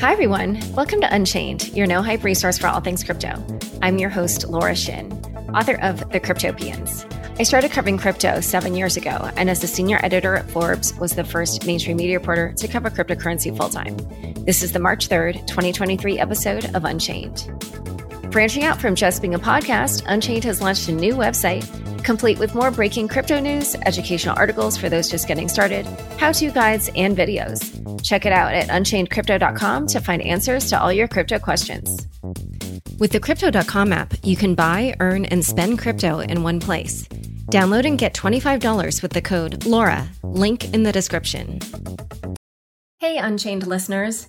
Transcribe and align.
Hi, 0.00 0.12
everyone. 0.12 0.60
Welcome 0.74 1.00
to 1.00 1.12
Unchained, 1.12 1.74
your 1.76 1.88
no 1.88 2.02
hype 2.02 2.22
resource 2.22 2.56
for 2.56 2.68
all 2.68 2.78
things 2.80 3.02
crypto. 3.02 3.44
I'm 3.82 3.98
your 3.98 4.10
host, 4.10 4.48
Laura 4.48 4.76
Shin, 4.76 5.10
author 5.52 5.74
of 5.82 5.98
The 6.12 6.20
Cryptopians. 6.20 7.04
I 7.40 7.42
started 7.42 7.72
covering 7.72 7.98
crypto 7.98 8.40
seven 8.40 8.76
years 8.76 8.96
ago, 8.96 9.28
and 9.36 9.50
as 9.50 9.60
the 9.60 9.66
senior 9.66 9.98
editor 10.04 10.36
at 10.36 10.48
Forbes, 10.50 10.94
was 11.00 11.16
the 11.16 11.24
first 11.24 11.66
mainstream 11.66 11.96
media 11.96 12.16
reporter 12.16 12.52
to 12.58 12.68
cover 12.68 12.90
cryptocurrency 12.90 13.54
full 13.56 13.70
time. 13.70 13.96
This 14.44 14.62
is 14.62 14.70
the 14.70 14.78
March 14.78 15.08
3rd, 15.08 15.44
2023 15.48 16.20
episode 16.20 16.76
of 16.76 16.84
Unchained. 16.84 17.97
Branching 18.30 18.64
out 18.64 18.80
from 18.80 18.94
just 18.94 19.22
being 19.22 19.34
a 19.34 19.38
podcast, 19.38 20.02
Unchained 20.06 20.44
has 20.44 20.60
launched 20.60 20.88
a 20.88 20.92
new 20.92 21.14
website 21.14 21.66
complete 22.08 22.38
with 22.38 22.54
more 22.54 22.70
breaking 22.70 23.06
crypto 23.06 23.38
news, 23.38 23.76
educational 23.84 24.34
articles 24.38 24.78
for 24.78 24.88
those 24.88 25.10
just 25.10 25.28
getting 25.28 25.46
started, 25.46 25.84
how 26.16 26.32
to 26.32 26.50
guides, 26.50 26.90
and 26.96 27.14
videos. 27.14 27.60
Check 28.02 28.24
it 28.24 28.32
out 28.32 28.54
at 28.54 28.68
unchainedcrypto.com 28.68 29.86
to 29.88 30.00
find 30.00 30.22
answers 30.22 30.70
to 30.70 30.80
all 30.80 30.90
your 30.90 31.06
crypto 31.06 31.38
questions. 31.38 32.06
With 32.98 33.12
the 33.12 33.20
Crypto.com 33.20 33.92
app, 33.92 34.14
you 34.24 34.36
can 34.36 34.54
buy, 34.54 34.94
earn, 35.00 35.26
and 35.26 35.44
spend 35.44 35.78
crypto 35.78 36.20
in 36.20 36.42
one 36.42 36.60
place. 36.60 37.06
Download 37.52 37.84
and 37.84 37.98
get 37.98 38.14
$25 38.14 39.02
with 39.02 39.12
the 39.12 39.22
code 39.22 39.60
LAURA, 39.66 40.08
link 40.22 40.72
in 40.72 40.82
the 40.82 40.92
description. 40.92 41.58
Hey, 43.00 43.18
Unchained 43.18 43.66
listeners. 43.66 44.28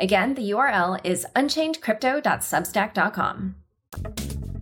Again, 0.00 0.34
the 0.34 0.50
URL 0.50 1.00
is 1.04 1.26
unchainedcrypto.substack.com. 1.34 3.54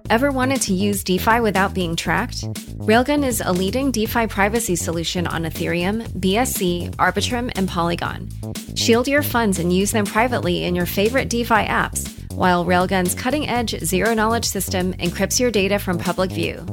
Ever 0.09 0.31
wanted 0.31 0.62
to 0.62 0.73
use 0.73 1.03
DeFi 1.03 1.41
without 1.41 1.75
being 1.75 1.97
tracked? 1.97 2.45
Railgun 2.79 3.27
is 3.27 3.42
a 3.45 3.53
leading 3.53 3.91
DeFi 3.91 4.29
privacy 4.29 4.77
solution 4.77 5.27
on 5.27 5.42
Ethereum, 5.42 6.07
BSC, 6.20 6.95
Arbitrum, 6.95 7.51
and 7.57 7.69
Polygon. 7.69 8.29
Shield 8.77 9.09
your 9.09 9.23
funds 9.23 9.59
and 9.59 9.73
use 9.73 9.91
them 9.91 10.05
privately 10.05 10.64
in 10.64 10.77
your 10.77 10.87
favorite 10.87 11.29
DeFi 11.29 11.67
apps, 11.67 12.09
while 12.33 12.64
Railgun's 12.64 13.17
cutting 13.17 13.48
edge 13.48 13.77
zero 13.81 14.14
knowledge 14.14 14.45
system 14.45 14.92
encrypts 14.95 15.41
your 15.41 15.51
data 15.51 15.81
from 15.81 15.98
public 15.98 16.31
view. 16.31 16.64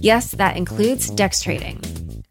Yes, 0.00 0.32
that 0.32 0.58
includes 0.58 1.08
DEX 1.08 1.40
trading. 1.40 1.80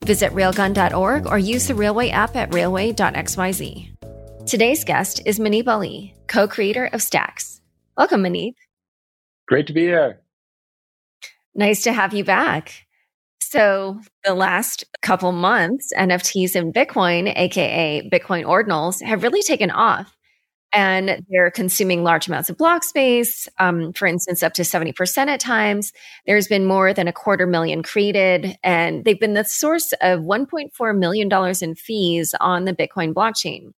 Visit 0.05 0.33
railgun.org 0.33 1.25
or 1.25 1.39
use 1.39 1.67
the 1.67 1.75
Railway 1.75 2.09
app 2.09 2.35
at 2.35 2.53
railway.xyz. 2.53 3.92
Today's 4.45 4.83
guest 4.83 5.21
is 5.25 5.39
Muneeb 5.39 5.67
Ali, 5.67 6.13
co 6.27 6.49
creator 6.49 6.87
of 6.87 7.01
Stacks. 7.01 7.61
Welcome, 7.97 8.23
Muneeb. 8.23 8.53
Great 9.47 9.67
to 9.67 9.73
be 9.73 9.83
here. 9.83 10.19
Nice 11.55 11.81
to 11.83 11.93
have 11.93 12.13
you 12.13 12.25
back. 12.25 12.85
So, 13.39 14.01
the 14.25 14.33
last 14.33 14.83
couple 15.01 15.31
months, 15.31 15.93
NFTs 15.97 16.55
and 16.55 16.73
Bitcoin, 16.73 17.31
aka 17.37 18.07
Bitcoin 18.09 18.43
ordinals, 18.43 19.01
have 19.01 19.23
really 19.23 19.41
taken 19.43 19.71
off. 19.71 20.13
And 20.73 21.23
they're 21.29 21.51
consuming 21.51 22.03
large 22.03 22.27
amounts 22.27 22.49
of 22.49 22.57
block 22.57 22.83
space, 22.83 23.47
um, 23.59 23.93
for 23.93 24.07
instance, 24.07 24.43
up 24.43 24.53
to 24.55 24.63
70% 24.63 25.27
at 25.27 25.39
times. 25.39 25.93
There's 26.25 26.47
been 26.47 26.65
more 26.65 26.93
than 26.93 27.07
a 27.07 27.13
quarter 27.13 27.47
million 27.47 27.81
created, 27.81 28.57
and 28.63 29.05
they've 29.05 29.19
been 29.19 29.35
the 29.35 29.45
source 29.45 29.93
of 30.01 30.21
$1.4 30.21 30.97
million 30.97 31.31
in 31.61 31.75
fees 31.75 32.35
on 32.41 32.65
the 32.65 32.73
Bitcoin 32.73 33.13
blockchain. 33.13 33.71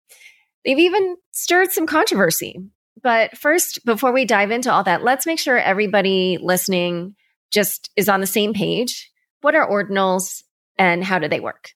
They've 0.66 0.80
even 0.80 1.16
stirred 1.31 1.72
some 1.72 1.86
controversy. 1.86 2.59
But 3.02 3.38
first, 3.38 3.86
before 3.86 4.12
we 4.12 4.26
dive 4.26 4.52
into 4.52 4.72
all 4.72 4.84
that, 4.84 5.03
let's 5.03 5.28
make 5.28 5.40
sure 5.40 5.58
everybody 5.58 6.40
listening 6.42 7.16
just 7.52 7.92
is 7.96 8.09
on 8.09 8.20
the 8.20 8.28
same 8.28 8.53
page. 8.53 9.12
What 9.42 9.53
are 9.56 9.70
ordinals 9.70 10.44
and 10.78 11.03
how 11.03 11.20
do 11.20 11.28
they 11.28 11.40
work? 11.40 11.70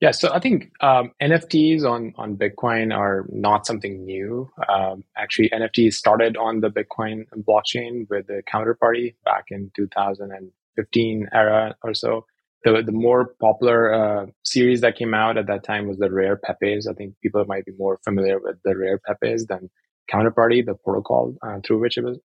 Yeah, 0.00 0.10
so 0.10 0.32
I 0.34 0.40
think 0.40 0.72
um, 0.80 1.12
NFTs 1.22 1.84
on 1.84 2.12
on 2.16 2.36
Bitcoin 2.36 2.94
are 2.94 3.24
not 3.30 3.66
something 3.66 4.04
new. 4.04 4.50
Um, 4.68 5.04
actually, 5.16 5.48
NFTs 5.50 5.94
started 5.94 6.36
on 6.36 6.60
the 6.60 6.68
Bitcoin 6.68 7.24
blockchain 7.34 8.06
with 8.10 8.26
the 8.26 8.42
counterparty 8.52 9.14
back 9.24 9.44
in 9.48 9.70
2015 9.76 11.28
era 11.32 11.76
or 11.82 11.94
so. 11.94 12.26
The 12.64 12.82
the 12.82 12.92
more 12.92 13.34
popular 13.40 13.92
uh, 13.92 14.26
series 14.44 14.80
that 14.80 14.96
came 14.96 15.12
out 15.14 15.36
at 15.36 15.46
that 15.48 15.64
time 15.64 15.86
was 15.86 15.98
the 15.98 16.10
Rare 16.10 16.36
Pepes. 16.36 16.86
I 16.86 16.94
think 16.94 17.14
people 17.22 17.44
might 17.46 17.66
be 17.66 17.72
more 17.78 17.98
familiar 18.04 18.38
with 18.38 18.56
the 18.64 18.76
Rare 18.76 18.98
Pepes 19.06 19.46
than 19.46 19.70
Counterparty, 20.10 20.64
the 20.64 20.74
protocol 20.74 21.36
uh, 21.46 21.60
through 21.64 21.80
which 21.80 21.98
it 21.98 22.04
was 22.04 22.18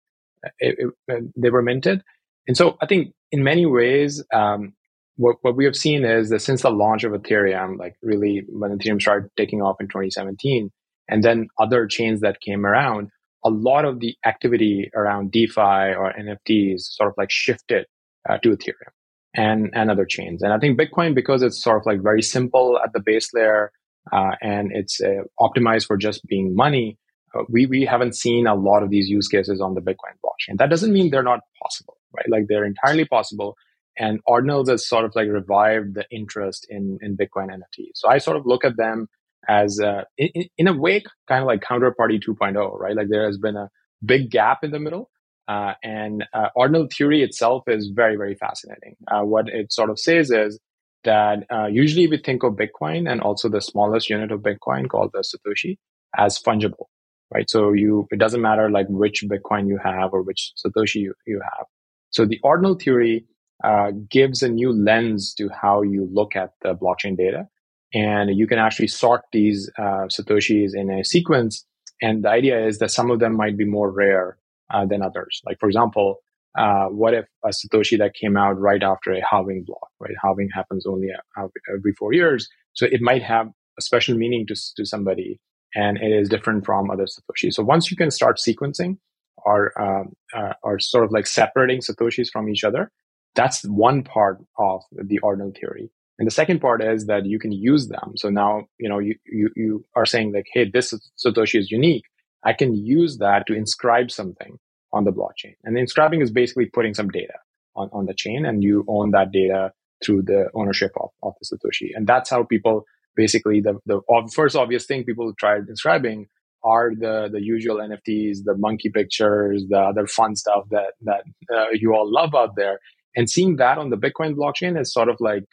it, 0.61 0.77
it, 1.09 1.25
they 1.37 1.51
were 1.51 1.63
minted. 1.63 2.03
And 2.47 2.57
so 2.57 2.77
I 2.81 2.87
think 2.87 3.13
in 3.33 3.45
many 3.45 3.67
ways, 3.67 4.25
um, 4.33 4.75
what, 5.17 5.37
what 5.43 5.57
we 5.57 5.65
have 5.65 5.77
seen 5.77 6.05
is 6.05 6.31
that 6.31 6.41
since 6.41 6.63
the 6.63 6.71
launch 6.71 7.05
of 7.05 7.13
Ethereum, 7.13 7.77
like 7.77 7.97
really 8.03 8.45
when 8.49 8.77
Ethereum 8.77 9.01
started 9.01 9.31
taking 9.37 9.61
off 9.61 9.81
in 9.81 9.89
2017, 9.89 10.71
and 11.09 11.25
then 11.25 11.49
other 11.59 11.87
chains 11.87 12.21
that 12.21 12.41
came 12.41 12.65
around, 12.65 13.11
a 13.45 13.51
lot 13.51 13.85
of 13.85 14.01
the 14.01 14.17
activity 14.25 14.91
around 14.95 15.33
DeFi 15.33 15.95
or 15.95 16.13
NFTs 16.19 16.81
sort 16.81 17.11
of 17.11 17.15
like 17.19 17.31
shifted 17.31 17.87
uh, 18.29 18.39
to 18.39 18.51
Ethereum 18.51 18.93
and, 19.35 19.71
and 19.75 19.91
other 19.91 20.05
chains. 20.05 20.43
And 20.43 20.53
I 20.53 20.59
think 20.59 20.79
Bitcoin, 20.79 21.15
because 21.15 21.43
it's 21.43 21.63
sort 21.63 21.79
of 21.79 21.87
like 21.87 22.03
very 22.03 22.23
simple 22.23 22.79
at 22.83 22.93
the 22.93 23.01
base 23.01 23.31
layer 23.35 23.73
uh, 24.13 24.33
and 24.41 24.71
it's 24.73 25.01
uh, 25.01 25.23
optimized 25.41 25.87
for 25.87 25.97
just 25.97 26.27
being 26.27 26.55
money, 26.55 26.99
uh, 27.35 27.43
we, 27.49 27.67
we 27.67 27.85
haven't 27.85 28.17
seen 28.17 28.47
a 28.47 28.55
lot 28.55 28.83
of 28.83 28.91
these 28.91 29.09
use 29.09 29.29
cases 29.29 29.61
on 29.61 29.75
the 29.75 29.81
Bitcoin 29.81 30.17
blockchain. 30.25 30.57
That 30.57 30.71
doesn't 30.71 30.93
mean 30.93 31.11
they're 31.11 31.23
not 31.23 31.41
possible 31.63 31.99
right? 32.13 32.29
Like 32.29 32.47
they're 32.49 32.65
entirely 32.65 33.05
possible. 33.05 33.57
And 33.99 34.21
Ordinals 34.29 34.69
has 34.69 34.87
sort 34.87 35.05
of 35.05 35.15
like 35.15 35.29
revived 35.29 35.95
the 35.95 36.05
interest 36.11 36.67
in, 36.69 36.99
in 37.03 37.17
Bitcoin 37.17 37.49
NFTs. 37.49 37.93
So 37.95 38.09
I 38.09 38.19
sort 38.19 38.37
of 38.37 38.47
look 38.47 38.65
at 38.65 38.77
them 38.77 39.09
as, 39.49 39.81
uh, 39.81 40.05
in, 40.17 40.45
in, 40.57 40.69
a 40.69 40.73
way, 40.73 41.03
kind 41.27 41.43
of 41.43 41.47
like 41.47 41.63
counterparty 41.63 42.23
2.0, 42.23 42.79
right? 42.79 42.95
Like 42.95 43.09
there 43.09 43.27
has 43.27 43.39
been 43.39 43.57
a 43.57 43.71
big 44.05 44.31
gap 44.31 44.63
in 44.63 44.71
the 44.71 44.79
middle. 44.79 45.11
Uh, 45.49 45.73
and 45.83 46.25
uh, 46.35 46.49
ordinal 46.55 46.87
theory 46.87 47.23
itself 47.23 47.65
is 47.67 47.91
very, 47.95 48.17
very 48.17 48.35
fascinating. 48.35 48.97
Uh, 49.11 49.23
what 49.23 49.49
it 49.49 49.73
sort 49.73 49.89
of 49.89 49.99
says 49.99 50.31
is 50.31 50.61
that 51.05 51.45
uh, 51.51 51.67
usually 51.67 52.07
we 52.07 52.19
think 52.19 52.43
of 52.43 52.55
Bitcoin 52.55 53.11
and 53.11 53.21
also 53.23 53.49
the 53.49 53.61
smallest 53.61 54.11
unit 54.11 54.31
of 54.31 54.41
Bitcoin 54.41 54.89
called 54.89 55.11
the 55.15 55.21
Satoshi 55.21 55.79
as 56.17 56.39
fungible, 56.39 56.87
right? 57.33 57.49
So 57.49 57.73
you, 57.73 58.07
it 58.11 58.19
doesn't 58.19 58.43
matter 58.43 58.71
like 58.71 58.87
which 58.89 59.25
Bitcoin 59.25 59.69
you 59.69 59.79
have 59.83 60.13
or 60.13 60.23
which 60.23 60.53
Satoshi 60.65 60.97
you, 60.97 61.15
you 61.27 61.41
have. 61.43 61.67
So 62.11 62.27
the 62.27 62.41
ordinal 62.43 62.75
theory 62.75 63.25
uh, 63.65 63.93
gives 64.09 64.43
a 64.43 64.49
new 64.49 64.73
lens 64.73 65.35
to 65.35 65.49
how 65.49 65.83
you 65.83 66.09
look 66.13 66.37
at 66.37 66.53
the 66.63 66.75
blockchain 66.75 67.17
data. 67.17 67.49
And 67.95 68.37
you 68.37 68.47
can 68.47 68.59
actually 68.59 68.89
sort 68.89 69.23
these 69.33 69.71
uh, 69.79 70.09
Satoshis 70.09 70.75
in 70.75 70.91
a 70.91 71.05
sequence. 71.05 71.65
And 72.03 72.25
the 72.25 72.29
idea 72.29 72.67
is 72.67 72.79
that 72.79 72.91
some 72.91 73.11
of 73.11 73.19
them 73.19 73.35
might 73.35 73.57
be 73.57 73.65
more 73.65 73.91
rare 73.91 74.38
uh, 74.71 74.87
than 74.87 75.03
others. 75.03 75.41
Like, 75.45 75.59
for 75.59 75.69
example, 75.69 76.17
uh, 76.59 76.87
what 76.87 77.15
if 77.15 77.27
a 77.45 77.49
Satoshi 77.49 77.99
that 77.99 78.15
came 78.15 78.37
out 78.37 78.59
right 78.59 78.83
after 78.83 79.13
a 79.13 79.21
halving 79.29 79.65
block, 79.67 79.89
right? 80.01 80.15
Halving 80.23 80.49
happens 80.53 80.87
only 80.87 81.09
every 81.39 81.93
four 81.93 82.13
years. 82.13 82.49
So 82.73 82.87
it 82.87 83.01
might 83.01 83.23
have 83.23 83.49
a 83.79 83.83
special 83.83 84.17
meaning 84.17 84.47
to, 84.49 84.55
to 84.77 84.85
somebody 84.85 85.41
and 85.75 85.99
it 85.99 86.11
is 86.11 86.29
different 86.29 86.65
from 86.65 86.91
other 86.91 87.05
Satoshis. 87.05 87.55
So 87.55 87.63
once 87.63 87.91
you 87.91 87.97
can 87.97 88.11
start 88.11 88.39
sequencing, 88.39 88.97
or, 89.45 89.73
um, 89.81 90.13
uh, 90.35 90.55
are 90.63 90.79
sort 90.79 91.05
of 91.05 91.13
like 91.13 91.27
separating 91.27 91.81
satoshis 91.81 92.29
from 92.31 92.49
each 92.49 92.65
other. 92.65 92.91
That's 93.35 93.63
one 93.65 94.03
part 94.03 94.39
of 94.59 94.83
the 94.93 95.19
ordinal 95.21 95.53
theory. 95.59 95.91
And 96.19 96.27
the 96.27 96.33
second 96.33 96.61
part 96.61 96.83
is 96.83 97.07
that 97.07 97.27
you 97.27 97.39
can 97.39 97.53
use 97.53 97.89
them. 97.89 98.15
So 98.17 98.31
now, 98.31 98.67
you 98.79 98.89
know, 98.89 98.99
you, 98.99 99.15
you, 99.27 99.51
you 99.55 99.85
are 99.95 100.07
saying 100.07 100.33
like, 100.33 100.47
hey, 100.53 100.69
this 100.69 100.93
Satoshi 101.25 101.59
is 101.61 101.71
unique. 101.71 102.03
I 102.45 102.53
can 102.53 102.75
use 102.75 103.19
that 103.19 103.47
to 103.47 103.55
inscribe 103.55 104.11
something 104.11 104.59
on 104.93 105.05
the 105.05 105.11
blockchain. 105.13 105.55
And 105.65 105.77
inscribing 105.79 106.21
is 106.21 106.31
basically 106.31 106.67
putting 106.67 106.95
some 106.95 107.09
data 107.09 107.35
on, 107.77 107.91
on 107.93 108.07
the 108.07 108.15
chain 108.15 108.47
and 108.47 108.63
you 108.63 108.85
own 108.89 109.11
that 109.11 109.33
data 109.33 109.73
through 110.05 110.23
the 110.23 110.49
ownership 110.55 110.93
of, 111.01 111.11
of 111.23 111.35
the 111.41 111.57
Satoshi. 111.57 111.91
And 111.95 112.07
that's 112.07 112.31
how 112.31 112.45
people 112.45 112.85
basically 113.17 113.61
the, 113.61 113.79
the 113.85 114.01
first 114.35 114.57
obvious 114.57 114.87
thing 114.87 115.05
people 115.05 115.33
tried 115.39 115.69
inscribing 115.69 116.29
are 116.65 116.93
the 116.95 117.29
the 117.33 117.43
usual 117.43 117.77
NFTs, 117.77 118.39
the 118.45 118.57
monkey 118.57 118.91
pictures, 118.91 119.65
the 119.69 119.79
other 119.79 120.07
fun 120.07 120.35
stuff 120.37 120.65
that 120.71 120.95
that 121.03 121.23
uh, 121.55 121.71
you 121.73 121.95
all 121.95 122.11
love 122.11 122.35
out 122.35 122.57
there. 122.57 122.81
And 123.17 123.29
seeing 123.29 123.57
that 123.57 123.79
on 123.79 123.91
the 123.91 123.97
Bitcoin 123.97 124.35
blockchain 124.35 124.81
is 124.81 124.93
sort 124.93 125.09
of 125.09 125.17
like 125.21 125.45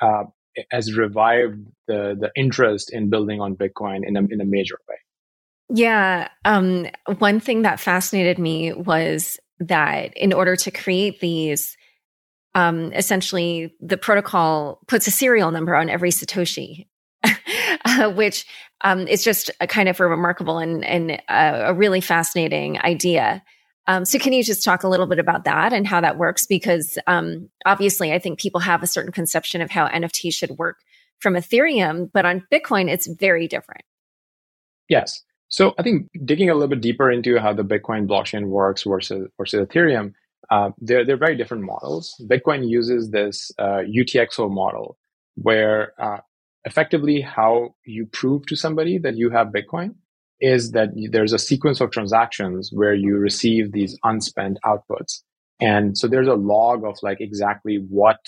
uh, 0.00 0.24
has 0.70 0.96
revived 0.96 1.66
the 1.88 2.16
the 2.18 2.30
interest 2.36 2.92
in 2.92 3.10
building 3.10 3.40
on 3.40 3.56
Bitcoin 3.56 4.00
in 4.06 4.16
a 4.16 4.22
in 4.30 4.40
a 4.40 4.44
major 4.44 4.78
way. 4.88 4.96
Yeah. 5.74 6.28
Um, 6.44 6.86
one 7.18 7.40
thing 7.40 7.62
that 7.62 7.80
fascinated 7.80 8.38
me 8.38 8.74
was 8.74 9.40
that 9.58 10.14
in 10.16 10.34
order 10.34 10.54
to 10.54 10.70
create 10.70 11.20
these, 11.20 11.78
um, 12.54 12.92
essentially 12.92 13.74
the 13.80 13.96
protocol 13.96 14.80
puts 14.86 15.06
a 15.06 15.10
serial 15.10 15.50
number 15.50 15.74
on 15.74 15.88
every 15.88 16.10
Satoshi, 16.10 16.88
uh, 17.24 18.10
which 18.12 18.44
um, 18.82 19.08
is 19.08 19.24
just 19.24 19.50
a 19.60 19.66
kind 19.66 19.88
of 19.88 19.98
a 19.98 20.06
remarkable 20.06 20.58
and, 20.58 20.84
and 20.84 21.12
uh, 21.28 21.62
a 21.64 21.74
really 21.74 22.02
fascinating 22.02 22.78
idea. 22.80 23.42
Um, 23.86 24.04
so, 24.04 24.18
can 24.18 24.32
you 24.34 24.44
just 24.44 24.62
talk 24.62 24.84
a 24.84 24.88
little 24.88 25.06
bit 25.06 25.18
about 25.18 25.44
that 25.44 25.72
and 25.72 25.86
how 25.86 26.02
that 26.02 26.18
works? 26.18 26.46
Because 26.46 26.98
um, 27.06 27.48
obviously, 27.64 28.12
I 28.12 28.18
think 28.18 28.38
people 28.38 28.60
have 28.60 28.82
a 28.82 28.86
certain 28.86 29.10
conception 29.10 29.60
of 29.62 29.70
how 29.70 29.88
NFT 29.88 30.32
should 30.32 30.50
work 30.50 30.76
from 31.18 31.34
Ethereum, 31.34 32.10
but 32.12 32.26
on 32.26 32.46
Bitcoin, 32.52 32.88
it's 32.90 33.06
very 33.06 33.48
different. 33.48 33.82
Yes. 34.88 35.22
So, 35.52 35.74
I 35.78 35.82
think 35.82 36.08
digging 36.24 36.48
a 36.48 36.54
little 36.54 36.68
bit 36.68 36.80
deeper 36.80 37.10
into 37.10 37.38
how 37.38 37.52
the 37.52 37.62
Bitcoin 37.62 38.08
blockchain 38.08 38.46
works 38.46 38.84
versus 38.84 39.28
versus 39.36 39.68
Ethereum, 39.68 40.14
uh, 40.50 40.70
they're 40.78 41.04
they're 41.04 41.18
very 41.18 41.36
different 41.36 41.64
models. 41.64 42.14
Bitcoin 42.22 42.68
uses 42.68 43.10
this 43.10 43.52
uh, 43.58 43.82
UTXO 43.86 44.50
model, 44.50 44.96
where 45.34 45.92
uh, 46.00 46.20
effectively 46.64 47.20
how 47.20 47.74
you 47.84 48.06
prove 48.06 48.46
to 48.46 48.56
somebody 48.56 48.96
that 48.98 49.16
you 49.16 49.28
have 49.28 49.48
Bitcoin 49.48 49.94
is 50.40 50.72
that 50.72 50.88
there's 51.10 51.34
a 51.34 51.38
sequence 51.38 51.80
of 51.80 51.90
transactions 51.90 52.70
where 52.72 52.94
you 52.94 53.16
receive 53.16 53.72
these 53.72 53.96
unspent 54.04 54.58
outputs. 54.64 55.20
And 55.60 55.96
so 55.96 56.08
there's 56.08 56.28
a 56.28 56.34
log 56.34 56.84
of 56.84 56.96
like 57.02 57.20
exactly 57.20 57.76
what 57.88 58.18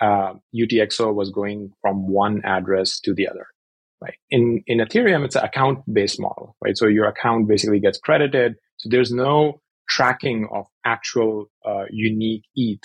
uh, 0.00 0.34
UTXO 0.54 1.12
was 1.14 1.30
going 1.30 1.72
from 1.80 2.06
one 2.06 2.42
address 2.44 3.00
to 3.00 3.14
the 3.14 3.28
other. 3.28 3.48
Right. 4.00 4.14
In 4.30 4.62
in 4.66 4.78
Ethereum, 4.78 5.24
it's 5.24 5.36
an 5.36 5.44
account 5.44 5.78
based 5.90 6.20
model, 6.20 6.54
right? 6.62 6.76
So 6.76 6.86
your 6.86 7.06
account 7.06 7.48
basically 7.48 7.80
gets 7.80 7.98
credited. 7.98 8.56
So 8.76 8.88
there's 8.90 9.10
no 9.10 9.60
tracking 9.88 10.48
of 10.52 10.66
actual 10.84 11.46
uh, 11.64 11.84
unique 11.90 12.44
ETH 12.54 12.84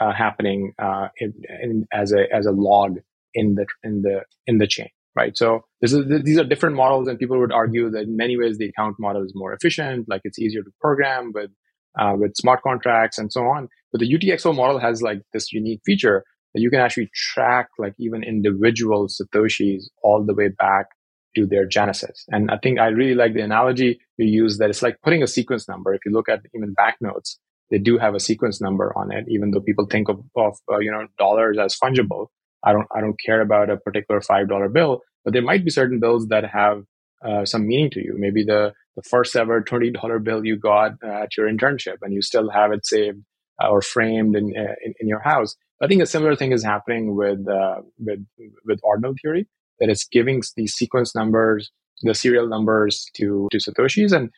uh, 0.00 0.12
happening 0.12 0.72
uh, 0.82 1.08
in, 1.18 1.34
in, 1.62 1.86
as 1.92 2.12
a 2.12 2.24
as 2.34 2.46
a 2.46 2.52
log 2.52 2.98
in 3.34 3.54
the 3.54 3.66
in 3.82 4.02
the 4.02 4.22
in 4.46 4.58
the 4.58 4.66
chain 4.66 4.88
right? 5.16 5.36
So 5.36 5.62
is, 5.80 5.96
these 6.22 6.38
are 6.38 6.44
different 6.44 6.76
models, 6.76 7.08
and 7.08 7.18
people 7.18 7.38
would 7.40 7.50
argue 7.50 7.90
that 7.90 8.02
in 8.02 8.16
many 8.16 8.36
ways 8.36 8.58
the 8.58 8.68
account 8.68 8.96
model 9.00 9.24
is 9.24 9.32
more 9.34 9.52
efficient, 9.54 10.06
like 10.08 10.20
it's 10.24 10.38
easier 10.38 10.62
to 10.62 10.70
program 10.80 11.32
with 11.34 11.50
uh, 11.98 12.12
with 12.14 12.36
smart 12.36 12.60
contracts 12.62 13.18
and 13.18 13.32
so 13.32 13.40
on. 13.40 13.68
But 13.90 14.02
the 14.02 14.12
UTXO 14.12 14.54
model 14.54 14.78
has 14.78 15.00
like 15.00 15.22
this 15.32 15.52
unique 15.52 15.80
feature 15.84 16.22
you 16.60 16.70
can 16.70 16.80
actually 16.80 17.10
track 17.14 17.68
like 17.78 17.94
even 17.98 18.22
individual 18.22 19.08
satoshis 19.08 19.84
all 20.02 20.24
the 20.24 20.34
way 20.34 20.48
back 20.48 20.86
to 21.34 21.46
their 21.46 21.66
genesis. 21.66 22.24
And 22.28 22.50
I 22.50 22.58
think 22.62 22.78
I 22.78 22.86
really 22.86 23.14
like 23.14 23.34
the 23.34 23.42
analogy 23.42 24.00
you 24.16 24.26
use 24.26 24.58
that 24.58 24.70
it's 24.70 24.82
like 24.82 24.96
putting 25.02 25.22
a 25.22 25.26
sequence 25.26 25.68
number. 25.68 25.94
If 25.94 26.00
you 26.06 26.12
look 26.12 26.28
at 26.28 26.40
even 26.54 26.72
banknotes, 26.72 27.38
they 27.70 27.78
do 27.78 27.98
have 27.98 28.14
a 28.14 28.20
sequence 28.20 28.60
number 28.60 28.96
on 28.96 29.12
it, 29.12 29.26
even 29.28 29.50
though 29.50 29.60
people 29.60 29.86
think 29.86 30.08
of, 30.08 30.20
of 30.36 30.56
uh, 30.70 30.78
you 30.78 30.90
know 30.90 31.06
dollars 31.18 31.58
as 31.58 31.76
fungible. 31.76 32.28
I 32.64 32.72
don't 32.72 32.86
I 32.94 33.00
don't 33.00 33.18
care 33.24 33.40
about 33.40 33.70
a 33.70 33.76
particular 33.76 34.20
five 34.20 34.48
dollar 34.48 34.68
bill, 34.68 35.00
but 35.24 35.32
there 35.32 35.42
might 35.42 35.64
be 35.64 35.70
certain 35.70 36.00
bills 36.00 36.28
that 36.28 36.44
have 36.50 36.82
uh, 37.24 37.44
some 37.44 37.66
meaning 37.66 37.90
to 37.90 38.00
you. 38.00 38.14
Maybe 38.18 38.44
the 38.44 38.72
the 38.96 39.02
first 39.02 39.36
ever 39.36 39.60
twenty 39.60 39.90
dollar 39.90 40.18
bill 40.18 40.44
you 40.44 40.56
got 40.56 40.92
uh, 41.04 41.22
at 41.24 41.36
your 41.36 41.50
internship, 41.52 41.96
and 42.02 42.14
you 42.14 42.22
still 42.22 42.50
have 42.50 42.72
it 42.72 42.86
saved 42.86 43.18
uh, 43.62 43.68
or 43.68 43.82
framed 43.82 44.36
in, 44.36 44.52
uh, 44.56 44.74
in, 44.84 44.94
in 45.00 45.08
your 45.08 45.20
house. 45.20 45.56
I 45.82 45.86
think 45.86 46.02
a 46.02 46.06
similar 46.06 46.36
thing 46.36 46.52
is 46.52 46.64
happening 46.64 47.14
with 47.16 47.46
uh, 47.48 47.82
with 47.98 48.24
with 48.64 48.80
ordinal 48.82 49.14
theory 49.20 49.46
that 49.80 49.88
it's 49.88 50.06
giving 50.06 50.42
these 50.56 50.74
sequence 50.74 51.14
numbers, 51.14 51.70
the 52.02 52.14
serial 52.14 52.48
numbers 52.48 53.06
to 53.16 53.48
to 53.52 53.58
satoshis, 53.58 54.12
and 54.12 54.30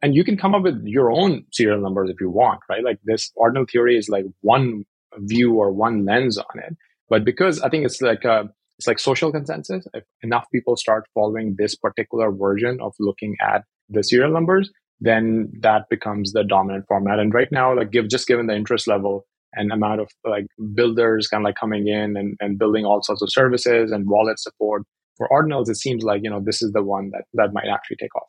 and 0.00 0.14
you 0.14 0.24
can 0.24 0.36
come 0.36 0.54
up 0.54 0.62
with 0.62 0.82
your 0.84 1.12
own 1.12 1.44
serial 1.52 1.80
numbers 1.80 2.10
if 2.10 2.20
you 2.20 2.30
want, 2.30 2.60
right? 2.68 2.84
Like 2.84 2.98
this 3.04 3.30
ordinal 3.36 3.66
theory 3.70 3.96
is 3.96 4.08
like 4.08 4.24
one 4.40 4.84
view 5.18 5.54
or 5.54 5.70
one 5.70 6.04
lens 6.04 6.38
on 6.38 6.58
it 6.58 6.76
but 7.12 7.26
because 7.26 7.60
I 7.60 7.68
think 7.68 7.84
it's 7.84 8.00
like 8.00 8.24
a, 8.24 8.48
it's 8.78 8.86
like 8.86 8.98
social 8.98 9.30
consensus. 9.30 9.86
If 9.92 10.02
enough 10.22 10.46
people 10.50 10.76
start 10.76 11.04
following 11.12 11.56
this 11.58 11.76
particular 11.76 12.32
version 12.32 12.78
of 12.80 12.94
looking 12.98 13.36
at 13.38 13.64
the 13.90 14.02
serial 14.02 14.32
numbers, 14.32 14.70
then 14.98 15.52
that 15.60 15.90
becomes 15.90 16.32
the 16.32 16.42
dominant 16.42 16.86
format. 16.88 17.18
And 17.18 17.34
right 17.34 17.52
now, 17.52 17.76
like 17.76 17.90
give 17.90 18.08
just 18.08 18.26
given 18.26 18.46
the 18.46 18.56
interest 18.56 18.86
level 18.86 19.26
and 19.54 19.72
amount 19.72 20.00
of 20.00 20.08
like 20.24 20.46
builders 20.74 21.28
kind 21.28 21.42
of 21.42 21.44
like 21.44 21.56
coming 21.56 21.88
in 21.88 22.16
and, 22.16 22.36
and 22.40 22.58
building 22.58 22.84
all 22.84 23.02
sorts 23.02 23.22
of 23.22 23.30
services 23.30 23.92
and 23.92 24.08
wallet 24.08 24.38
support 24.38 24.82
for 25.16 25.28
ordinals, 25.30 25.68
it 25.68 25.76
seems 25.76 26.04
like, 26.04 26.22
you 26.24 26.30
know, 26.30 26.40
this 26.44 26.62
is 26.62 26.72
the 26.72 26.82
one 26.82 27.10
that, 27.10 27.24
that 27.34 27.52
might 27.52 27.68
actually 27.72 27.96
take 27.96 28.14
off. 28.16 28.28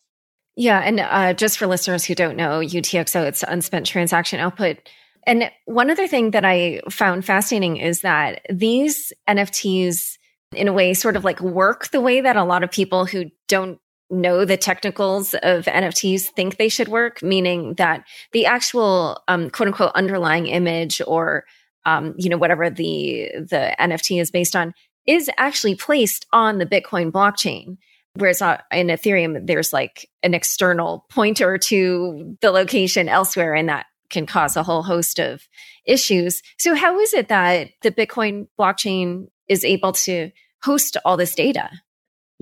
Yeah. 0.55 0.79
And 0.79 0.99
uh, 0.99 1.33
just 1.33 1.57
for 1.57 1.65
listeners 1.65 2.05
who 2.05 2.13
don't 2.13 2.35
know, 2.37 2.59
UTXO, 2.59 3.25
it's 3.25 3.43
unspent 3.43 3.87
transaction 3.87 4.39
output. 4.39 4.77
And 5.25 5.49
one 5.65 5.89
other 5.89 6.07
thing 6.07 6.31
that 6.31 6.45
I 6.45 6.81
found 6.89 7.25
fascinating 7.25 7.77
is 7.77 8.01
that 8.01 8.41
these 8.51 9.13
NFTs, 9.27 10.17
in 10.53 10.67
a 10.67 10.73
way, 10.73 10.93
sort 10.93 11.15
of 11.15 11.23
like 11.23 11.39
work 11.41 11.89
the 11.89 12.01
way 12.01 12.21
that 12.21 12.35
a 12.35 12.43
lot 12.43 12.63
of 12.63 12.69
people 12.69 13.05
who 13.05 13.25
don't 13.47 13.79
know 14.09 14.45
the 14.45 14.57
technicals 14.57 15.33
of 15.35 15.65
NFTs 15.65 16.29
think 16.35 16.57
they 16.57 16.69
should 16.69 16.87
work, 16.87 17.21
meaning 17.23 17.73
that 17.75 18.05
the 18.31 18.45
actual 18.45 19.21
um, 19.27 19.49
quote 19.49 19.67
unquote 19.67 19.91
underlying 19.95 20.47
image 20.47 21.01
or 21.07 21.45
um, 21.85 22.13
you 22.17 22.29
know 22.29 22.37
whatever 22.37 22.69
the 22.69 23.29
the 23.35 23.75
NFT 23.79 24.21
is 24.21 24.31
based 24.31 24.55
on 24.55 24.73
is 25.05 25.29
actually 25.37 25.75
placed 25.75 26.25
on 26.31 26.57
the 26.57 26.65
Bitcoin 26.65 27.11
blockchain. 27.11 27.77
Whereas 28.15 28.41
uh, 28.41 28.61
in 28.71 28.87
Ethereum, 28.87 29.47
there's 29.47 29.73
like 29.73 30.07
an 30.21 30.33
external 30.33 31.05
pointer 31.09 31.57
to 31.57 32.37
the 32.41 32.51
location 32.51 33.09
elsewhere, 33.09 33.55
and 33.55 33.69
that 33.69 33.87
can 34.09 34.25
cause 34.25 34.55
a 34.55 34.63
whole 34.63 34.83
host 34.83 35.19
of 35.19 35.47
issues. 35.85 36.41
So, 36.59 36.75
how 36.75 36.99
is 36.99 37.13
it 37.13 37.27
that 37.29 37.69
the 37.81 37.91
Bitcoin 37.91 38.47
blockchain 38.59 39.27
is 39.47 39.65
able 39.65 39.93
to 39.93 40.31
host 40.61 40.95
all 41.03 41.17
this 41.17 41.35
data? 41.35 41.69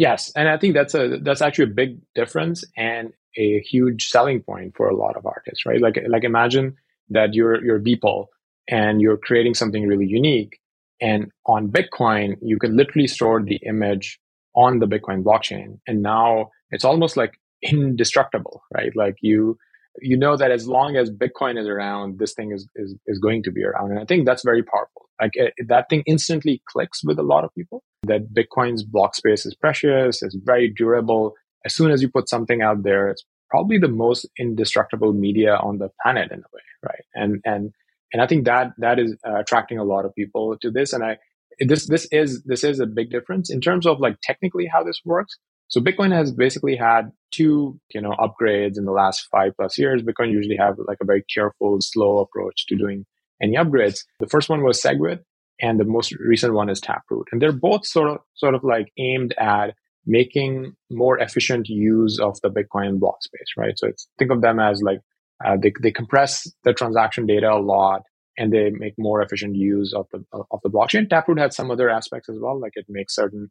Yes, 0.02 0.32
and 0.36 0.50
I 0.50 0.58
think 0.58 0.74
that's 0.74 0.96
a 0.96 1.20
that's 1.22 1.44
actually 1.44 1.66
a 1.66 1.76
big 1.76 2.00
difference 2.16 2.64
and 2.76 3.14
a 3.38 3.60
huge 3.60 4.08
selling 4.08 4.42
point 4.42 4.76
for 4.76 4.90
a 4.90 4.96
lot 4.96 5.16
of 5.16 5.28
artists, 5.28 5.64
right? 5.64 5.80
Like 5.80 6.00
like 6.08 6.24
imagine 6.24 6.76
that 7.12 7.36
you're 7.36 7.64
you're 7.64 7.80
Beeple 7.80 8.26
and 8.68 9.00
you're 9.00 9.18
creating 9.18 9.54
something 9.54 9.86
really 9.88 10.08
unique, 10.08 10.60
and 11.00 11.32
on 11.46 11.70
Bitcoin 11.70 12.38
you 12.42 12.58
can 12.58 12.76
literally 12.76 13.08
store 13.08 13.44
the 13.44 13.58
image 13.58 14.20
on 14.56 14.80
the 14.80 14.88
Bitcoin 14.88 15.22
blockchain, 15.24 15.78
and 15.86 16.02
now 16.02 16.50
it's 16.72 16.84
almost 16.84 17.16
like 17.16 17.34
indestructible, 17.62 18.64
right? 18.74 18.94
Like 18.96 19.18
you 19.22 19.60
you 20.00 20.18
know 20.18 20.38
that 20.38 20.52
as 20.52 20.68
long 20.68 20.96
as 20.96 21.10
Bitcoin 21.12 21.60
is 21.60 21.68
around, 21.68 22.20
this 22.20 22.34
thing 22.34 22.52
is, 22.52 22.68
is, 22.76 22.96
is 23.08 23.20
going 23.20 23.44
to 23.44 23.52
be 23.52 23.64
around. 23.64 23.92
And 23.92 24.00
I 24.00 24.06
think 24.06 24.26
that's 24.26 24.44
very 24.44 24.64
powerful. 24.64 25.10
Like 25.20 25.32
it, 25.34 25.54
that 25.68 25.90
thing 25.90 26.04
instantly 26.06 26.62
clicks 26.68 27.04
with 27.04 27.20
a 27.20 27.24
lot 27.24 27.44
of 27.44 27.54
people 27.54 27.84
that 28.04 28.34
Bitcoin's 28.34 28.84
block 28.84 29.16
space 29.16 29.46
is 29.46 29.56
precious, 29.56 30.24
it's 30.24 30.38
very 30.44 30.72
durable. 30.76 31.34
As 31.66 31.76
soon 31.76 31.92
as 31.92 32.02
you 32.02 32.10
put 32.10 32.30
something 32.30 32.62
out 32.62 32.84
there, 32.84 33.10
it's 33.10 33.24
probably 33.50 33.78
the 33.78 33.88
most 33.90 34.28
indestructible 34.40 35.14
media 35.14 35.56
on 35.56 35.78
the 35.78 35.90
planet 36.02 36.32
in 36.32 36.40
a 36.40 36.50
way, 36.54 36.62
right? 36.84 37.04
And, 37.14 37.42
and, 37.46 37.72
and 38.14 38.22
I 38.22 38.28
think 38.28 38.46
that, 38.46 38.72
that 38.78 38.98
is 38.98 39.16
uh, 39.28 39.40
attracting 39.40 39.78
a 39.78 39.84
lot 39.84 40.06
of 40.06 40.16
people 40.16 40.58
to 40.62 40.72
this. 40.72 40.94
And 40.94 41.04
I, 41.04 41.18
this, 41.60 41.88
this 41.88 42.08
is, 42.12 42.44
this 42.44 42.64
is 42.64 42.80
a 42.80 42.88
big 42.88 43.12
difference 43.12 43.52
in 43.52 43.62
terms 43.62 43.86
of 43.86 44.00
like 44.00 44.16
technically 44.24 44.68
how 44.72 44.84
this 44.84 45.02
works. 45.06 45.38
So 45.72 45.80
Bitcoin 45.80 46.12
has 46.12 46.34
basically 46.34 46.76
had 46.76 47.12
two, 47.32 47.80
you 47.94 48.02
know, 48.02 48.12
upgrades 48.20 48.78
in 48.78 48.84
the 48.84 48.92
last 48.92 49.28
five 49.32 49.54
plus 49.56 49.78
years. 49.78 50.04
Bitcoin 50.04 50.30
usually 50.30 50.58
have 50.58 50.76
like 50.86 50.98
a 51.02 51.06
very 51.06 51.24
careful, 51.34 51.78
slow 51.80 52.20
approach 52.20 52.66
to 52.68 52.76
doing 52.76 53.06
any 53.42 53.56
upgrades. 53.56 54.04
The 54.20 54.28
first 54.28 54.50
one 54.50 54.64
was 54.64 54.82
SegWit 54.82 55.20
and 55.62 55.80
the 55.80 55.86
most 55.86 56.12
recent 56.12 56.54
one 56.54 56.70
is 56.70 56.82
Taproot. 56.82 57.30
And 57.32 57.42
they're 57.42 57.54
both 57.54 57.86
sort 57.86 58.10
of, 58.10 58.18
sort 58.36 58.54
of 58.54 58.66
like 58.66 58.92
aimed 59.00 59.34
at 59.40 59.74
making 60.06 60.76
more 60.90 61.18
efficient 61.20 61.70
use 61.70 62.20
of 62.20 62.38
the 62.42 62.50
Bitcoin 62.50 63.00
block 63.00 63.24
space, 63.24 63.54
right? 63.56 63.80
So 63.80 63.88
it's, 63.88 64.10
think 64.20 64.32
of 64.32 64.42
them 64.42 64.60
as 64.60 64.82
like, 64.82 65.00
uh, 65.46 65.56
they, 65.62 65.72
they 65.82 65.92
compress 65.92 66.52
the 66.66 66.74
transaction 66.74 67.26
data 67.26 67.50
a 67.50 67.62
lot 67.62 68.02
and 68.38 68.52
they 68.52 68.72
make 68.72 68.96
more 68.98 69.22
efficient 69.22 69.56
use 69.56 69.94
of 69.94 70.08
the, 70.12 70.22
of 70.34 70.60
the 70.64 70.70
blockchain. 70.70 71.10
Taproot 71.10 71.40
had 71.40 71.54
some 71.54 71.72
other 71.72 71.90
aspects 71.90 72.28
as 72.28 72.38
well, 72.40 72.60
like 72.60 72.74
it 72.76 72.88
makes 72.90 73.16
certain 73.16 73.50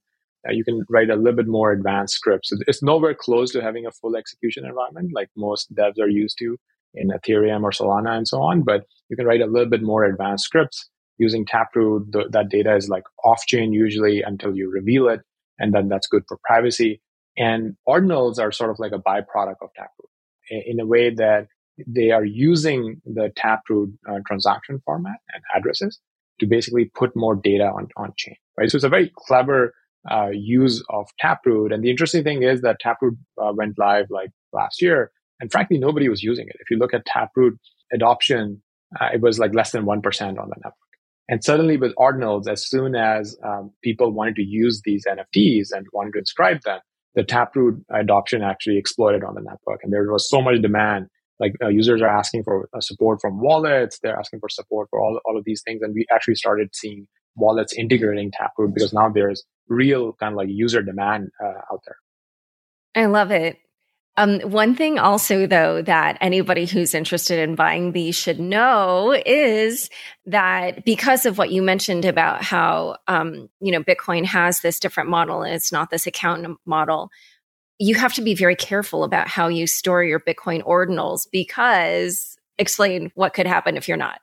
uh, 0.48 0.52
you 0.52 0.64
can 0.64 0.84
write 0.88 1.10
a 1.10 1.16
little 1.16 1.36
bit 1.36 1.46
more 1.46 1.72
advanced 1.72 2.14
scripts. 2.14 2.52
It's 2.66 2.82
nowhere 2.82 3.14
close 3.14 3.52
to 3.52 3.62
having 3.62 3.86
a 3.86 3.92
full 3.92 4.16
execution 4.16 4.64
environment 4.64 5.10
like 5.14 5.28
most 5.36 5.74
devs 5.74 5.98
are 6.00 6.08
used 6.08 6.38
to 6.38 6.56
in 6.94 7.08
Ethereum 7.08 7.62
or 7.62 7.70
Solana 7.70 8.16
and 8.16 8.26
so 8.26 8.40
on. 8.42 8.62
But 8.62 8.84
you 9.08 9.16
can 9.16 9.26
write 9.26 9.42
a 9.42 9.46
little 9.46 9.68
bit 9.68 9.82
more 9.82 10.04
advanced 10.04 10.44
scripts 10.44 10.88
using 11.18 11.44
Taproot. 11.44 12.12
That 12.30 12.48
data 12.48 12.74
is 12.74 12.88
like 12.88 13.04
off 13.24 13.44
chain 13.46 13.72
usually 13.72 14.22
until 14.22 14.56
you 14.56 14.70
reveal 14.70 15.08
it. 15.08 15.20
And 15.58 15.74
then 15.74 15.88
that's 15.88 16.06
good 16.06 16.24
for 16.26 16.38
privacy. 16.44 17.00
And 17.36 17.76
ordinals 17.88 18.38
are 18.38 18.50
sort 18.50 18.70
of 18.70 18.78
like 18.78 18.92
a 18.92 18.98
byproduct 18.98 19.56
of 19.62 19.70
Taproot 19.76 20.10
in 20.50 20.80
a 20.80 20.86
way 20.86 21.14
that 21.14 21.46
they 21.86 22.10
are 22.10 22.24
using 22.24 23.00
the 23.04 23.30
Taproot 23.36 23.92
uh, 24.08 24.18
transaction 24.26 24.80
format 24.84 25.18
and 25.32 25.42
addresses 25.54 26.00
to 26.40 26.46
basically 26.46 26.86
put 26.86 27.14
more 27.14 27.34
data 27.34 27.64
on, 27.64 27.88
on 27.96 28.12
chain, 28.16 28.36
right? 28.58 28.70
So 28.70 28.76
it's 28.76 28.84
a 28.84 28.88
very 28.88 29.12
clever 29.14 29.74
uh, 30.10 30.28
use 30.32 30.82
of 30.90 31.08
Taproot. 31.18 31.72
And 31.72 31.82
the 31.82 31.90
interesting 31.90 32.22
thing 32.22 32.42
is 32.42 32.60
that 32.62 32.78
Taproot 32.80 33.16
uh, 33.42 33.52
went 33.54 33.78
live 33.78 34.06
like 34.10 34.30
last 34.52 34.80
year, 34.80 35.10
and 35.40 35.50
frankly, 35.50 35.78
nobody 35.78 36.08
was 36.08 36.22
using 36.22 36.46
it. 36.48 36.56
If 36.60 36.70
you 36.70 36.78
look 36.78 36.94
at 36.94 37.04
Taproot 37.06 37.58
adoption, 37.92 38.62
uh, 39.00 39.08
it 39.12 39.20
was 39.20 39.38
like 39.38 39.54
less 39.54 39.72
than 39.72 39.84
1% 39.84 40.02
on 40.28 40.48
the 40.48 40.56
network. 40.56 40.74
And 41.28 41.44
suddenly 41.44 41.76
with 41.76 41.94
ordinals, 41.94 42.48
as 42.48 42.68
soon 42.68 42.96
as 42.96 43.36
um, 43.44 43.70
people 43.84 44.10
wanted 44.10 44.34
to 44.36 44.42
use 44.42 44.82
these 44.84 45.04
NFTs 45.06 45.68
and 45.70 45.86
wanted 45.92 46.12
to 46.14 46.18
inscribe 46.18 46.60
them, 46.62 46.80
the 47.14 47.24
Taproot 47.24 47.84
adoption 47.92 48.42
actually 48.42 48.78
exploded 48.78 49.22
on 49.24 49.34
the 49.34 49.40
network. 49.40 49.80
And 49.82 49.92
there 49.92 50.10
was 50.10 50.28
so 50.28 50.42
much 50.42 50.60
demand. 50.60 51.06
Like 51.38 51.54
uh, 51.62 51.68
users 51.68 52.02
are 52.02 52.08
asking 52.08 52.44
for 52.44 52.68
uh, 52.76 52.80
support 52.80 53.20
from 53.20 53.40
wallets. 53.40 53.98
They're 54.02 54.18
asking 54.18 54.40
for 54.40 54.48
support 54.48 54.88
for 54.90 55.00
all, 55.00 55.20
all 55.24 55.38
of 55.38 55.44
these 55.44 55.62
things. 55.62 55.82
And 55.82 55.94
we 55.94 56.04
actually 56.12 56.34
started 56.34 56.70
seeing 56.74 57.06
wallets 57.36 57.72
integrating 57.72 58.30
Taproot 58.30 58.74
because 58.74 58.92
now 58.92 59.08
there's 59.08 59.44
real 59.68 60.12
kind 60.14 60.32
of 60.32 60.36
like 60.36 60.48
user 60.50 60.82
demand 60.82 61.30
uh, 61.42 61.60
out 61.72 61.82
there. 61.86 61.96
I 62.94 63.06
love 63.06 63.30
it. 63.30 63.58
Um, 64.16 64.40
one 64.40 64.74
thing 64.74 64.98
also, 64.98 65.46
though, 65.46 65.82
that 65.82 66.18
anybody 66.20 66.66
who's 66.66 66.94
interested 66.94 67.38
in 67.38 67.54
buying 67.54 67.92
these 67.92 68.16
should 68.16 68.40
know 68.40 69.12
is 69.24 69.88
that 70.26 70.84
because 70.84 71.24
of 71.24 71.38
what 71.38 71.50
you 71.50 71.62
mentioned 71.62 72.04
about 72.04 72.42
how, 72.42 72.96
um, 73.08 73.48
you 73.60 73.72
know, 73.72 73.82
Bitcoin 73.82 74.24
has 74.26 74.60
this 74.60 74.80
different 74.80 75.08
model 75.08 75.42
and 75.42 75.54
it's 75.54 75.72
not 75.72 75.90
this 75.90 76.06
account 76.06 76.58
model, 76.66 77.08
you 77.78 77.94
have 77.94 78.12
to 78.14 78.20
be 78.20 78.34
very 78.34 78.56
careful 78.56 79.04
about 79.04 79.28
how 79.28 79.48
you 79.48 79.66
store 79.66 80.04
your 80.04 80.20
Bitcoin 80.20 80.62
ordinals 80.64 81.26
because 81.30 82.36
explain 82.58 83.10
what 83.14 83.32
could 83.32 83.46
happen 83.46 83.76
if 83.76 83.88
you're 83.88 83.96
not. 83.96 84.20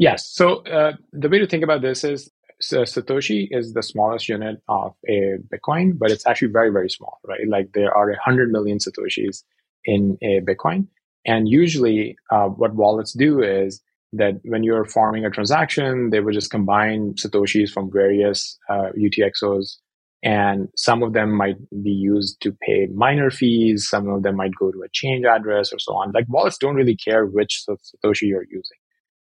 Yes. 0.00 0.30
So 0.32 0.64
uh, 0.64 0.92
the 1.12 1.28
way 1.28 1.38
to 1.40 1.46
think 1.46 1.62
about 1.62 1.82
this 1.82 2.04
is 2.04 2.30
so 2.58 2.84
Satoshi 2.84 3.48
is 3.50 3.74
the 3.74 3.82
smallest 3.82 4.30
unit 4.30 4.56
of 4.66 4.94
a 5.06 5.36
Bitcoin, 5.52 5.98
but 5.98 6.10
it's 6.10 6.26
actually 6.26 6.52
very, 6.52 6.70
very 6.70 6.88
small, 6.88 7.18
right? 7.28 7.46
Like 7.46 7.72
there 7.74 7.94
are 7.94 8.08
100 8.08 8.50
million 8.50 8.78
Satoshis 8.78 9.42
in 9.84 10.16
a 10.22 10.40
Bitcoin. 10.40 10.86
And 11.26 11.50
usually 11.50 12.16
uh, 12.32 12.46
what 12.46 12.74
wallets 12.74 13.12
do 13.12 13.42
is 13.42 13.82
that 14.14 14.40
when 14.44 14.62
you're 14.64 14.86
farming 14.86 15.26
a 15.26 15.30
transaction, 15.30 16.08
they 16.08 16.20
would 16.20 16.32
just 16.32 16.50
combine 16.50 17.12
Satoshis 17.22 17.68
from 17.68 17.92
various 17.92 18.58
uh, 18.70 18.92
UTXOs. 18.98 19.76
And 20.22 20.68
some 20.76 21.02
of 21.02 21.12
them 21.12 21.30
might 21.30 21.56
be 21.82 21.90
used 21.90 22.40
to 22.40 22.56
pay 22.66 22.86
miner 22.94 23.30
fees. 23.30 23.86
Some 23.86 24.08
of 24.08 24.22
them 24.22 24.36
might 24.36 24.52
go 24.58 24.72
to 24.72 24.82
a 24.82 24.88
change 24.94 25.26
address 25.26 25.74
or 25.74 25.78
so 25.78 25.92
on. 25.92 26.12
Like 26.12 26.24
wallets 26.26 26.56
don't 26.56 26.74
really 26.74 26.96
care 26.96 27.26
which 27.26 27.64
Satoshi 27.68 28.22
you're 28.22 28.46
using. 28.50 28.79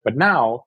But 0.06 0.16
now 0.16 0.64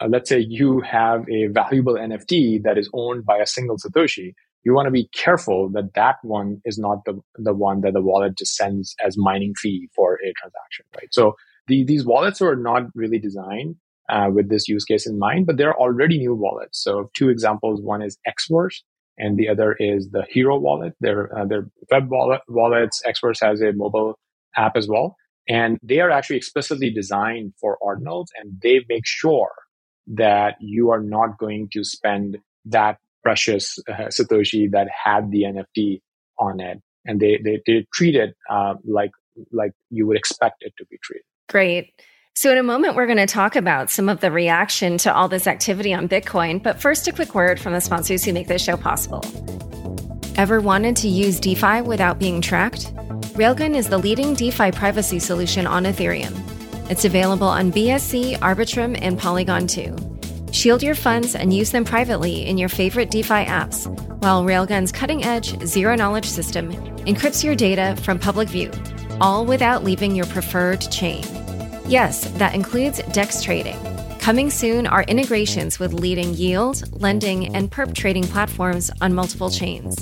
uh, 0.00 0.08
let's 0.08 0.28
say 0.28 0.38
you 0.40 0.80
have 0.80 1.28
a 1.28 1.46
valuable 1.46 1.94
NFT 1.94 2.62
that 2.64 2.78
is 2.78 2.90
owned 2.94 3.24
by 3.24 3.38
a 3.38 3.46
single 3.46 3.76
Satoshi, 3.76 4.32
you 4.64 4.74
want 4.74 4.86
to 4.86 4.90
be 4.90 5.08
careful 5.14 5.70
that 5.70 5.94
that 5.94 6.16
one 6.22 6.60
is 6.64 6.78
not 6.78 7.04
the, 7.04 7.18
the 7.36 7.54
one 7.54 7.80
that 7.82 7.94
the 7.94 8.02
wallet 8.02 8.36
just 8.36 8.56
sends 8.56 8.94
as 9.04 9.16
mining 9.16 9.54
fee 9.54 9.88
for 9.94 10.14
a 10.14 10.32
transaction, 10.38 10.84
right? 10.96 11.08
So 11.12 11.34
the, 11.66 11.84
these 11.84 12.04
wallets 12.04 12.42
are 12.42 12.56
not 12.56 12.84
really 12.94 13.18
designed 13.18 13.76
uh, 14.08 14.28
with 14.32 14.50
this 14.50 14.68
use 14.68 14.84
case 14.84 15.06
in 15.06 15.18
mind, 15.18 15.46
but 15.46 15.56
they're 15.56 15.78
already 15.78 16.18
new 16.18 16.34
wallets. 16.34 16.82
So 16.82 17.10
two 17.14 17.28
examples, 17.28 17.80
one 17.80 18.02
is 18.02 18.18
Xverse 18.26 18.80
and 19.18 19.38
the 19.38 19.48
other 19.48 19.76
is 19.78 20.10
the 20.10 20.24
Hiro 20.28 20.58
wallet. 20.58 20.94
They're, 21.00 21.36
uh, 21.38 21.44
they're 21.46 21.68
web 21.90 22.10
wallet, 22.10 22.40
wallets. 22.48 23.02
Xverse 23.06 23.40
has 23.42 23.60
a 23.62 23.72
mobile 23.72 24.18
app 24.56 24.76
as 24.76 24.88
well. 24.88 25.16
And 25.50 25.80
they 25.82 25.98
are 25.98 26.10
actually 26.10 26.36
explicitly 26.36 26.90
designed 26.90 27.54
for 27.60 27.76
ordinals 27.82 28.26
and 28.40 28.60
they 28.62 28.84
make 28.88 29.04
sure 29.04 29.50
that 30.06 30.54
you 30.60 30.90
are 30.90 31.02
not 31.02 31.38
going 31.38 31.68
to 31.72 31.82
spend 31.82 32.38
that 32.66 32.98
precious 33.24 33.76
uh, 33.88 34.04
Satoshi 34.04 34.70
that 34.70 34.86
had 34.88 35.32
the 35.32 35.42
NFT 35.42 36.02
on 36.38 36.60
it. 36.60 36.80
And 37.04 37.18
they, 37.18 37.40
they, 37.42 37.60
they 37.66 37.84
treat 37.92 38.14
it 38.14 38.36
uh, 38.48 38.74
like, 38.84 39.10
like 39.50 39.72
you 39.90 40.06
would 40.06 40.16
expect 40.16 40.58
it 40.60 40.72
to 40.78 40.86
be 40.86 40.98
treated. 41.02 41.24
Great. 41.48 42.00
So, 42.36 42.52
in 42.52 42.58
a 42.58 42.62
moment, 42.62 42.94
we're 42.94 43.06
going 43.06 43.18
to 43.18 43.26
talk 43.26 43.56
about 43.56 43.90
some 43.90 44.08
of 44.08 44.20
the 44.20 44.30
reaction 44.30 44.98
to 44.98 45.12
all 45.12 45.26
this 45.28 45.48
activity 45.48 45.92
on 45.92 46.08
Bitcoin. 46.08 46.62
But 46.62 46.80
first, 46.80 47.08
a 47.08 47.12
quick 47.12 47.34
word 47.34 47.58
from 47.58 47.72
the 47.72 47.80
sponsors 47.80 48.24
who 48.24 48.32
make 48.32 48.46
this 48.46 48.62
show 48.62 48.76
possible. 48.76 49.20
Ever 50.40 50.58
wanted 50.58 50.96
to 50.96 51.06
use 51.06 51.38
DeFi 51.38 51.82
without 51.82 52.18
being 52.18 52.40
tracked? 52.40 52.94
Railgun 53.34 53.76
is 53.76 53.90
the 53.90 53.98
leading 53.98 54.32
DeFi 54.32 54.72
privacy 54.72 55.18
solution 55.18 55.66
on 55.66 55.84
Ethereum. 55.84 56.32
It's 56.90 57.04
available 57.04 57.46
on 57.46 57.70
BSC, 57.70 58.38
Arbitrum, 58.38 58.98
and 59.02 59.18
Polygon 59.18 59.66
2. 59.66 59.94
Shield 60.50 60.82
your 60.82 60.94
funds 60.94 61.34
and 61.34 61.52
use 61.52 61.72
them 61.72 61.84
privately 61.84 62.46
in 62.46 62.56
your 62.56 62.70
favorite 62.70 63.10
DeFi 63.10 63.44
apps, 63.44 63.86
while 64.22 64.42
Railgun's 64.42 64.92
cutting 64.92 65.24
edge, 65.24 65.60
zero 65.62 65.94
knowledge 65.94 66.24
system 66.24 66.72
encrypts 67.04 67.44
your 67.44 67.54
data 67.54 67.94
from 68.00 68.18
public 68.18 68.48
view, 68.48 68.70
all 69.20 69.44
without 69.44 69.84
leaving 69.84 70.16
your 70.16 70.24
preferred 70.24 70.80
chain. 70.80 71.22
Yes, 71.86 72.30
that 72.38 72.54
includes 72.54 73.02
DEX 73.12 73.42
trading. 73.42 73.76
Coming 74.20 74.50
soon 74.50 74.86
are 74.86 75.02
integrations 75.04 75.78
with 75.78 75.94
leading 75.94 76.34
yield, 76.34 76.84
lending, 77.00 77.56
and 77.56 77.70
perp 77.70 77.94
trading 77.94 78.24
platforms 78.24 78.90
on 79.00 79.14
multiple 79.14 79.48
chains. 79.48 79.96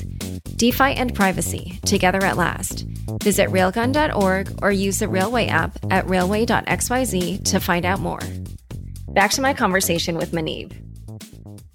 DeFi 0.57 0.93
and 0.95 1.15
privacy, 1.15 1.79
together 1.87 2.25
at 2.25 2.37
last. 2.37 2.85
Visit 3.23 3.49
railgun.org 3.51 4.59
or 4.61 4.73
use 4.73 4.99
the 4.99 5.09
Railway 5.09 5.47
app 5.47 5.79
at 5.91 6.09
railway.xyz 6.09 7.45
to 7.45 7.61
find 7.61 7.87
out 7.87 8.01
more. 8.01 8.19
Back 9.11 9.31
to 9.33 9.41
my 9.41 9.55
conversation 9.55 10.17
with 10.17 10.33
Muneeb. 10.33 10.73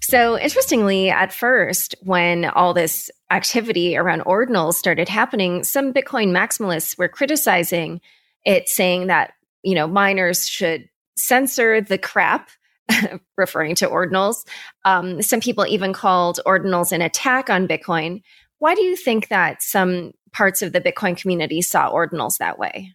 So, 0.02 0.38
interestingly, 0.38 1.08
at 1.08 1.32
first, 1.32 1.94
when 2.02 2.44
all 2.44 2.74
this 2.74 3.10
activity 3.30 3.96
around 3.96 4.20
ordinals 4.26 4.74
started 4.74 5.08
happening, 5.08 5.64
some 5.64 5.94
Bitcoin 5.94 6.28
maximalists 6.28 6.98
were 6.98 7.08
criticizing 7.08 8.02
it, 8.44 8.68
saying 8.68 9.06
that, 9.06 9.32
you 9.62 9.74
know, 9.74 9.86
miners 9.86 10.46
should 10.46 10.90
censor 11.16 11.80
the 11.80 11.98
crap, 11.98 12.50
referring 13.36 13.74
to 13.76 13.88
ordinals. 13.88 14.36
Um, 14.84 15.22
some 15.22 15.40
people 15.40 15.66
even 15.66 15.92
called 15.92 16.40
ordinals 16.46 16.92
an 16.92 17.02
attack 17.02 17.50
on 17.50 17.68
Bitcoin. 17.68 18.22
Why 18.58 18.74
do 18.74 18.82
you 18.82 18.96
think 18.96 19.28
that 19.28 19.62
some 19.62 20.12
parts 20.32 20.62
of 20.62 20.72
the 20.72 20.80
Bitcoin 20.80 21.16
community 21.16 21.62
saw 21.62 21.90
ordinals 21.92 22.38
that 22.38 22.58
way? 22.58 22.92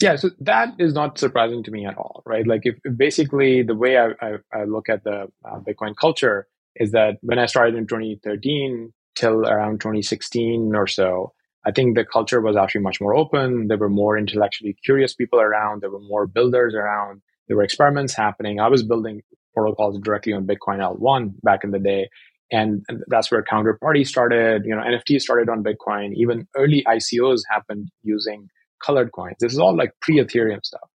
Yeah, 0.00 0.16
so 0.16 0.30
that 0.40 0.74
is 0.78 0.94
not 0.94 1.18
surprising 1.18 1.62
to 1.62 1.70
me 1.70 1.86
at 1.86 1.96
all, 1.96 2.22
right? 2.26 2.46
Like, 2.46 2.62
if, 2.64 2.76
basically 2.96 3.62
the 3.62 3.76
way 3.76 3.98
I, 3.98 4.08
I, 4.20 4.32
I, 4.52 4.64
look 4.64 4.88
at 4.88 5.04
the 5.04 5.28
uh, 5.44 5.60
Bitcoin 5.60 5.94
culture 5.96 6.48
is 6.74 6.90
that 6.90 7.18
when 7.20 7.38
I 7.38 7.46
started 7.46 7.76
in 7.76 7.86
2013 7.86 8.92
till 9.14 9.46
around 9.46 9.80
2016 9.80 10.74
or 10.74 10.88
so, 10.88 11.34
I 11.64 11.70
think 11.70 11.94
the 11.94 12.04
culture 12.04 12.40
was 12.40 12.56
actually 12.56 12.80
much 12.80 13.00
more 13.00 13.14
open. 13.14 13.68
There 13.68 13.76
were 13.76 13.88
more 13.88 14.18
intellectually 14.18 14.76
curious 14.84 15.14
people 15.14 15.40
around. 15.40 15.82
There 15.82 15.90
were 15.90 16.00
more 16.00 16.26
builders 16.26 16.74
around. 16.74 17.22
There 17.52 17.58
were 17.58 17.64
experiments 17.64 18.14
happening. 18.14 18.60
I 18.60 18.68
was 18.68 18.82
building 18.82 19.20
protocols 19.54 19.98
directly 20.02 20.32
on 20.32 20.46
Bitcoin 20.46 20.78
L1 20.78 21.34
back 21.42 21.64
in 21.64 21.70
the 21.70 21.78
day. 21.78 22.08
And 22.50 22.82
that's 23.08 23.30
where 23.30 23.44
counterparty 23.44 24.06
started. 24.06 24.62
You 24.64 24.74
know, 24.74 24.80
NFT 24.80 25.20
started 25.20 25.50
on 25.50 25.62
Bitcoin. 25.62 26.14
Even 26.14 26.48
early 26.56 26.82
ICOs 26.88 27.42
happened 27.50 27.90
using 28.02 28.48
colored 28.82 29.12
coins. 29.12 29.36
This 29.38 29.52
is 29.52 29.58
all 29.58 29.76
like 29.76 29.90
pre-Ethereum 30.00 30.64
stuff. 30.64 30.88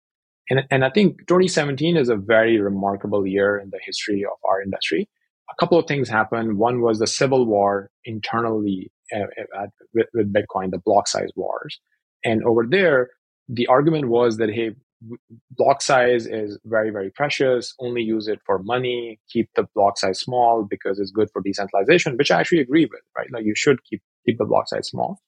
And, 0.49 0.63
and 0.71 0.83
I 0.83 0.89
think 0.89 1.19
2017 1.27 1.95
is 1.95 2.09
a 2.09 2.15
very 2.15 2.59
remarkable 2.59 3.27
year 3.27 3.59
in 3.59 3.69
the 3.69 3.79
history 3.85 4.25
of 4.25 4.39
our 4.43 4.59
industry. 4.59 5.07
A 5.51 5.55
couple 5.59 5.77
of 5.77 5.85
things 5.85 6.09
happened. 6.09 6.57
One 6.57 6.81
was 6.81 6.97
the 6.97 7.05
civil 7.05 7.45
war 7.45 7.91
internally 8.03 8.91
uh, 9.15 9.27
at, 9.61 9.69
with, 9.93 10.07
with 10.11 10.33
Bitcoin, 10.33 10.71
the 10.71 10.81
block 10.83 11.07
size 11.07 11.29
wars. 11.35 11.79
And 12.25 12.43
over 12.45 12.65
there, 12.67 13.11
the 13.47 13.67
argument 13.67 14.09
was 14.09 14.37
that, 14.37 14.49
hey, 14.49 14.71
block 15.51 15.81
size 15.81 16.25
is 16.25 16.59
very, 16.65 16.89
very 16.89 17.09
precious. 17.11 17.73
Only 17.79 18.01
use 18.01 18.27
it 18.27 18.39
for 18.45 18.59
money. 18.59 19.19
Keep 19.29 19.49
the 19.55 19.67
block 19.75 19.97
size 19.97 20.19
small 20.19 20.63
because 20.63 20.99
it's 20.99 21.11
good 21.11 21.29
for 21.31 21.41
decentralization, 21.41 22.17
which 22.17 22.31
I 22.31 22.39
actually 22.39 22.61
agree 22.61 22.85
with, 22.85 23.01
right? 23.15 23.27
Like 23.31 23.45
you 23.45 23.53
should 23.55 23.83
keep, 23.83 24.01
keep 24.25 24.37
the 24.37 24.45
block 24.45 24.67
size 24.67 24.87
small. 24.87 25.21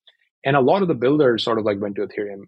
And 0.45 0.55
a 0.55 0.61
lot 0.61 0.81
of 0.81 0.87
the 0.87 0.95
builders 0.95 1.43
sort 1.43 1.59
of 1.59 1.65
like 1.65 1.79
went 1.79 1.95
to 1.97 2.07
Ethereum, 2.07 2.43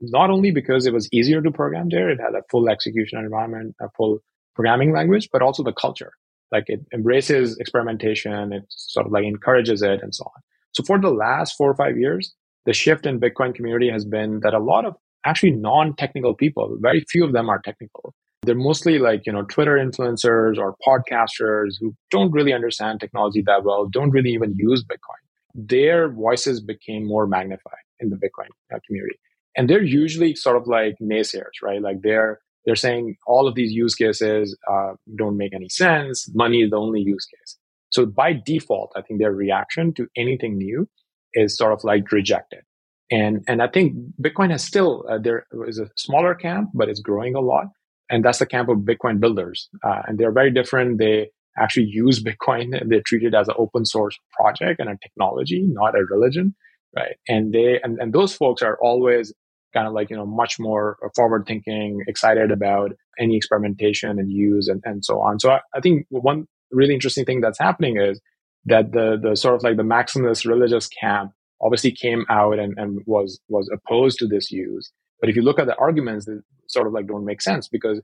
not 0.00 0.30
only 0.30 0.50
because 0.50 0.86
it 0.86 0.92
was 0.92 1.08
easier 1.12 1.40
to 1.40 1.50
program 1.50 1.88
there, 1.90 2.10
it 2.10 2.20
had 2.20 2.34
a 2.34 2.42
full 2.50 2.68
execution 2.68 3.18
environment, 3.18 3.74
a 3.80 3.88
full 3.96 4.18
programming 4.54 4.92
language, 4.92 5.28
but 5.32 5.42
also 5.42 5.62
the 5.62 5.72
culture. 5.72 6.12
Like 6.52 6.64
it 6.68 6.80
embraces 6.92 7.58
experimentation, 7.58 8.52
it 8.52 8.64
sort 8.68 9.06
of 9.06 9.12
like 9.12 9.24
encourages 9.24 9.82
it 9.82 10.02
and 10.02 10.14
so 10.14 10.24
on. 10.24 10.42
So 10.72 10.82
for 10.84 11.00
the 11.00 11.10
last 11.10 11.56
four 11.56 11.70
or 11.70 11.74
five 11.74 11.96
years, 11.96 12.34
the 12.66 12.72
shift 12.72 13.06
in 13.06 13.20
Bitcoin 13.20 13.54
community 13.54 13.90
has 13.90 14.04
been 14.04 14.40
that 14.40 14.54
a 14.54 14.58
lot 14.58 14.84
of 14.84 14.96
actually 15.24 15.52
non-technical 15.52 16.34
people, 16.34 16.76
very 16.80 17.04
few 17.08 17.24
of 17.24 17.32
them 17.32 17.48
are 17.48 17.60
technical. 17.60 18.14
They're 18.42 18.54
mostly 18.54 18.98
like, 18.98 19.22
you 19.24 19.32
know, 19.32 19.42
Twitter 19.42 19.76
influencers 19.76 20.58
or 20.58 20.76
podcasters 20.86 21.74
who 21.80 21.94
don't 22.10 22.30
really 22.30 22.52
understand 22.52 23.00
technology 23.00 23.42
that 23.46 23.64
well, 23.64 23.86
don't 23.86 24.10
really 24.10 24.30
even 24.30 24.54
use 24.54 24.84
Bitcoin 24.84 25.24
their 25.54 26.08
voices 26.08 26.60
became 26.60 27.06
more 27.06 27.26
magnified 27.26 27.84
in 28.00 28.10
the 28.10 28.16
Bitcoin 28.16 28.48
uh, 28.74 28.78
community. 28.86 29.18
And 29.56 29.70
they're 29.70 29.82
usually 29.82 30.34
sort 30.34 30.56
of 30.56 30.66
like 30.66 30.96
naysayers, 31.00 31.62
right? 31.62 31.80
Like 31.80 32.02
they're, 32.02 32.40
they're 32.66 32.74
saying 32.74 33.16
all 33.26 33.46
of 33.46 33.54
these 33.54 33.72
use 33.72 33.94
cases 33.94 34.56
uh, 34.70 34.94
don't 35.16 35.36
make 35.36 35.54
any 35.54 35.68
sense. 35.68 36.28
Money 36.34 36.62
is 36.62 36.70
the 36.70 36.76
only 36.76 37.00
use 37.00 37.26
case. 37.26 37.56
So 37.90 38.04
by 38.04 38.32
default, 38.32 38.92
I 38.96 39.02
think 39.02 39.20
their 39.20 39.32
reaction 39.32 39.94
to 39.94 40.08
anything 40.16 40.58
new 40.58 40.88
is 41.34 41.56
sort 41.56 41.72
of 41.72 41.84
like 41.84 42.10
rejected. 42.10 42.62
And, 43.10 43.44
and 43.46 43.62
I 43.62 43.68
think 43.68 43.94
Bitcoin 44.20 44.50
has 44.50 44.64
still, 44.64 45.04
uh, 45.10 45.18
there 45.18 45.46
is 45.66 45.78
a 45.78 45.90
smaller 45.96 46.34
camp, 46.34 46.70
but 46.74 46.88
it's 46.88 47.00
growing 47.00 47.34
a 47.34 47.40
lot. 47.40 47.66
And 48.10 48.24
that's 48.24 48.38
the 48.38 48.46
camp 48.46 48.68
of 48.68 48.78
Bitcoin 48.78 49.20
builders. 49.20 49.68
Uh, 49.82 50.02
and 50.06 50.18
they're 50.18 50.32
very 50.32 50.50
different. 50.50 50.98
They 50.98 51.30
actually 51.58 51.86
use 51.86 52.22
Bitcoin. 52.24 52.88
They 52.88 53.00
treat 53.00 53.22
it 53.22 53.34
as 53.34 53.48
an 53.48 53.54
open 53.58 53.84
source 53.84 54.18
project 54.32 54.80
and 54.80 54.88
a 54.88 54.98
technology, 55.02 55.64
not 55.66 55.98
a 55.98 56.04
religion. 56.04 56.54
Right. 56.96 57.16
And 57.28 57.52
they, 57.52 57.80
and, 57.82 57.98
and 57.98 58.12
those 58.12 58.34
folks 58.34 58.62
are 58.62 58.78
always 58.80 59.32
kind 59.74 59.88
of 59.88 59.92
like, 59.92 60.10
you 60.10 60.16
know, 60.16 60.26
much 60.26 60.60
more 60.60 60.96
forward 61.16 61.44
thinking, 61.46 62.04
excited 62.06 62.52
about 62.52 62.92
any 63.18 63.36
experimentation 63.36 64.10
and 64.18 64.30
use 64.30 64.68
and, 64.68 64.80
and 64.84 65.04
so 65.04 65.20
on. 65.20 65.40
So 65.40 65.50
I, 65.50 65.60
I 65.74 65.80
think 65.80 66.06
one 66.10 66.46
really 66.70 66.94
interesting 66.94 67.24
thing 67.24 67.40
that's 67.40 67.58
happening 67.58 68.00
is 68.00 68.20
that 68.66 68.92
the, 68.92 69.18
the 69.20 69.36
sort 69.36 69.56
of 69.56 69.62
like 69.64 69.76
the 69.76 69.82
maximalist 69.82 70.46
religious 70.46 70.88
camp 70.88 71.32
obviously 71.64 71.90
came 71.90 72.24
out 72.28 72.58
and, 72.58 72.74
and 72.78 73.00
was, 73.06 73.40
was 73.48 73.70
opposed 73.72 74.18
to 74.18 74.26
this 74.26 74.50
use. 74.50 74.92
But 75.20 75.30
if 75.30 75.36
you 75.36 75.42
look 75.42 75.58
at 75.58 75.66
the 75.66 75.76
arguments, 75.76 76.26
they 76.26 76.34
sort 76.68 76.86
of 76.86 76.92
like 76.92 77.06
don't 77.06 77.24
make 77.24 77.40
sense 77.40 77.68
because 77.68 78.00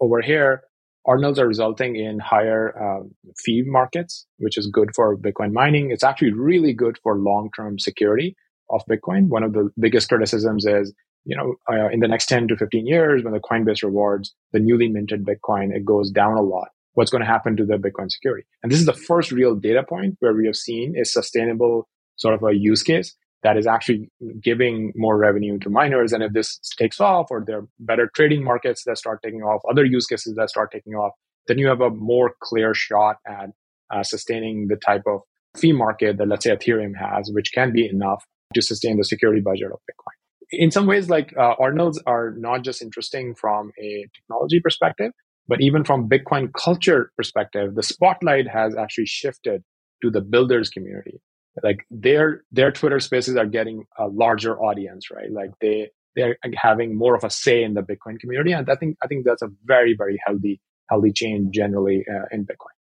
over 0.00 0.20
here, 0.20 0.62
ordinals 1.06 1.38
are 1.38 1.46
resulting 1.46 1.96
in 1.96 2.18
higher 2.18 2.76
um, 2.80 3.10
fee 3.44 3.62
markets, 3.66 4.26
which 4.38 4.56
is 4.56 4.68
good 4.68 4.90
for 4.94 5.16
Bitcoin 5.16 5.52
mining. 5.52 5.90
It's 5.90 6.04
actually 6.04 6.32
really 6.32 6.72
good 6.72 6.98
for 7.02 7.16
long-term 7.18 7.78
security 7.78 8.36
of 8.70 8.82
Bitcoin. 8.90 9.28
One 9.28 9.42
of 9.42 9.52
the 9.52 9.70
biggest 9.78 10.08
criticisms 10.08 10.64
is 10.64 10.94
you 11.24 11.36
know, 11.36 11.54
uh, 11.70 11.88
in 11.90 12.00
the 12.00 12.08
next 12.08 12.26
10 12.26 12.48
to 12.48 12.56
15 12.56 12.86
years, 12.86 13.22
when 13.22 13.32
the 13.32 13.40
Coinbase 13.40 13.82
rewards 13.82 14.34
the 14.52 14.58
newly 14.58 14.88
minted 14.88 15.24
Bitcoin, 15.24 15.74
it 15.74 15.84
goes 15.84 16.10
down 16.10 16.36
a 16.36 16.42
lot. 16.42 16.68
What's 16.94 17.10
going 17.10 17.22
to 17.22 17.26
happen 17.26 17.56
to 17.56 17.64
the 17.64 17.74
Bitcoin 17.74 18.10
security? 18.10 18.44
And 18.62 18.70
this 18.70 18.78
is 18.78 18.86
the 18.86 18.92
first 18.92 19.32
real 19.32 19.54
data 19.54 19.82
point 19.82 20.16
where 20.20 20.34
we 20.34 20.46
have 20.46 20.56
seen 20.56 20.94
a 21.00 21.04
sustainable 21.04 21.88
sort 22.16 22.34
of 22.34 22.42
a 22.42 22.54
use 22.54 22.82
case 22.82 23.14
that 23.42 23.56
is 23.56 23.66
actually 23.66 24.08
giving 24.40 24.92
more 24.94 25.16
revenue 25.16 25.58
to 25.58 25.68
miners. 25.68 26.12
And 26.12 26.22
if 26.22 26.32
this 26.32 26.58
takes 26.78 27.00
off 27.00 27.26
or 27.30 27.42
there 27.44 27.58
are 27.58 27.68
better 27.80 28.08
trading 28.14 28.44
markets 28.44 28.84
that 28.86 28.98
start 28.98 29.20
taking 29.22 29.42
off, 29.42 29.62
other 29.68 29.84
use 29.84 30.06
cases 30.06 30.34
that 30.36 30.48
start 30.48 30.70
taking 30.70 30.94
off, 30.94 31.12
then 31.48 31.58
you 31.58 31.66
have 31.66 31.80
a 31.80 31.90
more 31.90 32.34
clear 32.40 32.72
shot 32.72 33.16
at 33.26 33.50
uh, 33.92 34.02
sustaining 34.04 34.68
the 34.68 34.76
type 34.76 35.02
of 35.06 35.20
fee 35.56 35.72
market 35.72 36.18
that 36.18 36.28
let's 36.28 36.44
say 36.44 36.56
Ethereum 36.56 36.92
has, 36.96 37.30
which 37.32 37.50
can 37.52 37.72
be 37.72 37.86
enough 37.86 38.24
to 38.54 38.62
sustain 38.62 38.96
the 38.96 39.04
security 39.04 39.40
budget 39.40 39.66
of 39.72 39.78
Bitcoin 39.90 40.14
in 40.52 40.70
some 40.70 40.86
ways, 40.86 41.08
like 41.08 41.34
uh, 41.36 41.56
ordinals 41.56 41.96
are 42.06 42.34
not 42.36 42.62
just 42.62 42.82
interesting 42.82 43.34
from 43.34 43.72
a 43.80 44.06
technology 44.14 44.60
perspective, 44.60 45.12
but 45.48 45.60
even 45.60 45.82
from 45.82 46.08
Bitcoin 46.08 46.52
culture 46.52 47.10
perspective, 47.16 47.74
the 47.74 47.82
spotlight 47.82 48.46
has 48.48 48.76
actually 48.76 49.06
shifted 49.06 49.62
to 50.02 50.10
the 50.10 50.20
builders 50.20 50.68
community. 50.68 51.20
Like 51.62 51.86
their 51.90 52.44
their 52.50 52.72
Twitter 52.72 53.00
spaces 53.00 53.36
are 53.36 53.46
getting 53.46 53.84
a 53.98 54.06
larger 54.06 54.58
audience, 54.58 55.10
right? 55.10 55.30
Like 55.30 55.50
they 55.60 55.90
they're 56.16 56.36
having 56.54 56.96
more 56.96 57.14
of 57.14 57.24
a 57.24 57.30
say 57.30 57.62
in 57.62 57.74
the 57.74 57.82
Bitcoin 57.82 58.18
community, 58.18 58.52
and 58.52 58.68
I 58.68 58.74
think 58.74 58.96
I 59.02 59.06
think 59.06 59.24
that's 59.24 59.42
a 59.42 59.50
very 59.64 59.94
very 59.96 60.18
healthy 60.26 60.60
healthy 60.88 61.12
change 61.12 61.54
generally 61.54 62.04
uh, 62.10 62.26
in 62.30 62.44
Bitcoin. 62.44 62.76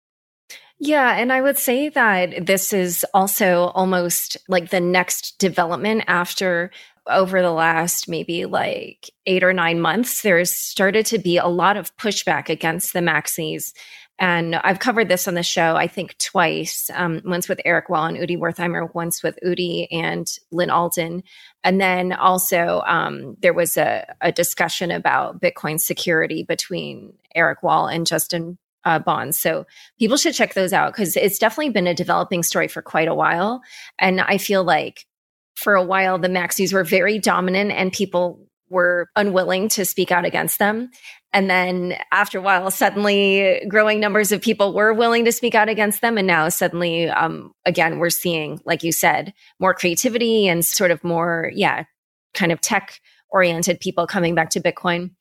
Yeah, 0.83 1.15
and 1.15 1.31
I 1.31 1.41
would 1.41 1.59
say 1.59 1.89
that 1.89 2.47
this 2.47 2.73
is 2.73 3.05
also 3.13 3.71
almost 3.75 4.37
like 4.47 4.71
the 4.71 4.79
next 4.79 5.37
development 5.37 6.03
after 6.07 6.71
over 7.07 7.41
the 7.41 7.51
last 7.51 8.07
maybe 8.07 8.45
like 8.45 9.09
eight 9.25 9.43
or 9.43 9.53
nine 9.53 9.79
months, 9.79 10.21
there's 10.21 10.51
started 10.51 11.05
to 11.07 11.19
be 11.19 11.37
a 11.37 11.47
lot 11.47 11.77
of 11.77 11.95
pushback 11.97 12.49
against 12.49 12.93
the 12.93 12.99
maxis. 12.99 13.73
And 14.21 14.55
I've 14.55 14.77
covered 14.77 15.09
this 15.09 15.27
on 15.27 15.33
the 15.33 15.41
show, 15.41 15.75
I 15.75 15.87
think 15.87 16.15
twice, 16.19 16.91
um, 16.93 17.23
once 17.25 17.49
with 17.49 17.59
Eric 17.65 17.89
Wall 17.89 18.05
and 18.05 18.17
Udi 18.17 18.37
Wertheimer, 18.37 18.93
once 18.93 19.23
with 19.23 19.39
Udi 19.43 19.87
and 19.91 20.27
Lynn 20.51 20.69
Alden. 20.69 21.23
And 21.63 21.81
then 21.81 22.13
also 22.13 22.83
um, 22.85 23.35
there 23.41 23.51
was 23.51 23.77
a, 23.77 24.05
a, 24.21 24.31
discussion 24.31 24.91
about 24.91 25.41
Bitcoin 25.41 25.79
security 25.79 26.43
between 26.43 27.13
Eric 27.33 27.63
Wall 27.63 27.87
and 27.87 28.05
Justin 28.05 28.59
uh, 28.85 28.99
Bons. 28.99 29.39
So 29.39 29.65
people 29.97 30.17
should 30.17 30.35
check 30.35 30.53
those 30.53 30.71
out 30.71 30.93
because 30.93 31.17
it's 31.17 31.39
definitely 31.39 31.71
been 31.71 31.87
a 31.87 31.95
developing 31.95 32.43
story 32.43 32.67
for 32.67 32.83
quite 32.83 33.07
a 33.07 33.15
while. 33.15 33.63
And 33.97 34.21
I 34.21 34.37
feel 34.37 34.63
like 34.63 35.07
for 35.55 35.73
a 35.73 35.83
while, 35.83 36.19
the 36.19 36.27
maxis 36.27 36.73
were 36.73 36.83
very 36.83 37.17
dominant 37.17 37.71
and 37.71 37.91
people 37.91 38.47
were 38.71 39.09
unwilling 39.15 39.67
to 39.69 39.85
speak 39.85 40.11
out 40.11 40.25
against 40.25 40.57
them. 40.57 40.89
And 41.33 41.49
then 41.49 41.97
after 42.11 42.39
a 42.39 42.41
while, 42.41 42.71
suddenly 42.71 43.63
growing 43.67 43.99
numbers 43.99 44.31
of 44.31 44.41
people 44.41 44.73
were 44.73 44.93
willing 44.93 45.25
to 45.25 45.31
speak 45.31 45.55
out 45.55 45.69
against 45.69 46.01
them. 46.01 46.17
And 46.17 46.27
now 46.27 46.49
suddenly, 46.49 47.09
um, 47.09 47.53
again, 47.65 47.99
we're 47.99 48.09
seeing, 48.09 48.59
like 48.65 48.83
you 48.83 48.91
said, 48.91 49.33
more 49.59 49.73
creativity 49.73 50.47
and 50.47 50.65
sort 50.65 50.91
of 50.91 51.03
more, 51.03 51.51
yeah, 51.53 51.85
kind 52.33 52.51
of 52.51 52.59
tech 52.59 52.99
oriented 53.29 53.79
people 53.79 54.07
coming 54.07 54.35
back 54.35 54.49
to 54.51 54.59
Bitcoin. 54.59 55.11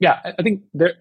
Yeah, 0.00 0.20
I 0.24 0.42
think 0.42 0.62
there 0.74 0.94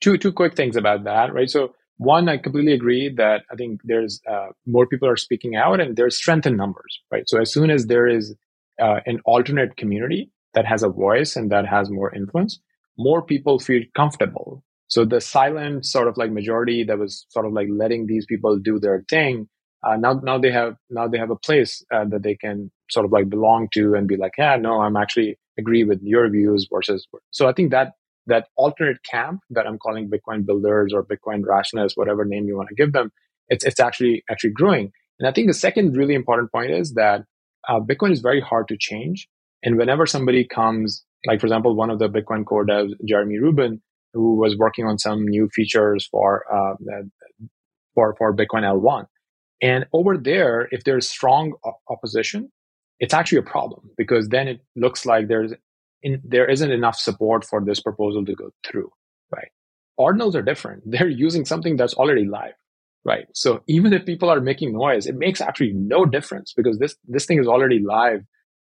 two 0.00 0.16
two 0.16 0.32
quick 0.32 0.56
things 0.56 0.76
about 0.76 1.04
that, 1.04 1.34
right? 1.34 1.50
So 1.50 1.74
one, 1.98 2.28
I 2.28 2.38
completely 2.38 2.72
agree 2.72 3.10
that 3.16 3.42
I 3.50 3.54
think 3.54 3.80
there's 3.84 4.20
uh, 4.28 4.48
more 4.66 4.86
people 4.86 5.08
are 5.08 5.16
speaking 5.16 5.56
out 5.56 5.80
and 5.80 5.96
there's 5.96 6.16
strength 6.16 6.46
in 6.46 6.56
numbers, 6.56 7.00
right? 7.10 7.28
So 7.28 7.40
as 7.40 7.52
soon 7.52 7.70
as 7.70 7.86
there 7.86 8.06
is 8.06 8.34
uh, 8.80 9.00
an 9.06 9.20
alternate 9.24 9.76
community 9.76 10.30
that 10.56 10.66
has 10.66 10.82
a 10.82 10.88
voice 10.88 11.36
and 11.36 11.52
that 11.52 11.66
has 11.68 11.88
more 11.88 12.12
influence, 12.12 12.58
more 12.98 13.22
people 13.22 13.60
feel 13.60 13.82
comfortable. 13.94 14.64
So 14.88 15.04
the 15.04 15.20
silent 15.20 15.86
sort 15.86 16.08
of 16.08 16.16
like 16.16 16.32
majority 16.32 16.82
that 16.84 16.98
was 16.98 17.26
sort 17.28 17.46
of 17.46 17.52
like 17.52 17.68
letting 17.70 18.06
these 18.06 18.26
people 18.26 18.58
do 18.58 18.80
their 18.80 19.04
thing, 19.08 19.48
uh, 19.86 19.96
now 19.96 20.14
now 20.24 20.38
they 20.38 20.50
have 20.50 20.74
now 20.90 21.06
they 21.06 21.18
have 21.18 21.30
a 21.30 21.36
place 21.36 21.84
uh, 21.94 22.06
that 22.06 22.22
they 22.24 22.34
can 22.34 22.72
sort 22.90 23.06
of 23.06 23.12
like 23.12 23.28
belong 23.28 23.68
to 23.74 23.94
and 23.94 24.08
be 24.08 24.16
like, 24.16 24.32
yeah, 24.38 24.56
no, 24.56 24.80
I'm 24.80 24.96
actually 24.96 25.38
agree 25.58 25.84
with 25.84 26.00
your 26.02 26.28
views 26.28 26.66
versus. 26.72 27.06
So 27.30 27.48
I 27.48 27.52
think 27.52 27.70
that 27.70 27.92
that 28.26 28.48
alternate 28.56 29.02
camp 29.04 29.40
that 29.50 29.66
I'm 29.66 29.78
calling 29.78 30.10
Bitcoin 30.10 30.44
builders 30.44 30.92
or 30.92 31.04
Bitcoin 31.04 31.44
rationalists, 31.44 31.96
whatever 31.96 32.24
name 32.24 32.46
you 32.46 32.56
want 32.56 32.68
to 32.68 32.74
give 32.74 32.92
them, 32.92 33.12
it's, 33.48 33.64
it's 33.64 33.80
actually, 33.80 34.24
actually 34.28 34.50
growing. 34.50 34.90
And 35.18 35.28
I 35.28 35.32
think 35.32 35.46
the 35.46 35.54
second 35.54 35.96
really 35.96 36.14
important 36.14 36.50
point 36.50 36.72
is 36.72 36.94
that 36.94 37.22
uh, 37.68 37.80
Bitcoin 37.80 38.12
is 38.12 38.20
very 38.20 38.40
hard 38.40 38.68
to 38.68 38.76
change. 38.78 39.28
And 39.66 39.76
whenever 39.76 40.06
somebody 40.06 40.46
comes, 40.46 41.04
like 41.26 41.40
for 41.40 41.46
example, 41.46 41.74
one 41.74 41.90
of 41.90 41.98
the 41.98 42.08
Bitcoin 42.08 42.46
core 42.46 42.64
devs, 42.64 42.92
Jeremy 43.04 43.38
Rubin, 43.40 43.82
who 44.14 44.36
was 44.36 44.56
working 44.56 44.86
on 44.86 44.96
some 44.96 45.26
new 45.26 45.48
features 45.52 46.06
for, 46.06 46.44
uh, 46.50 46.74
for, 47.94 48.14
for 48.16 48.34
Bitcoin 48.34 48.62
L1. 48.62 49.06
And 49.60 49.86
over 49.92 50.16
there, 50.16 50.68
if 50.70 50.84
there's 50.84 51.08
strong 51.08 51.54
opposition, 51.90 52.52
it's 53.00 53.12
actually 53.12 53.38
a 53.38 53.42
problem 53.42 53.90
because 53.98 54.28
then 54.28 54.46
it 54.46 54.60
looks 54.76 55.04
like 55.04 55.26
there's 55.26 55.52
in, 56.02 56.22
there 56.24 56.48
isn't 56.48 56.70
enough 56.70 56.96
support 56.96 57.44
for 57.44 57.60
this 57.64 57.80
proposal 57.80 58.24
to 58.24 58.34
go 58.36 58.50
through, 58.64 58.90
right? 59.34 59.48
Ordinals 59.98 60.36
are 60.36 60.42
different. 60.42 60.84
They're 60.86 61.08
using 61.08 61.44
something 61.44 61.76
that's 61.76 61.94
already 61.94 62.24
live, 62.24 62.54
right? 63.04 63.26
So 63.34 63.64
even 63.66 63.92
if 63.92 64.06
people 64.06 64.30
are 64.30 64.40
making 64.40 64.74
noise, 64.74 65.06
it 65.06 65.16
makes 65.16 65.40
actually 65.40 65.72
no 65.72 66.04
difference 66.04 66.52
because 66.56 66.78
this, 66.78 66.94
this 67.08 67.26
thing 67.26 67.40
is 67.40 67.48
already 67.48 67.80
live 67.80 68.20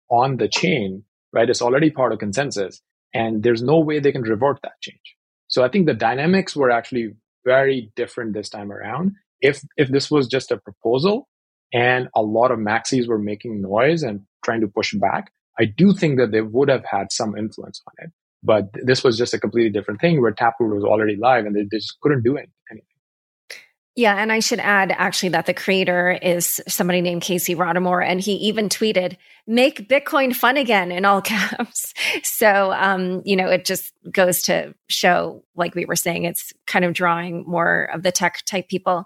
on 0.10 0.38
the 0.38 0.48
chain, 0.48 1.04
right? 1.32 1.50
It's 1.50 1.62
already 1.62 1.89
part 1.89 2.13
of 2.13 2.20
consensus 2.20 2.82
and 3.13 3.44
there's 3.44 3.62
no 3.62 3.80
way 3.80 4.00
they 4.00 4.12
can 4.12 4.22
revert 4.22 4.60
that 4.63 4.80
change. 4.82 5.16
So 5.48 5.63
I 5.63 5.70
think 5.70 5.86
the 5.86 5.94
dynamics 5.94 6.56
were 6.56 6.72
actually 6.72 7.13
very 7.46 7.92
different 7.96 8.34
this 8.34 8.50
time 8.50 8.72
around. 8.72 9.13
If, 9.42 9.62
if 9.78 9.89
this 9.89 10.10
was 10.10 10.28
just 10.28 10.52
a 10.52 10.58
proposal 10.58 11.28
and 11.74 12.08
a 12.16 12.22
lot 12.22 12.52
of 12.52 12.60
maxis 12.60 13.08
were 13.08 13.20
making 13.20 13.62
noise 13.62 14.04
and 14.04 14.22
trying 14.44 14.62
to 14.62 14.68
push 14.68 14.94
back, 14.94 15.32
I 15.60 15.66
do 15.66 15.94
think 15.94 16.18
that 16.18 16.32
they 16.32 16.42
would 16.42 16.70
have 16.70 16.86
had 16.86 17.12
some 17.12 17.38
influence 17.38 17.82
on 17.88 18.06
it. 18.06 18.12
But 18.44 18.70
this 18.74 19.04
was 19.04 19.18
just 19.18 19.34
a 19.34 19.39
completely 19.39 19.72
different 19.72 20.02
thing 20.02 20.22
where 20.22 20.32
Taproot 20.32 20.74
was 20.74 20.84
already 20.84 21.16
live 21.16 21.46
and 21.46 21.56
they, 21.56 21.63
just 21.72 22.00
couldn't 22.02 22.24
do 22.24 22.36
anything. 22.38 22.54
Yeah, 23.95 24.15
and 24.15 24.32
I 24.32 24.39
should 24.39 24.60
add 24.60 24.91
actually 24.91 25.29
that 25.29 25.45
the 25.45 25.53
creator 25.53 26.17
is 26.19 26.60
somebody 26.67 26.99
named 27.01 27.21
Casey 27.21 27.53
Rodarmor, 27.53 28.03
and 28.03 28.19
he 28.19 28.34
even 28.34 28.67
tweeted, 28.67 29.17
"Make 29.45 29.88
Bitcoin 29.88 30.36
fun 30.36 30.58
again" 30.58 30.91
in 30.91 31.06
all 31.06 31.21
caps. 31.34 31.93
So, 32.23 32.73
um, 32.73 33.21
you 33.23 33.36
know, 33.36 33.47
it 33.49 33.65
just 33.65 33.93
goes 34.12 34.41
to 34.43 34.73
show, 34.89 35.43
like 35.56 35.75
we 35.75 35.86
were 35.86 35.95
saying, 35.95 36.23
it's 36.23 36.53
kind 36.65 36.86
of 36.86 36.93
drawing 36.93 37.43
more 37.45 37.89
of 37.93 38.01
the 38.01 38.12
tech 38.12 38.43
type 38.45 38.67
people. 38.67 39.06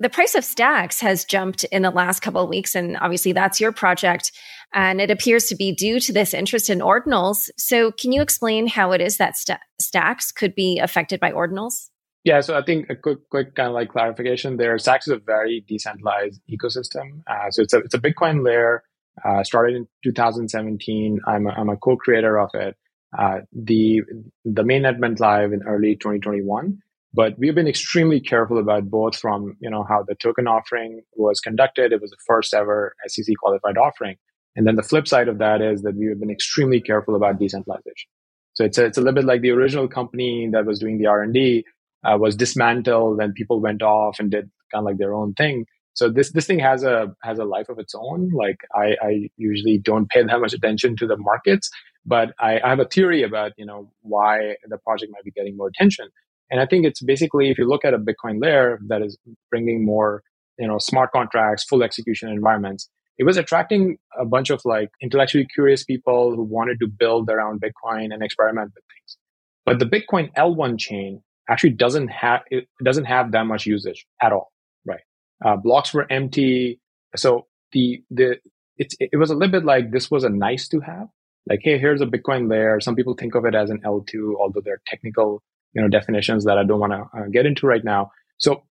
The 0.00 0.10
price 0.10 0.34
of 0.34 0.44
stacks 0.44 1.00
has 1.00 1.24
jumped 1.24 1.62
in 1.64 1.82
the 1.82 1.90
last 1.90 2.20
couple 2.20 2.42
of 2.42 2.48
weeks 2.48 2.74
and 2.74 2.96
obviously 2.96 3.32
that's 3.32 3.60
your 3.60 3.70
project 3.70 4.32
and 4.72 4.98
it 4.98 5.10
appears 5.10 5.44
to 5.48 5.56
be 5.56 5.72
due 5.74 6.00
to 6.00 6.12
this 6.12 6.32
interest 6.32 6.70
in 6.70 6.78
ordinals. 6.78 7.50
So 7.58 7.92
can 7.92 8.10
you 8.10 8.22
explain 8.22 8.66
how 8.66 8.92
it 8.92 9.02
is 9.02 9.18
that 9.18 9.36
st- 9.36 9.58
stacks 9.78 10.32
could 10.32 10.54
be 10.54 10.78
affected 10.78 11.20
by 11.20 11.32
ordinals 11.32 11.90
yeah 12.24 12.40
so 12.40 12.56
i 12.56 12.62
think 12.62 12.88
a 12.90 12.96
quick 12.96 13.18
quick 13.30 13.54
kind 13.54 13.68
of 13.68 13.74
like 13.74 13.90
clarification 13.90 14.56
there 14.56 14.78
stacks 14.78 15.06
is 15.08 15.14
a 15.14 15.18
very 15.18 15.64
decentralized 15.68 16.40
ecosystem 16.50 17.22
uh, 17.26 17.50
so 17.50 17.62
it's 17.62 17.72
a, 17.72 17.78
it's 17.78 17.94
a 17.94 17.98
bitcoin 17.98 18.44
layer 18.44 18.82
uh, 19.24 19.42
started 19.42 19.76
in 19.76 19.86
2017 20.04 21.20
i'm 21.26 21.46
a, 21.46 21.50
I'm 21.50 21.68
a 21.68 21.76
co-creator 21.76 22.38
of 22.38 22.50
it 22.54 22.76
uh, 23.18 23.40
the 23.52 24.02
the 24.44 24.62
mainnet 24.62 25.00
went 25.00 25.20
live 25.20 25.52
in 25.52 25.62
early 25.64 25.96
2021 25.96 26.78
But 27.12 27.36
we've 27.38 27.54
been 27.54 27.66
extremely 27.66 28.20
careful 28.20 28.58
about 28.58 28.88
both 28.88 29.16
from, 29.16 29.56
you 29.60 29.68
know, 29.68 29.84
how 29.88 30.04
the 30.06 30.14
token 30.14 30.46
offering 30.46 31.02
was 31.16 31.40
conducted. 31.40 31.92
It 31.92 32.00
was 32.00 32.10
the 32.10 32.16
first 32.26 32.54
ever 32.54 32.94
SEC 33.08 33.34
qualified 33.36 33.76
offering. 33.76 34.16
And 34.54 34.66
then 34.66 34.76
the 34.76 34.82
flip 34.82 35.08
side 35.08 35.28
of 35.28 35.38
that 35.38 35.60
is 35.60 35.82
that 35.82 35.96
we 35.96 36.06
have 36.06 36.20
been 36.20 36.30
extremely 36.30 36.80
careful 36.80 37.16
about 37.16 37.38
decentralization. 37.38 38.08
So 38.52 38.64
it's 38.64 38.78
a, 38.78 38.84
it's 38.84 38.98
a 38.98 39.00
little 39.00 39.14
bit 39.14 39.24
like 39.24 39.42
the 39.42 39.50
original 39.50 39.88
company 39.88 40.48
that 40.52 40.66
was 40.66 40.78
doing 40.78 40.98
the 40.98 41.06
R&D 41.06 41.64
uh, 42.04 42.16
was 42.18 42.36
dismantled 42.36 43.20
and 43.20 43.34
people 43.34 43.60
went 43.60 43.82
off 43.82 44.18
and 44.18 44.30
did 44.30 44.50
kind 44.72 44.82
of 44.82 44.84
like 44.84 44.98
their 44.98 45.14
own 45.14 45.34
thing. 45.34 45.66
So 45.94 46.08
this 46.08 46.32
this 46.32 46.46
thing 46.46 46.60
has 46.60 46.82
a 46.82 47.14
has 47.22 47.38
a 47.38 47.44
life 47.44 47.68
of 47.68 47.78
its 47.78 47.94
own. 47.94 48.30
Like 48.30 48.58
I, 48.74 48.96
I 49.02 49.30
usually 49.36 49.78
don't 49.78 50.08
pay 50.08 50.22
that 50.22 50.40
much 50.40 50.52
attention 50.52 50.96
to 50.96 51.06
the 51.06 51.16
markets, 51.16 51.68
but 52.06 52.32
I, 52.38 52.60
I 52.60 52.68
have 52.68 52.80
a 52.80 52.84
theory 52.84 53.22
about 53.22 53.52
you 53.58 53.66
know 53.66 53.90
why 54.02 54.56
the 54.66 54.78
project 54.78 55.12
might 55.12 55.24
be 55.24 55.32
getting 55.32 55.56
more 55.56 55.68
attention. 55.68 56.08
And 56.50 56.60
I 56.60 56.66
think 56.66 56.84
it's 56.84 57.02
basically 57.02 57.50
if 57.50 57.58
you 57.58 57.68
look 57.68 57.84
at 57.84 57.94
a 57.94 57.98
Bitcoin 57.98 58.42
layer 58.42 58.78
that 58.88 59.02
is 59.02 59.18
bringing 59.50 59.84
more 59.84 60.22
you 60.58 60.66
know 60.66 60.78
smart 60.78 61.12
contracts, 61.12 61.64
full 61.64 61.82
execution 61.82 62.28
environments, 62.28 62.88
it 63.18 63.24
was 63.24 63.36
attracting 63.36 63.98
a 64.18 64.24
bunch 64.24 64.50
of 64.50 64.62
like 64.64 64.90
intellectually 65.02 65.46
curious 65.52 65.84
people 65.84 66.34
who 66.34 66.42
wanted 66.42 66.78
to 66.80 66.86
build 66.86 67.28
around 67.28 67.60
Bitcoin 67.60 68.14
and 68.14 68.22
experiment 68.22 68.72
with 68.74 68.84
things. 68.84 69.18
But 69.66 69.78
the 69.80 69.86
Bitcoin 69.86 70.32
L1 70.34 70.78
chain 70.78 71.22
actually 71.50 71.70
doesn't 71.70 72.08
have 72.08 72.42
it 72.50 72.68
doesn't 72.82 73.06
have 73.06 73.32
that 73.32 73.44
much 73.46 73.66
usage 73.66 74.06
at 74.22 74.32
all, 74.32 74.52
right? 74.86 75.00
Uh, 75.44 75.56
blocks 75.56 75.92
were 75.92 76.10
empty, 76.10 76.80
so 77.16 77.46
the 77.72 78.02
the 78.10 78.38
it's 78.78 78.94
it 79.00 79.16
was 79.18 79.30
a 79.30 79.34
little 79.34 79.52
bit 79.52 79.64
like 79.64 79.90
this 79.90 80.10
was 80.10 80.24
a 80.24 80.30
nice 80.30 80.68
to 80.68 80.80
have. 80.80 81.08
Like, 81.48 81.60
hey, 81.62 81.78
here's 81.78 82.00
a 82.00 82.06
Bitcoin 82.06 82.48
layer. 82.50 82.80
Some 82.80 82.94
people 82.94 83.14
think 83.14 83.34
of 83.34 83.44
it 83.44 83.54
as 83.54 83.70
an 83.70 83.80
L2, 83.84 84.34
although 84.38 84.60
there 84.60 84.74
are 84.74 84.82
technical 84.86 85.42
you 85.74 85.82
know 85.82 85.88
definitions 85.88 86.44
that 86.44 86.58
I 86.58 86.64
don't 86.64 86.80
want 86.80 86.92
to 86.92 87.18
uh, 87.18 87.26
get 87.30 87.46
into 87.46 87.66
right 87.66 87.84
now. 87.84 88.10
So 88.38 88.62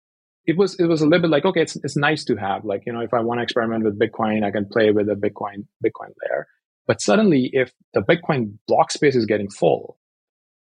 it 0.45 0.57
was 0.57 0.79
it 0.79 0.85
was 0.85 1.01
a 1.01 1.05
little 1.05 1.21
bit 1.21 1.31
like 1.31 1.45
okay, 1.45 1.61
it's 1.61 1.75
it's 1.77 1.97
nice 1.97 2.23
to 2.25 2.35
have. 2.37 2.65
Like 2.65 2.83
you 2.85 2.93
know, 2.93 3.01
if 3.01 3.13
I 3.13 3.19
want 3.19 3.39
to 3.39 3.43
experiment 3.43 3.83
with 3.83 3.99
Bitcoin, 3.99 4.43
I 4.43 4.51
can 4.51 4.65
play 4.65 4.91
with 4.91 5.09
a 5.09 5.15
Bitcoin 5.15 5.65
Bitcoin 5.85 6.13
layer. 6.23 6.47
But 6.87 7.01
suddenly, 7.01 7.51
if 7.53 7.71
the 7.93 8.01
Bitcoin 8.01 8.57
block 8.67 8.91
space 8.91 9.15
is 9.15 9.27
getting 9.27 9.49
full, 9.49 9.98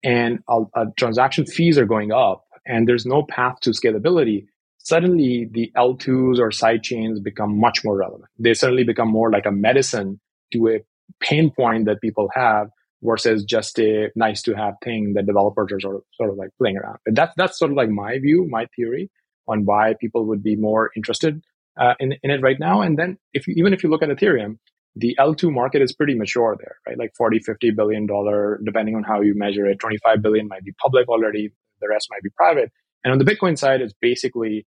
and 0.04 0.40
a, 0.48 0.60
a 0.74 0.84
transaction 0.96 1.46
fees 1.46 1.78
are 1.78 1.86
going 1.86 2.12
up 2.12 2.44
and 2.66 2.86
there's 2.86 3.06
no 3.06 3.24
path 3.24 3.58
to 3.60 3.70
scalability, 3.70 4.46
suddenly 4.78 5.48
the 5.50 5.72
L2s 5.76 6.38
or 6.38 6.52
side 6.52 6.82
chains 6.82 7.18
become 7.20 7.58
much 7.58 7.84
more 7.84 7.96
relevant. 7.96 8.30
They 8.38 8.54
suddenly 8.54 8.84
become 8.84 9.08
more 9.08 9.30
like 9.30 9.46
a 9.46 9.50
medicine 9.50 10.20
to 10.52 10.68
a 10.68 10.80
pain 11.20 11.50
point 11.50 11.86
that 11.86 12.00
people 12.00 12.28
have 12.34 12.68
versus 13.02 13.44
just 13.44 13.78
a 13.78 14.10
nice 14.14 14.42
to 14.42 14.54
have 14.54 14.74
thing 14.82 15.14
that 15.14 15.26
developers 15.26 15.72
are 15.72 15.80
sort 15.80 15.96
of, 15.96 16.02
sort 16.14 16.30
of 16.30 16.36
like 16.36 16.50
playing 16.58 16.78
around. 16.78 16.98
But 17.04 17.14
that's, 17.14 17.32
that's 17.36 17.58
sort 17.58 17.70
of 17.70 17.76
like 17.76 17.90
my 17.90 18.18
view, 18.18 18.46
my 18.48 18.66
theory 18.76 19.10
on 19.48 19.64
why 19.64 19.94
people 20.00 20.26
would 20.26 20.42
be 20.42 20.56
more 20.56 20.90
interested 20.96 21.42
uh, 21.78 21.94
in, 21.98 22.14
in 22.22 22.30
it 22.30 22.40
right 22.40 22.58
now. 22.58 22.82
And 22.82 22.98
then 22.98 23.18
if 23.32 23.46
you, 23.46 23.54
even 23.56 23.72
if 23.72 23.82
you 23.82 23.90
look 23.90 24.02
at 24.02 24.08
Ethereum, 24.08 24.58
the 24.96 25.16
L2 25.18 25.52
market 25.52 25.82
is 25.82 25.92
pretty 25.92 26.14
mature 26.14 26.56
there, 26.58 26.76
right? 26.86 26.98
Like 26.98 27.14
40, 27.16 27.40
50 27.40 27.70
billion 27.72 28.06
dollar, 28.06 28.60
depending 28.64 28.94
on 28.94 29.02
how 29.02 29.20
you 29.20 29.34
measure 29.34 29.66
it. 29.66 29.80
25 29.80 30.22
billion 30.22 30.46
might 30.46 30.64
be 30.64 30.72
public 30.72 31.08
already. 31.08 31.52
The 31.80 31.88
rest 31.88 32.08
might 32.10 32.22
be 32.22 32.30
private. 32.36 32.70
And 33.02 33.12
on 33.12 33.18
the 33.18 33.24
Bitcoin 33.24 33.58
side, 33.58 33.80
it's 33.80 33.94
basically 34.00 34.66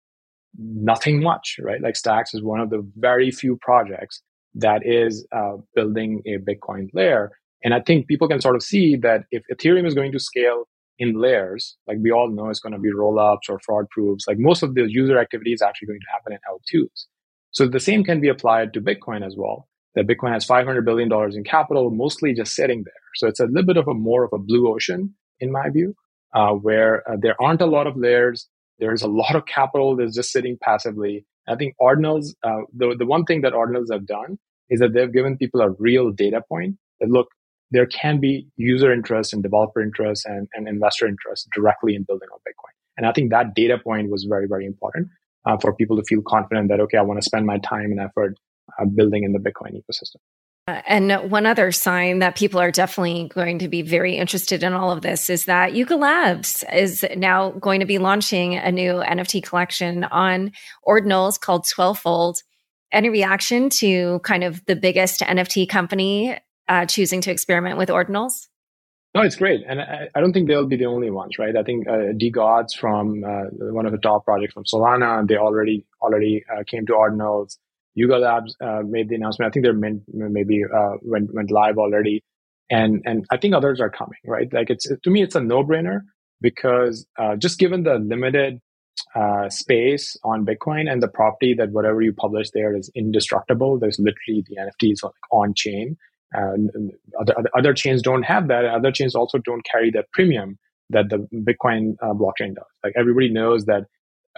nothing 0.58 1.22
much, 1.22 1.58
right? 1.62 1.82
Like 1.82 1.96
Stacks 1.96 2.34
is 2.34 2.42
one 2.42 2.60
of 2.60 2.70
the 2.70 2.86
very 2.96 3.30
few 3.30 3.58
projects 3.62 4.22
that 4.56 4.82
is 4.86 5.28
uh, 5.32 5.58
building 5.76 6.24
a 6.26 6.38
Bitcoin 6.40 6.90
layer. 6.94 7.32
And 7.64 7.74
I 7.74 7.82
think 7.82 8.08
people 8.08 8.28
can 8.28 8.42
sort 8.42 8.56
of 8.56 8.64
see 8.64 8.96
that 8.98 9.26
if 9.32 9.44
Ethereum 9.52 9.86
is 9.86 9.94
going 9.94 10.12
to 10.12 10.20
scale 10.20 10.68
in 10.98 11.20
layers, 11.20 11.78
like 11.88 11.98
we 12.02 12.12
all 12.12 12.30
know 12.30 12.50
it's 12.50 12.60
going 12.60 12.74
to 12.74 12.80
be 12.80 12.92
rollups 12.92 13.50
or 13.50 13.60
fraud 13.60 13.90
proofs, 13.90 14.26
like 14.28 14.38
most 14.40 14.64
of 14.64 14.76
the 14.76 14.86
user 14.88 15.20
activity 15.20 15.54
is 15.54 15.62
actually 15.62 15.88
going 15.88 16.00
to 16.00 16.12
happen 16.12 16.34
in 16.34 16.40
L2s. 16.82 17.06
So 17.52 17.68
the 17.68 17.80
same 17.80 18.04
can 18.04 18.22
be 18.22 18.30
applied 18.30 18.74
to 18.74 18.82
Bitcoin 18.82 19.26
as 19.26 19.36
well 19.38 19.68
that 19.96 20.08
Bitcoin 20.08 20.34
has 20.34 20.46
$500 20.46 20.84
billion 20.86 21.12
in 21.34 21.44
capital, 21.44 21.90
mostly 21.90 22.34
just 22.34 22.54
sitting 22.54 22.84
there. 22.84 22.94
So 23.16 23.28
it's 23.28 23.40
a 23.40 23.46
little 23.46 23.66
bit 23.66 23.78
of 23.78 23.88
a 23.88 23.94
more 23.94 24.24
of 24.24 24.34
a 24.34 24.38
blue 24.38 24.74
ocean, 24.74 25.16
in 25.40 25.52
my 25.52 25.70
view, 25.70 25.96
uh, 26.34 26.52
where 26.52 27.10
uh, 27.10 27.16
there 27.20 27.42
aren't 27.42 27.62
a 27.62 27.66
lot 27.66 27.88
of 27.88 27.96
layers. 27.96 28.48
There's 28.80 29.02
a 29.02 29.08
lot 29.08 29.36
of 29.36 29.46
capital 29.46 29.96
that's 29.96 30.16
just 30.16 30.32
sitting 30.32 30.58
passively. 30.62 31.26
I 31.48 31.56
think 31.56 31.76
Ordinals, 31.82 32.34
uh, 32.44 32.62
the, 32.76 32.96
the 32.98 33.06
one 33.06 33.24
thing 33.24 33.42
that 33.42 33.54
Ordinals 33.54 33.92
have 33.92 34.06
done 34.06 34.38
is 34.70 34.80
that 34.80 34.94
they've 34.94 35.12
given 35.12 35.38
people 35.38 35.62
a 35.62 35.70
real 35.80 36.12
data 36.12 36.42
point 36.48 36.76
that 37.00 37.10
look, 37.10 37.28
there 37.72 37.86
can 37.86 38.20
be 38.20 38.48
user 38.58 38.92
interest 38.92 39.34
and 39.34 39.44
developer 39.44 39.82
interest 39.82 40.26
and, 40.26 40.48
and 40.54 40.68
investor 40.68 41.08
interest 41.08 41.48
directly 41.54 41.96
in 41.96 42.04
building 42.04 42.30
on 42.32 42.40
Bitcoin. 42.40 42.74
And 42.98 43.06
I 43.06 43.12
think 43.12 43.32
that 43.32 43.56
data 43.56 43.78
point 43.78 44.10
was 44.10 44.26
very, 44.30 44.48
very 44.48 44.66
important 44.66 45.10
uh, 45.46 45.58
for 45.58 45.74
people 45.74 45.98
to 45.98 46.04
feel 46.04 46.22
confident 46.22 46.70
that, 46.70 46.80
okay, 46.82 46.98
I 46.98 47.02
want 47.02 47.22
to 47.22 47.26
spend 47.26 47.46
my 47.46 47.58
time 47.60 47.92
and 47.92 48.00
effort 48.00 48.38
uh, 48.80 48.86
building 48.86 49.24
in 49.24 49.34
the 49.34 49.40
Bitcoin 49.40 49.74
ecosystem. 49.74 50.18
Uh, 50.68 50.82
and 50.88 51.30
one 51.30 51.46
other 51.46 51.72
sign 51.72 52.20
that 52.20 52.36
people 52.36 52.60
are 52.60 52.72
definitely 52.72 53.30
going 53.36 53.60
to 53.60 53.68
be 53.68 53.84
very 53.84 54.16
interested 54.16 54.64
in 54.64 54.74
all 54.74 54.92
of 54.92 55.02
this 55.02 55.30
is 55.30 55.46
that 55.46 55.76
Yuga 55.76 55.96
Labs 55.96 56.64
is 56.74 57.06
now 57.16 57.52
going 57.52 57.82
to 57.82 57.86
be 57.86 58.00
launching 58.00 58.56
a 58.56 58.72
new 58.72 58.94
NFT 58.94 59.44
collection 59.44 60.06
on 60.06 60.52
Ordinals 60.88 61.40
called 61.40 61.66
Twelvefold. 61.66 62.38
Any 62.92 63.10
reaction 63.10 63.70
to 63.82 64.20
kind 64.24 64.44
of 64.44 64.66
the 64.66 64.76
biggest 64.76 65.20
NFT 65.22 65.70
company 65.70 66.40
uh, 66.68 66.88
choosing 66.88 67.22
to 67.22 67.32
experiment 67.32 67.78
with 67.78 67.90
Ordinals? 67.90 68.48
No, 69.14 69.22
it's 69.22 69.36
great, 69.36 69.62
and 69.66 69.80
I, 69.80 70.10
I, 70.14 70.20
don't 70.20 70.34
think 70.34 70.50
they'll 70.50 70.68
be 70.68 70.76
the 70.76 70.88
only 70.88 71.10
ones, 71.10 71.40
right? 71.40 71.56
I 71.56 71.64
think 71.64 71.88
uh, 71.88 72.12
DeGods 72.20 72.76
from 72.78 73.24
uh, 73.24 73.44
one 73.72 73.86
of 73.86 73.94
the 73.94 73.98
top 73.98 74.26
projects 74.26 74.54
from 74.54 74.66
Solana, 74.66 75.26
they 75.26 75.38
already 75.38 75.86
already 76.02 76.44
uh, 76.52 76.64
came 76.68 76.86
to 76.88 76.94
Ordinals. 76.94 77.58
Yuga 77.96 78.18
Labs 78.18 78.56
uh, 78.62 78.82
made 78.86 79.10
the 79.10 79.16
announcement. 79.16 79.50
I 79.50 79.52
think 79.52 79.66
they're 79.66 80.30
maybe 80.30 80.64
uh, 80.64 80.94
went 81.02 81.34
went 81.34 81.52
live 81.52 81.78
already, 81.78 82.24
and 82.70 83.02
and 83.06 83.26
I 83.32 83.38
think 83.38 83.56
others 83.56 83.80
are 83.80 83.90
coming. 83.90 84.20
Right, 84.26 84.52
like 84.54 84.70
it's 84.70 84.88
to 84.88 85.10
me, 85.10 85.24
it's 85.24 85.36
a 85.36 85.42
no 85.42 85.64
brainer 85.64 86.02
because 86.42 87.08
uh, 87.18 87.36
just 87.38 87.58
given 87.58 87.84
the 87.84 87.96
limited 87.96 88.60
uh, 89.16 89.50
space 89.50 90.18
on 90.24 90.46
Bitcoin 90.46 90.92
and 90.92 91.02
the 91.02 91.08
property 91.08 91.54
that 91.54 91.72
whatever 91.72 92.02
you 92.02 92.14
publish 92.14 92.50
there 92.54 92.76
is 92.76 92.92
indestructible. 92.96 93.80
There's 93.80 94.00
literally 94.00 94.44
the 94.48 94.58
NFTs 94.58 95.10
on 95.32 95.54
chain. 95.56 95.98
other, 97.20 97.34
other 97.58 97.74
chains 97.74 98.02
don't 98.02 98.24
have 98.24 98.50
that. 98.50 98.66
Other 98.66 98.92
chains 98.92 99.16
also 99.16 99.38
don't 99.38 99.66
carry 99.66 99.90
that 99.92 100.12
premium 100.12 100.58
that 100.90 101.10
the 101.10 101.28
Bitcoin 101.34 101.96
uh, 102.02 102.14
blockchain 102.14 102.56
does. 102.56 102.66
Like 102.84 102.94
everybody 102.98 103.30
knows 103.30 103.66
that 103.66 103.82
uh, 103.82 103.86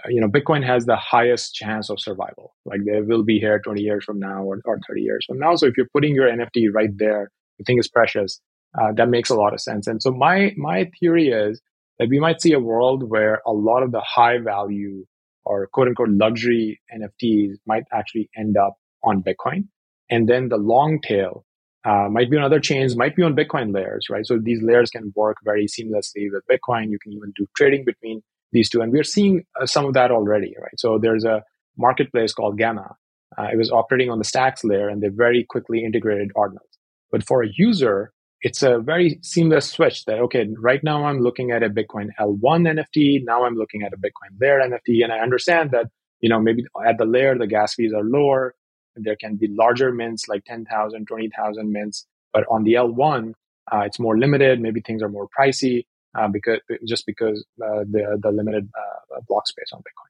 you 0.08 0.20
know, 0.20 0.28
Bitcoin 0.28 0.64
has 0.64 0.86
the 0.86 0.96
highest 0.96 1.54
chance 1.54 1.90
of 1.90 2.00
survival. 2.00 2.54
Like 2.64 2.80
they 2.84 3.00
will 3.00 3.24
be 3.24 3.38
here 3.38 3.58
20 3.58 3.80
years 3.80 4.04
from 4.04 4.18
now 4.18 4.44
or, 4.44 4.60
or 4.64 4.78
30 4.86 5.00
years 5.00 5.24
from 5.26 5.38
now. 5.38 5.56
So 5.56 5.66
if 5.66 5.76
you're 5.76 5.88
putting 5.92 6.14
your 6.14 6.28
NFT 6.28 6.68
right 6.72 6.90
there, 6.96 7.30
the 7.58 7.64
thing 7.64 7.78
is 7.78 7.88
precious. 7.88 8.40
Uh, 8.80 8.92
that 8.96 9.08
makes 9.08 9.30
a 9.30 9.34
lot 9.34 9.54
of 9.54 9.60
sense. 9.60 9.86
And 9.86 10.02
so 10.02 10.10
my 10.12 10.52
my 10.56 10.90
theory 11.00 11.28
is 11.28 11.60
that 11.98 12.08
we 12.08 12.20
might 12.20 12.40
see 12.40 12.52
a 12.52 12.60
world 12.60 13.08
where 13.08 13.40
a 13.46 13.52
lot 13.52 13.82
of 13.82 13.92
the 13.92 14.00
high 14.00 14.38
value 14.38 15.04
or 15.44 15.66
quote 15.72 15.88
unquote 15.88 16.10
luxury 16.10 16.80
NFTs 16.94 17.54
might 17.66 17.84
actually 17.92 18.28
end 18.36 18.56
up 18.56 18.74
on 19.02 19.22
Bitcoin, 19.22 19.68
and 20.10 20.28
then 20.28 20.48
the 20.48 20.58
long 20.58 21.00
tail 21.00 21.44
uh, 21.84 22.08
might 22.10 22.30
be 22.30 22.36
on 22.36 22.42
other 22.42 22.60
chains, 22.60 22.96
might 22.96 23.16
be 23.16 23.22
on 23.22 23.34
Bitcoin 23.34 23.74
layers, 23.74 24.06
right? 24.10 24.26
So 24.26 24.38
these 24.40 24.60
layers 24.62 24.90
can 24.90 25.12
work 25.16 25.38
very 25.44 25.66
seamlessly 25.66 26.28
with 26.30 26.42
Bitcoin. 26.50 26.90
You 26.90 26.98
can 27.02 27.12
even 27.12 27.32
do 27.34 27.46
trading 27.56 27.84
between 27.84 28.22
these 28.52 28.68
two. 28.68 28.80
And 28.80 28.92
we're 28.92 29.04
seeing 29.04 29.44
uh, 29.60 29.66
some 29.66 29.84
of 29.84 29.94
that 29.94 30.10
already, 30.10 30.54
right? 30.60 30.78
So 30.78 30.98
there's 31.00 31.24
a 31.24 31.42
marketplace 31.76 32.32
called 32.32 32.58
Gamma. 32.58 32.96
Uh, 33.36 33.48
it 33.52 33.56
was 33.56 33.70
operating 33.70 34.10
on 34.10 34.18
the 34.18 34.24
stacks 34.24 34.64
layer 34.64 34.88
and 34.88 35.02
they 35.02 35.08
very 35.08 35.44
quickly 35.48 35.84
integrated 35.84 36.30
Ordinals. 36.34 36.78
But 37.10 37.24
for 37.26 37.42
a 37.42 37.48
user, 37.56 38.12
it's 38.40 38.62
a 38.62 38.78
very 38.78 39.18
seamless 39.22 39.70
switch 39.70 40.04
that, 40.04 40.18
okay, 40.20 40.48
right 40.58 40.82
now 40.82 41.04
I'm 41.04 41.20
looking 41.20 41.50
at 41.50 41.62
a 41.62 41.68
Bitcoin 41.68 42.08
L1 42.20 42.40
NFT. 42.40 43.24
Now 43.24 43.44
I'm 43.44 43.54
looking 43.54 43.82
at 43.82 43.92
a 43.92 43.96
Bitcoin 43.96 44.40
layer 44.40 44.60
NFT. 44.60 45.02
And 45.02 45.12
I 45.12 45.18
understand 45.18 45.70
that, 45.72 45.86
you 46.20 46.28
know, 46.28 46.40
maybe 46.40 46.64
at 46.86 46.98
the 46.98 47.04
layer, 47.04 47.36
the 47.36 47.46
gas 47.46 47.74
fees 47.74 47.92
are 47.92 48.04
lower. 48.04 48.54
There 48.96 49.16
can 49.16 49.36
be 49.36 49.48
larger 49.48 49.92
mints 49.92 50.28
like 50.28 50.44
10,000, 50.44 51.06
20,000 51.06 51.72
mints. 51.72 52.06
But 52.32 52.44
on 52.50 52.64
the 52.64 52.74
L1, 52.74 53.32
uh, 53.72 53.80
it's 53.80 53.98
more 53.98 54.18
limited. 54.18 54.60
Maybe 54.60 54.80
things 54.80 55.02
are 55.02 55.08
more 55.08 55.28
pricey 55.38 55.84
uh, 56.16 56.28
because 56.28 56.60
just 56.86 57.06
because 57.06 57.44
uh, 57.62 57.84
the 57.90 58.18
the 58.20 58.30
limited 58.30 58.68
uh, 58.76 59.20
block 59.26 59.46
space 59.46 59.70
on 59.72 59.80
Bitcoin. 59.80 60.08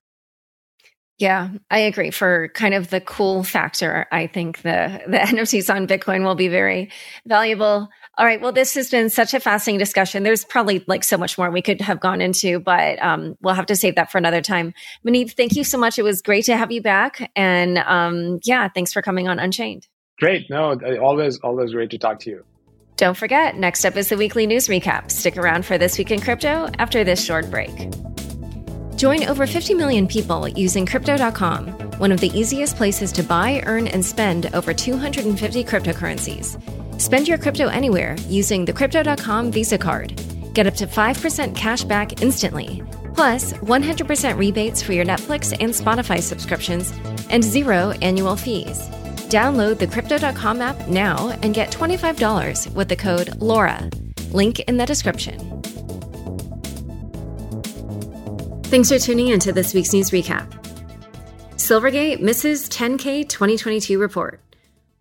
Yeah, 1.19 1.51
I 1.69 1.81
agree. 1.81 2.13
For 2.13 2.49
kind 2.55 2.75
of 2.75 2.91
the 2.91 3.01
cool 3.01 3.43
factor, 3.43 4.07
I 4.13 4.29
think 4.29 4.63
the 4.63 5.03
the 5.07 5.19
NFTs 5.19 5.75
on 5.75 5.89
Bitcoin 5.89 6.25
will 6.25 6.37
be 6.37 6.47
very 6.47 6.91
valuable. 7.27 7.89
All 8.17 8.25
right. 8.25 8.41
Well, 8.41 8.53
this 8.53 8.75
has 8.75 8.89
been 8.89 9.11
such 9.11 9.35
a 9.35 9.41
fascinating 9.41 9.81
discussion. 9.81 10.23
There's 10.23 10.45
probably 10.45 10.85
like 10.87 11.03
so 11.03 11.19
much 11.19 11.37
more 11.37 11.51
we 11.51 11.63
could 11.63 11.81
have 11.81 11.99
gone 11.99 12.21
into, 12.21 12.61
but 12.61 13.03
um, 13.03 13.37
we'll 13.43 13.55
have 13.55 13.67
to 13.67 13.77
save 13.77 13.97
that 13.97 14.13
for 14.13 14.19
another 14.19 14.41
time. 14.41 14.75
Muneeb, 15.05 15.33
thank 15.33 15.57
you 15.57 15.65
so 15.65 15.77
much. 15.77 15.99
It 15.99 16.03
was 16.03 16.23
great 16.23 16.45
to 16.45 16.57
have 16.57 16.71
you 16.71 16.83
back, 16.83 17.31
and 17.35 17.79
um, 17.79 18.39
yeah, 18.45 18.69
thanks 18.69 18.93
for 18.93 19.03
coming 19.03 19.27
on 19.27 19.41
Unchained. 19.41 19.89
Great. 20.21 20.49
No, 20.51 20.79
always 21.01 21.39
always 21.39 21.73
great 21.73 21.91
to 21.91 21.99
talk 21.99 22.21
to 22.21 22.31
you. 22.31 22.45
Don't 22.99 23.17
forget, 23.17 23.57
next 23.57 23.85
up 23.85 23.97
is 23.97 24.09
the 24.09 24.17
weekly 24.17 24.45
news 24.45 24.67
recap. 24.67 25.13
Stick 25.13 25.37
around 25.37 25.65
for 25.65 25.79
This 25.79 25.97
Week 25.99 26.11
in 26.11 26.21
Crypto 26.21 26.69
after 26.81 27.05
this 27.05 27.25
short 27.25 27.49
break. 27.49 27.71
Join 28.97 29.23
over 29.23 29.47
50 29.47 29.75
million 29.75 30.09
people 30.09 30.49
using 30.49 30.85
Crypto.com, 30.85 31.69
one 31.99 32.11
of 32.11 32.19
the 32.19 32.37
easiest 32.37 32.75
places 32.75 33.13
to 33.13 33.23
buy, 33.23 33.63
earn, 33.67 33.87
and 33.87 34.05
spend 34.05 34.53
over 34.53 34.75
250 34.75 35.63
cryptocurrencies. 35.63 36.61
Spend 37.01 37.29
your 37.29 37.39
crypto 37.39 37.69
anywhere 37.69 38.17
using 38.27 38.65
the 38.65 38.73
Crypto.com 38.73 39.53
Visa 39.53 39.79
card. 39.79 40.21
Get 40.53 40.67
up 40.67 40.75
to 40.75 40.89
5% 40.89 41.55
cash 41.55 41.85
back 41.85 42.21
instantly, 42.21 42.83
plus 43.15 43.53
100% 43.53 44.37
rebates 44.37 44.83
for 44.83 44.93
your 44.93 45.05
Netflix 45.05 45.57
and 45.61 45.73
Spotify 45.73 46.21
subscriptions, 46.21 46.93
and 47.31 47.45
zero 47.45 47.91
annual 48.03 48.35
fees. 48.35 48.91
Download 49.29 49.79
the 49.79 49.87
Crypto.com 49.87 50.63
app 50.63 50.89
now 50.89 51.37
and 51.43 51.53
get 51.55 51.71
$25 51.71 52.75
with 52.75 52.89
the 52.89 52.97
code 52.97 53.29
LAURA. 53.41 53.91
Link 54.33 54.61
in 54.61 54.79
the 54.79 54.87
description. 54.87 55.39
Thanks 58.65 58.89
for 58.91 58.99
tuning 58.99 59.29
in 59.29 59.41
to 59.41 59.53
this 59.53 59.75
week's 59.75 59.93
news 59.93 60.11
recap. 60.11 60.51
Silvergate 61.57 62.21
misses 62.21 62.69
10K 62.71 63.29
2022 63.29 63.99
report. 63.99 64.41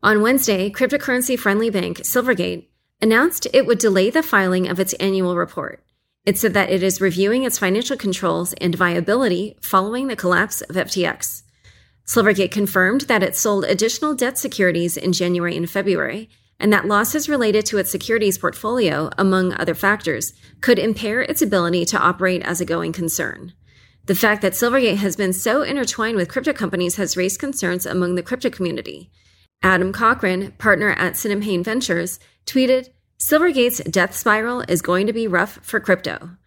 On 0.03 0.21
Wednesday, 0.21 0.69
cryptocurrency 0.69 1.39
friendly 1.39 1.69
bank 1.69 1.99
Silvergate 1.99 2.67
announced 3.01 3.47
it 3.53 3.65
would 3.65 3.79
delay 3.79 4.09
the 4.09 4.23
filing 4.23 4.67
of 4.67 4.79
its 4.79 4.93
annual 4.93 5.37
report. 5.37 5.83
It 6.25 6.37
said 6.37 6.53
that 6.53 6.69
it 6.69 6.83
is 6.83 6.99
reviewing 6.99 7.43
its 7.43 7.57
financial 7.57 7.95
controls 7.95 8.53
and 8.53 8.75
viability 8.75 9.57
following 9.61 10.07
the 10.07 10.17
collapse 10.17 10.61
of 10.61 10.75
FTX. 10.75 11.43
Silvergate 12.07 12.51
confirmed 12.51 13.01
that 13.01 13.21
it 13.21 13.35
sold 13.35 13.65
additional 13.65 14.15
debt 14.15 14.37
securities 14.37 14.95
in 14.95 15.11
January 15.11 15.57
and 15.57 15.69
February, 15.69 16.29
and 16.59 16.71
that 16.71 16.87
losses 16.87 17.27
related 17.27 17.65
to 17.65 17.77
its 17.77 17.91
securities 17.91 18.37
portfolio, 18.37 19.09
among 19.17 19.53
other 19.53 19.75
factors, 19.75 20.33
could 20.61 20.79
impair 20.79 21.21
its 21.21 21.41
ability 21.41 21.83
to 21.85 21.99
operate 21.99 22.41
as 22.43 22.61
a 22.61 22.65
going 22.65 22.93
concern. 22.93 23.53
The 24.05 24.15
fact 24.15 24.41
that 24.41 24.53
Silvergate 24.53 24.95
has 24.95 25.17
been 25.17 25.33
so 25.33 25.63
intertwined 25.63 26.15
with 26.15 26.29
crypto 26.29 26.53
companies 26.53 26.95
has 26.95 27.17
raised 27.17 27.39
concerns 27.39 27.85
among 27.85 28.15
the 28.15 28.23
crypto 28.23 28.49
community. 28.49 29.11
Adam 29.61 29.91
Cochran, 29.91 30.53
partner 30.53 30.91
at 30.91 31.13
Cinneamhain 31.13 31.63
Ventures, 31.63 32.19
tweeted, 32.45 32.87
Silvergate's 33.19 33.83
death 33.83 34.15
spiral 34.15 34.61
is 34.69 34.81
going 34.81 35.07
to 35.07 35.13
be 35.13 35.27
rough 35.27 35.59
for 35.61 35.81
crypto. 35.81 36.37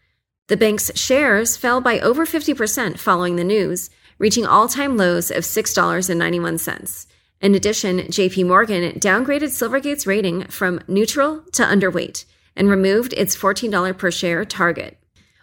The 0.49 0.57
bank's 0.57 0.91
shares 0.99 1.57
fell 1.57 1.83
by 1.83 2.01
over 2.01 2.25
50% 2.25 2.99
following 2.99 3.37
the 3.37 3.45
news, 3.45 3.91
reaching 4.21 4.47
all 4.47 4.69
time 4.69 4.97
lows 4.97 5.33
of 5.33 5.43
$6.91. 5.43 7.07
In 7.41 7.55
addition, 7.55 7.99
JP 8.01 8.47
Morgan 8.47 9.01
downgraded 9.01 9.49
Silvergate's 9.49 10.07
rating 10.07 10.45
from 10.45 10.81
neutral 10.87 11.41
to 11.55 11.63
underweight 11.65 12.27
and 12.55 12.69
removed 12.69 13.15
its 13.15 13.35
$14 13.35 13.97
per 13.97 14.11
share 14.11 14.45
target. 14.45 14.99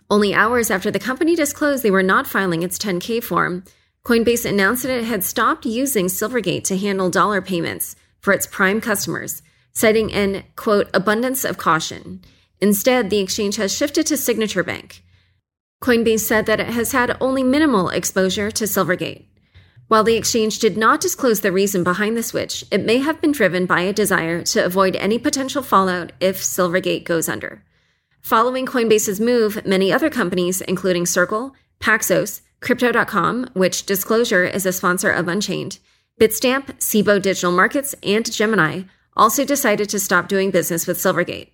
Only 0.10 0.34
hours 0.34 0.70
after 0.70 0.92
the 0.92 1.00
company 1.00 1.36
disclosed 1.36 1.84
they 1.84 1.92
were 1.92 2.04
not 2.04 2.28
filing 2.28 2.62
its 2.62 2.78
10K 2.78 3.22
form, 3.24 3.64
Coinbase 4.06 4.48
announced 4.48 4.84
that 4.84 5.00
it 5.00 5.04
had 5.06 5.24
stopped 5.24 5.66
using 5.66 6.06
Silvergate 6.06 6.64
to 6.66 6.78
handle 6.78 7.10
dollar 7.10 7.42
payments 7.42 7.96
for 8.22 8.32
its 8.32 8.48
prime 8.48 8.80
customers, 8.80 9.42
citing 9.74 10.14
an, 10.14 10.44
quote, 10.56 10.88
abundance 10.94 11.44
of 11.44 11.58
caution. 11.58 12.22
Instead, 12.62 13.10
the 13.10 13.20
exchange 13.20 13.56
has 13.58 13.76
shifted 13.76 14.06
to 14.06 14.16
Signature 14.16 14.64
Bank. 14.64 15.04
Coinbase 15.82 16.22
said 16.22 16.46
that 16.48 16.60
it 16.60 16.68
has 16.68 16.92
had 16.92 17.18
only 17.22 17.44
minimal 17.44 17.90
exposure 17.90 18.50
to 18.52 18.64
Silvergate. 18.64 19.26
While 19.88 20.04
the 20.04 20.16
exchange 20.16 20.60
did 20.60 20.76
not 20.76 21.00
disclose 21.00 21.40
the 21.40 21.52
reason 21.52 21.84
behind 21.84 22.18
the 22.18 22.24
switch, 22.24 22.66
it 22.72 22.86
may 22.86 22.98
have 22.98 23.22
been 23.22 23.32
driven 23.32 23.66
by 23.66 23.82
a 23.82 23.94
desire 23.94 24.44
to 24.44 24.66
avoid 24.66 24.96
any 24.98 25.18
potential 25.18 25.64
fallout 25.64 26.12
if 26.20 26.42
Silvergate 26.42 27.06
goes 27.06 27.30
under. 27.30 27.64
Following 28.22 28.66
Coinbase's 28.66 29.22
move, 29.22 29.66
many 29.66 29.94
other 29.94 30.10
companies, 30.10 30.60
including 30.62 31.06
Circle, 31.06 31.54
Paxos, 31.80 32.42
Crypto.com, 32.60 33.52
which 33.54 33.86
disclosure 33.86 34.44
is 34.44 34.66
a 34.66 34.74
sponsor 34.74 35.12
of 35.12 35.30
Unchained, 35.30 35.80
Bitstamp, 36.20 36.66
Cboe 36.80 37.22
Digital 37.22 37.52
Markets, 37.52 37.96
and 38.04 38.30
Gemini, 38.30 38.82
also 39.16 39.46
decided 39.46 39.88
to 39.90 40.00
stop 40.00 40.28
doing 40.28 40.52
business 40.52 40.86
with 40.86 40.98
Silvergate. 40.98 41.52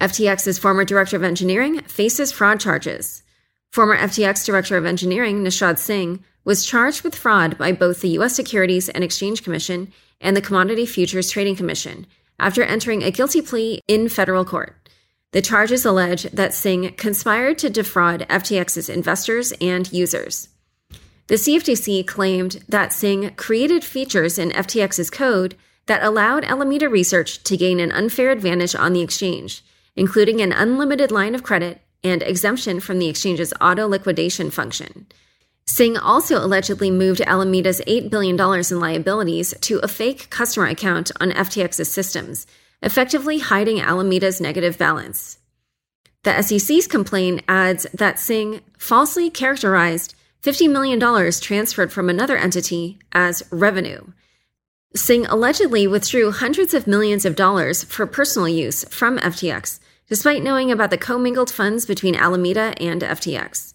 FTX's 0.00 0.58
former 0.58 0.84
director 0.84 1.16
of 1.16 1.24
engineering 1.24 1.80
faces 1.82 2.30
fraud 2.30 2.60
charges. 2.60 3.24
Former 3.72 3.96
FTX 3.96 4.46
director 4.46 4.76
of 4.76 4.86
engineering, 4.86 5.42
Nishad 5.42 5.76
Singh, 5.76 6.22
was 6.44 6.64
charged 6.64 7.02
with 7.02 7.16
fraud 7.16 7.58
by 7.58 7.72
both 7.72 8.00
the 8.00 8.10
U.S. 8.10 8.34
Securities 8.34 8.88
and 8.88 9.02
Exchange 9.02 9.42
Commission 9.42 9.92
and 10.20 10.36
the 10.36 10.40
Commodity 10.40 10.86
Futures 10.86 11.30
Trading 11.30 11.56
Commission 11.56 12.06
after 12.38 12.62
entering 12.62 13.02
a 13.02 13.10
guilty 13.10 13.42
plea 13.42 13.80
in 13.88 14.08
federal 14.08 14.44
court. 14.44 14.88
The 15.32 15.42
charges 15.42 15.84
allege 15.84 16.22
that 16.30 16.54
Singh 16.54 16.94
conspired 16.94 17.58
to 17.58 17.68
defraud 17.68 18.24
FTX's 18.30 18.88
investors 18.88 19.52
and 19.60 19.92
users. 19.92 20.48
The 21.26 21.34
CFTC 21.34 22.06
claimed 22.06 22.64
that 22.68 22.92
Singh 22.92 23.34
created 23.34 23.84
features 23.84 24.38
in 24.38 24.50
FTX's 24.50 25.10
code 25.10 25.56
that 25.86 26.02
allowed 26.02 26.44
Alameda 26.44 26.88
Research 26.88 27.42
to 27.42 27.56
gain 27.56 27.80
an 27.80 27.92
unfair 27.92 28.30
advantage 28.30 28.74
on 28.74 28.94
the 28.94 29.02
exchange, 29.02 29.62
including 29.98 30.40
an 30.40 30.52
unlimited 30.52 31.10
line 31.10 31.34
of 31.34 31.42
credit 31.42 31.80
and 32.04 32.22
exemption 32.22 32.78
from 32.78 33.00
the 33.00 33.08
exchange's 33.08 33.52
auto 33.60 33.88
liquidation 33.88 34.48
function. 34.48 35.06
Singh 35.66 35.98
also 35.98 36.38
allegedly 36.38 36.88
moved 36.88 37.20
Alameda's 37.20 37.82
$8 37.86 38.08
billion 38.08 38.40
in 38.40 38.80
liabilities 38.80 39.54
to 39.62 39.80
a 39.80 39.88
fake 39.88 40.30
customer 40.30 40.66
account 40.66 41.10
on 41.20 41.32
FTX's 41.32 41.90
systems, 41.90 42.46
effectively 42.80 43.40
hiding 43.40 43.80
Alameda's 43.80 44.40
negative 44.40 44.78
balance. 44.78 45.38
The 46.22 46.42
SEC's 46.42 46.86
complaint 46.86 47.42
adds 47.48 47.84
that 47.92 48.20
Singh 48.20 48.60
falsely 48.78 49.30
characterized 49.30 50.14
$50 50.44 50.70
million 50.70 51.32
transferred 51.32 51.92
from 51.92 52.08
another 52.08 52.36
entity 52.36 53.00
as 53.12 53.42
revenue. 53.50 54.06
Singh 54.94 55.26
allegedly 55.26 55.88
withdrew 55.88 56.30
hundreds 56.30 56.72
of 56.72 56.86
millions 56.86 57.24
of 57.24 57.34
dollars 57.34 57.82
for 57.82 58.06
personal 58.06 58.48
use 58.48 58.84
from 58.84 59.18
FTX, 59.18 59.80
despite 60.08 60.42
knowing 60.42 60.70
about 60.70 60.90
the 60.90 60.98
commingled 60.98 61.50
funds 61.50 61.84
between 61.86 62.14
Alameda 62.14 62.74
and 62.80 63.02
FTX. 63.02 63.74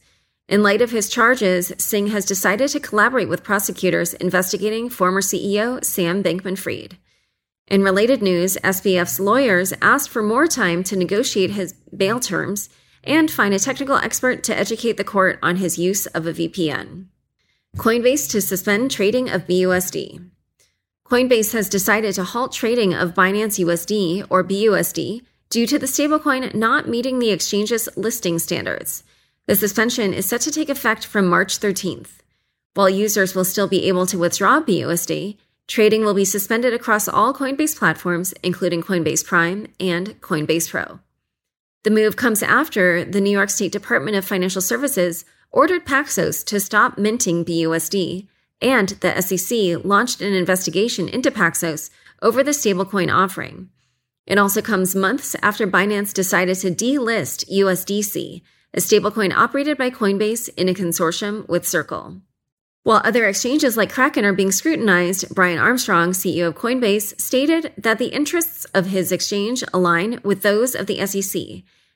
In 0.50 0.64
light 0.64 0.82
of 0.82 0.92
his 0.92 1.10
charges, 1.10 1.72
Singh 1.78 2.08
has 2.08 2.26
decided 2.26 2.70
to 2.70 2.80
collaborate 2.80 3.30
with 3.30 3.44
prosecutors 3.44 4.14
investigating 4.16 4.90
former 4.90 5.22
CEO 5.22 5.84
Sam 5.84 6.22
Bankman 6.22 6.58
Fried. 6.58 6.98
In 7.68 7.82
related 7.82 8.22
news, 8.22 8.58
SBF's 8.58 9.20
lawyers 9.20 9.74
asked 9.82 10.10
for 10.10 10.22
more 10.22 10.48
time 10.48 10.84
to 10.84 10.98
negotiate 10.98 11.52
his 11.52 11.74
bail 11.96 12.20
terms 12.20 12.70
and 13.04 13.32
find 13.32 13.54
a 13.54 13.60
technical 13.60 13.96
expert 13.96 14.44
to 14.44 14.58
educate 14.58 14.98
the 14.98 15.04
court 15.04 15.40
on 15.42 15.58
his 15.58 15.78
use 15.78 16.06
of 16.08 16.28
a 16.28 16.34
VPN. 16.34 17.06
Coinbase 17.78 18.30
to 18.32 18.42
suspend 18.42 18.92
trading 18.92 19.30
of 19.30 19.48
BUSD. 19.48 20.30
Coinbase 21.06 21.54
has 21.54 21.70
decided 21.70 22.16
to 22.16 22.24
halt 22.24 22.52
trading 22.52 22.94
of 22.94 23.14
Binance 23.14 23.64
USD 23.64 24.28
or 24.30 24.44
BUSD 24.44 25.22
due 25.54 25.68
to 25.68 25.78
the 25.78 25.86
stablecoin 25.86 26.52
not 26.56 26.90
meeting 26.90 27.20
the 27.20 27.30
exchange's 27.30 27.88
listing 27.96 28.40
standards. 28.40 29.04
The 29.46 29.56
suspension 29.56 30.12
is 30.12 30.26
set 30.26 30.42
to 30.42 30.52
take 30.52 30.68
effect 30.68 31.06
from 31.06 31.28
March 31.28 31.60
13th. 31.60 32.22
While 32.74 32.90
users 32.90 33.36
will 33.36 33.46
still 33.46 33.68
be 33.68 33.88
able 33.88 34.08
to 34.08 34.18
withdraw 34.18 34.62
BUSD, 34.62 35.38
trading 35.68 36.04
will 36.04 36.16
be 36.16 36.26
suspended 36.26 36.74
across 36.74 37.08
all 37.08 37.36
Coinbase 37.36 37.78
platforms, 37.78 38.34
including 38.42 38.82
Coinbase 38.82 39.24
Prime 39.24 39.68
and 39.80 40.20
Coinbase 40.22 40.72
Pro. 40.72 41.02
The 41.84 41.92
move 41.92 42.16
comes 42.16 42.42
after 42.42 43.06
the 43.06 43.22
New 43.22 43.30
York 43.30 43.52
State 43.52 43.72
Department 43.72 44.18
of 44.18 44.26
Financial 44.26 44.62
Services 44.62 45.24
ordered 45.52 45.86
Paxos 45.86 46.44
to 46.46 46.60
stop 46.60 46.98
minting 46.98 47.46
BUSD, 47.46 48.28
and 48.60 48.90
the 49.02 49.22
SEC 49.22 49.86
launched 49.86 50.20
an 50.20 50.34
investigation 50.34 51.08
into 51.08 51.30
Paxos 51.30 51.92
over 52.24 52.42
the 52.42 52.52
stablecoin 52.58 53.14
offering. 53.14 53.70
It 54.26 54.38
also 54.38 54.62
comes 54.62 54.96
months 54.96 55.36
after 55.42 55.68
Binance 55.68 56.14
decided 56.14 56.56
to 56.58 56.72
delist 56.72 57.50
USDC, 57.52 58.42
a 58.74 58.78
stablecoin 58.78 59.34
operated 59.34 59.78
by 59.78 59.90
Coinbase 59.90 60.50
in 60.56 60.70
a 60.70 60.74
consortium 60.74 61.48
with 61.48 61.68
Circle. 61.68 62.22
While 62.84 63.02
other 63.06 63.26
exchanges 63.26 63.78
like 63.78 63.94
Kraken 63.94 64.26
are 64.26 64.34
being 64.34 64.52
scrutinized, 64.52 65.34
Brian 65.34 65.58
Armstrong, 65.58 66.12
CEO 66.12 66.48
of 66.48 66.56
Coinbase, 66.56 67.20
stated 67.20 67.72
that 67.78 67.98
the 67.98 68.08
interests 68.08 68.66
of 68.74 68.88
his 68.88 69.12
exchange 69.12 69.64
align 69.74 70.20
with 70.24 70.42
those 70.42 70.76
of 70.76 70.88
the 70.88 71.06
SEC 71.06 71.42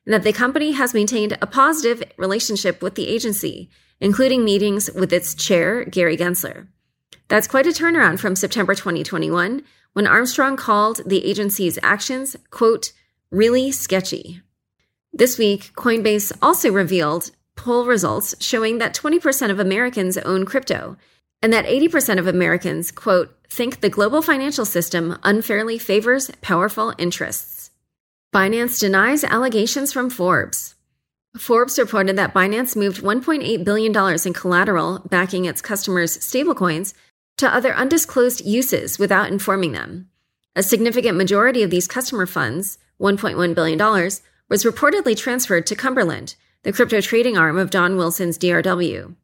and 0.06 0.14
that 0.14 0.24
the 0.24 0.32
company 0.32 0.72
has 0.72 0.94
maintained 0.94 1.38
a 1.42 1.48
positive 1.48 2.02
relationship 2.18 2.82
with 2.82 2.96
the 2.96 3.10
agency, 3.10 3.70
including 4.00 4.46
meetings 4.46 4.90
with 4.96 5.12
its 5.12 5.36
chair, 5.36 5.84
Gary 5.84 6.16
Gensler. 6.16 6.68
That's 7.28 7.48
quite 7.48 7.68
a 7.68 7.72
turnaround 7.72 8.20
from 8.20 8.38
September 8.38 8.74
2021, 8.74 9.64
when 9.98 10.06
Armstrong 10.06 10.56
called 10.56 11.02
the 11.08 11.26
agency's 11.26 11.80
actions, 11.82 12.36
quote, 12.52 12.92
really 13.32 13.72
sketchy. 13.72 14.44
This 15.12 15.40
week, 15.40 15.72
Coinbase 15.74 16.32
also 16.40 16.72
revealed 16.72 17.32
poll 17.56 17.88
results 17.88 18.36
showing 18.40 18.78
that 18.78 18.94
20% 18.94 19.50
of 19.50 19.58
Americans 19.58 20.16
own 20.20 20.46
crypto 20.46 20.98
and 21.42 21.52
that 21.52 21.66
80% 21.66 22.20
of 22.20 22.28
Americans, 22.28 22.92
quote, 22.92 23.36
think 23.50 23.82
the 23.82 23.90
global 23.90 24.22
financial 24.22 24.66
system 24.66 25.18
unfairly 25.24 25.80
favors 25.80 26.30
powerful 26.42 26.94
interests. 27.00 27.72
Binance 28.32 28.80
denies 28.80 29.24
allegations 29.24 29.92
from 29.92 30.12
Forbes. 30.12 30.76
Forbes 31.36 31.80
reported 31.80 32.18
that 32.18 32.36
Binance 32.36 32.76
moved 32.76 33.02
$1.8 33.02 33.64
billion 33.64 34.20
in 34.28 34.34
collateral 34.34 35.00
backing 35.10 35.46
its 35.46 35.60
customers' 35.60 36.20
stablecoins 36.20 36.94
to 37.38 37.54
other 37.54 37.74
undisclosed 37.74 38.46
uses 38.46 39.00
without 39.00 39.32
informing 39.32 39.72
them. 39.72 40.10
A 40.56 40.64
significant 40.64 41.18
majority 41.18 41.64
of 41.64 41.70
these 41.70 41.88
customer 41.88 42.26
funds, 42.26 42.80
$1.1 43.00 43.54
billion, 43.54 43.80
was 44.50 44.64
reportedly 44.64 45.16
transferred 45.16 45.68
to 45.68 45.76
Cumberland, 45.76 46.36
the 46.64 46.74
crypto 46.74 47.00
trading 47.00 47.38
arm 47.38 47.58
of 47.58 47.70
Don 47.70 47.96
Wilson's 47.96 48.38
DRW. 48.38 49.16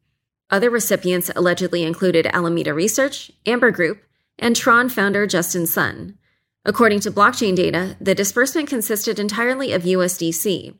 Other 0.49 0.69
recipients 0.69 1.31
allegedly 1.35 1.83
included 1.83 2.27
Alameda 2.27 2.73
Research, 2.73 3.31
Amber 3.45 3.71
Group, 3.71 4.03
and 4.37 4.55
Tron 4.55 4.89
founder 4.89 5.25
Justin 5.25 5.65
Sun. 5.65 6.17
According 6.65 6.99
to 7.01 7.11
blockchain 7.11 7.55
data, 7.55 7.97
the 7.99 8.15
disbursement 8.15 8.69
consisted 8.69 9.19
entirely 9.19 9.73
of 9.73 9.83
USDC. 9.83 10.75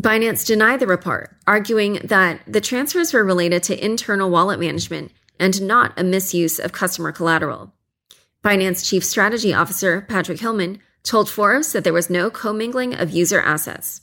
Binance 0.00 0.46
denied 0.46 0.80
the 0.80 0.86
report, 0.86 1.34
arguing 1.46 1.94
that 2.04 2.40
the 2.46 2.60
transfers 2.60 3.12
were 3.12 3.24
related 3.24 3.62
to 3.64 3.84
internal 3.84 4.30
wallet 4.30 4.60
management 4.60 5.10
and 5.38 5.62
not 5.62 5.98
a 5.98 6.04
misuse 6.04 6.58
of 6.58 6.72
customer 6.72 7.12
collateral. 7.12 7.72
Binance 8.44 8.88
Chief 8.88 9.04
Strategy 9.04 9.52
Officer 9.52 10.02
Patrick 10.02 10.40
Hillman 10.40 10.78
told 11.02 11.30
Forbes 11.30 11.72
that 11.72 11.84
there 11.84 11.92
was 11.92 12.10
no 12.10 12.30
commingling 12.30 12.94
of 12.94 13.10
user 13.10 13.40
assets. 13.40 14.02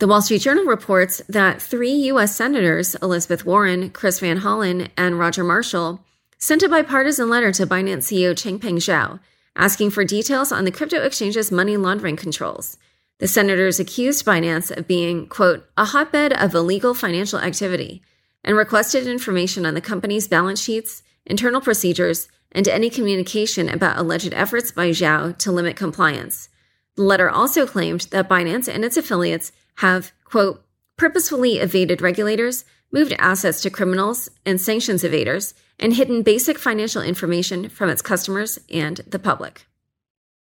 The 0.00 0.08
Wall 0.08 0.22
Street 0.22 0.42
Journal 0.42 0.64
reports 0.64 1.22
that 1.28 1.62
three 1.62 1.92
U.S. 1.92 2.36
Senators, 2.36 2.94
Elizabeth 2.96 3.46
Warren, 3.46 3.90
Chris 3.90 4.20
Van 4.20 4.40
Hollen, 4.40 4.88
and 4.96 5.18
Roger 5.18 5.44
Marshall, 5.44 6.00
sent 6.38 6.62
a 6.62 6.68
bipartisan 6.68 7.28
letter 7.28 7.52
to 7.52 7.66
Binance 7.66 8.12
CEO 8.12 8.32
Changpeng 8.34 8.76
Zhao 8.76 9.20
asking 9.56 9.90
for 9.90 10.04
details 10.04 10.50
on 10.52 10.64
the 10.64 10.72
crypto 10.72 11.02
exchange's 11.02 11.52
money 11.52 11.76
laundering 11.76 12.16
controls. 12.16 12.76
The 13.18 13.28
senators 13.28 13.78
accused 13.78 14.26
Binance 14.26 14.76
of 14.76 14.88
being, 14.88 15.28
quote, 15.28 15.64
a 15.76 15.84
hotbed 15.84 16.32
of 16.32 16.54
illegal 16.54 16.94
financial 16.94 17.38
activity 17.38 18.02
and 18.44 18.56
requested 18.56 19.06
information 19.06 19.64
on 19.64 19.74
the 19.74 19.80
company's 19.80 20.28
balance 20.28 20.60
sheets, 20.60 21.02
internal 21.26 21.60
procedures, 21.60 22.28
and 22.52 22.68
any 22.68 22.90
communication 22.90 23.68
about 23.68 23.96
alleged 23.96 24.32
efforts 24.34 24.70
by 24.70 24.90
Zhao 24.90 25.36
to 25.38 25.50
limit 25.50 25.76
compliance. 25.76 26.48
The 26.96 27.02
letter 27.02 27.28
also 27.28 27.66
claimed 27.66 28.02
that 28.12 28.28
Binance 28.28 28.72
and 28.72 28.84
its 28.84 28.96
affiliates 28.96 29.50
have, 29.76 30.12
quote, 30.24 30.64
purposefully 30.96 31.58
evaded 31.58 32.00
regulators, 32.00 32.64
moved 32.92 33.14
assets 33.18 33.60
to 33.62 33.70
criminals 33.70 34.30
and 34.46 34.60
sanctions 34.60 35.02
evaders, 35.02 35.54
and 35.80 35.94
hidden 35.94 36.22
basic 36.22 36.58
financial 36.58 37.02
information 37.02 37.68
from 37.68 37.90
its 37.90 38.02
customers 38.02 38.60
and 38.72 38.98
the 39.08 39.18
public. 39.18 39.66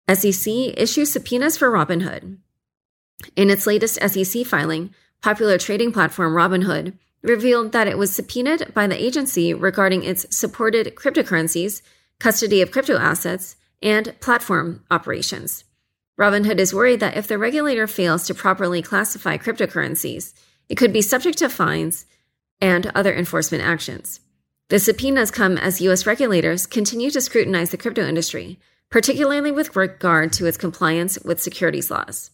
SEC 0.08 0.52
issues 0.76 1.12
subpoenas 1.12 1.58
for 1.58 1.70
Robinhood. 1.70 2.38
In 3.36 3.50
its 3.50 3.66
latest 3.66 4.00
SEC 4.00 4.46
filing, 4.46 4.94
popular 5.20 5.58
trading 5.58 5.92
platform 5.92 6.32
Robinhood 6.32 6.94
revealed 7.22 7.72
that 7.72 7.88
it 7.88 7.98
was 7.98 8.14
subpoenaed 8.14 8.72
by 8.74 8.86
the 8.86 9.02
agency 9.02 9.52
regarding 9.52 10.02
its 10.02 10.26
supported 10.34 10.94
cryptocurrencies, 10.94 11.82
custody 12.18 12.62
of 12.62 12.70
crypto 12.70 12.96
assets, 12.96 13.56
and 13.82 14.18
platform 14.20 14.84
operations. 14.90 15.64
Robinhood 16.18 16.58
is 16.58 16.74
worried 16.74 17.00
that 17.00 17.16
if 17.16 17.26
the 17.26 17.38
regulator 17.38 17.86
fails 17.86 18.26
to 18.26 18.34
properly 18.34 18.82
classify 18.82 19.36
cryptocurrencies, 19.38 20.34
it 20.68 20.76
could 20.76 20.92
be 20.92 21.02
subject 21.02 21.38
to 21.38 21.48
fines 21.48 22.04
and 22.60 22.90
other 22.94 23.14
enforcement 23.14 23.64
actions. 23.64 24.20
The 24.68 24.78
subpoenas 24.78 25.30
come 25.30 25.56
as 25.56 25.80
U.S. 25.80 26.06
regulators 26.06 26.66
continue 26.66 27.10
to 27.10 27.20
scrutinize 27.20 27.70
the 27.70 27.78
crypto 27.78 28.06
industry, 28.06 28.58
particularly 28.90 29.50
with 29.50 29.74
regard 29.74 30.32
to 30.34 30.46
its 30.46 30.56
compliance 30.56 31.18
with 31.24 31.40
securities 31.42 31.90
laws. 31.90 32.30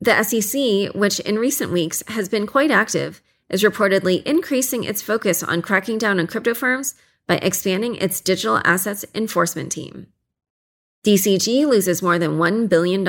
The 0.00 0.22
SEC, 0.22 0.94
which 0.94 1.20
in 1.20 1.38
recent 1.38 1.70
weeks 1.70 2.02
has 2.08 2.28
been 2.28 2.46
quite 2.46 2.70
active, 2.70 3.20
is 3.50 3.62
reportedly 3.62 4.22
increasing 4.24 4.84
its 4.84 5.02
focus 5.02 5.42
on 5.42 5.62
cracking 5.62 5.98
down 5.98 6.20
on 6.20 6.26
crypto 6.26 6.54
firms 6.54 6.94
by 7.26 7.36
expanding 7.36 7.94
its 7.96 8.20
digital 8.20 8.60
assets 8.64 9.04
enforcement 9.14 9.72
team. 9.72 10.06
DCG 11.04 11.66
loses 11.66 12.02
more 12.02 12.18
than 12.18 12.38
$1 12.38 12.68
billion. 12.68 13.04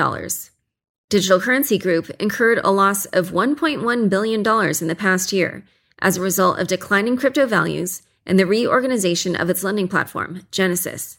Digital 1.08 1.40
Currency 1.40 1.76
Group 1.76 2.08
incurred 2.20 2.60
a 2.62 2.70
loss 2.70 3.04
of 3.06 3.30
$1.1 3.30 4.08
billion 4.08 4.40
in 4.40 4.86
the 4.86 4.96
past 4.96 5.32
year 5.32 5.64
as 5.98 6.16
a 6.16 6.20
result 6.20 6.58
of 6.58 6.68
declining 6.68 7.16
crypto 7.16 7.46
values 7.46 8.02
and 8.24 8.38
the 8.38 8.46
reorganization 8.46 9.34
of 9.34 9.50
its 9.50 9.64
lending 9.64 9.88
platform, 9.88 10.46
Genesis. 10.50 11.18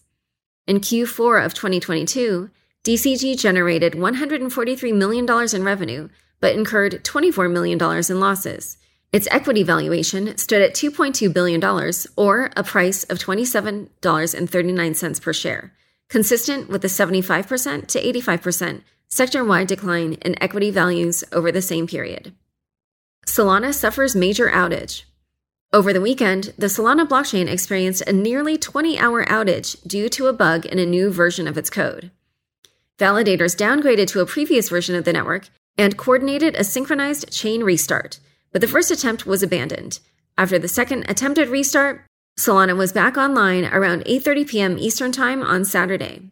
In 0.65 0.79
Q4 0.79 1.45
of 1.45 1.53
2022, 1.53 2.49
DCG 2.83 3.37
generated 3.37 3.93
$143 3.93 4.95
million 4.95 5.27
in 5.53 5.63
revenue, 5.63 6.09
but 6.39 6.55
incurred 6.55 7.03
$24 7.03 7.51
million 7.51 7.79
in 8.09 8.19
losses. 8.19 8.77
Its 9.11 9.27
equity 9.29 9.61
valuation 9.61 10.37
stood 10.37 10.61
at 10.61 10.73
$2.2 10.73 11.33
billion, 11.33 11.61
or 12.15 12.49
a 12.55 12.63
price 12.63 13.03
of 13.05 13.19
$27.39 13.19 15.21
per 15.21 15.33
share, 15.33 15.73
consistent 16.09 16.69
with 16.69 16.81
the 16.81 16.87
75% 16.87 17.87
to 17.87 18.01
85% 18.01 18.83
sector 19.09 19.43
wide 19.43 19.67
decline 19.67 20.13
in 20.13 20.41
equity 20.41 20.71
values 20.71 21.25
over 21.33 21.51
the 21.51 21.61
same 21.61 21.87
period. 21.87 22.33
Solana 23.27 23.73
suffers 23.73 24.15
major 24.15 24.49
outage. 24.49 25.03
Over 25.73 25.91
the 25.91 26.01
weekend, 26.01 26.53
the 26.57 26.67
Solana 26.67 27.05
blockchain 27.05 27.49
experienced 27.49 28.03
a 28.03 28.13
nearly 28.13 28.57
20 28.57 28.97
hour 28.97 29.25
outage 29.25 29.85
due 29.85 30.07
to 30.09 30.27
a 30.27 30.33
bug 30.33 30.65
in 30.65 30.79
a 30.79 30.85
new 30.85 31.11
version 31.11 31.47
of 31.47 31.57
its 31.57 31.69
code. 31.69 32.11
Validators 32.97 33.57
downgraded 33.57 34.07
to 34.07 34.21
a 34.21 34.25
previous 34.25 34.69
version 34.69 34.95
of 34.95 35.03
the 35.03 35.13
network 35.13 35.49
and 35.77 35.97
coordinated 35.97 36.55
a 36.55 36.63
synchronized 36.63 37.31
chain 37.31 37.63
restart, 37.63 38.19
but 38.51 38.61
the 38.61 38.67
first 38.67 38.91
attempt 38.91 39.25
was 39.25 39.43
abandoned. 39.43 39.99
After 40.37 40.59
the 40.59 40.67
second 40.67 41.09
attempted 41.09 41.49
restart, 41.49 42.05
Solana 42.39 42.75
was 42.75 42.93
back 42.93 43.17
online 43.17 43.65
around 43.65 44.05
8:30 44.05 44.47
p.m. 44.47 44.77
Eastern 44.77 45.11
Time 45.11 45.43
on 45.43 45.65
Saturday. 45.65 46.31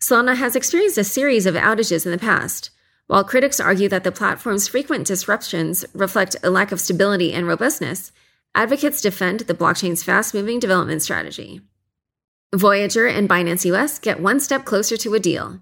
Solana 0.00 0.36
has 0.36 0.56
experienced 0.56 0.98
a 0.98 1.04
series 1.04 1.46
of 1.46 1.54
outages 1.54 2.04
in 2.04 2.12
the 2.12 2.18
past. 2.18 2.70
While 3.06 3.24
critics 3.24 3.60
argue 3.60 3.88
that 3.88 4.02
the 4.04 4.10
platform's 4.12 4.68
frequent 4.68 5.06
disruptions 5.06 5.84
reflect 5.94 6.36
a 6.42 6.50
lack 6.50 6.72
of 6.72 6.80
stability 6.80 7.32
and 7.32 7.46
robustness, 7.46 8.10
advocates 8.54 9.00
defend 9.00 9.40
the 9.40 9.54
blockchain's 9.54 10.02
fast-moving 10.02 10.58
development 10.58 11.02
strategy. 11.02 11.60
Voyager 12.54 13.06
and 13.06 13.28
Binance 13.28 13.64
US 13.66 13.98
get 13.98 14.18
one 14.20 14.40
step 14.40 14.64
closer 14.64 14.96
to 14.96 15.14
a 15.14 15.20
deal. 15.20 15.60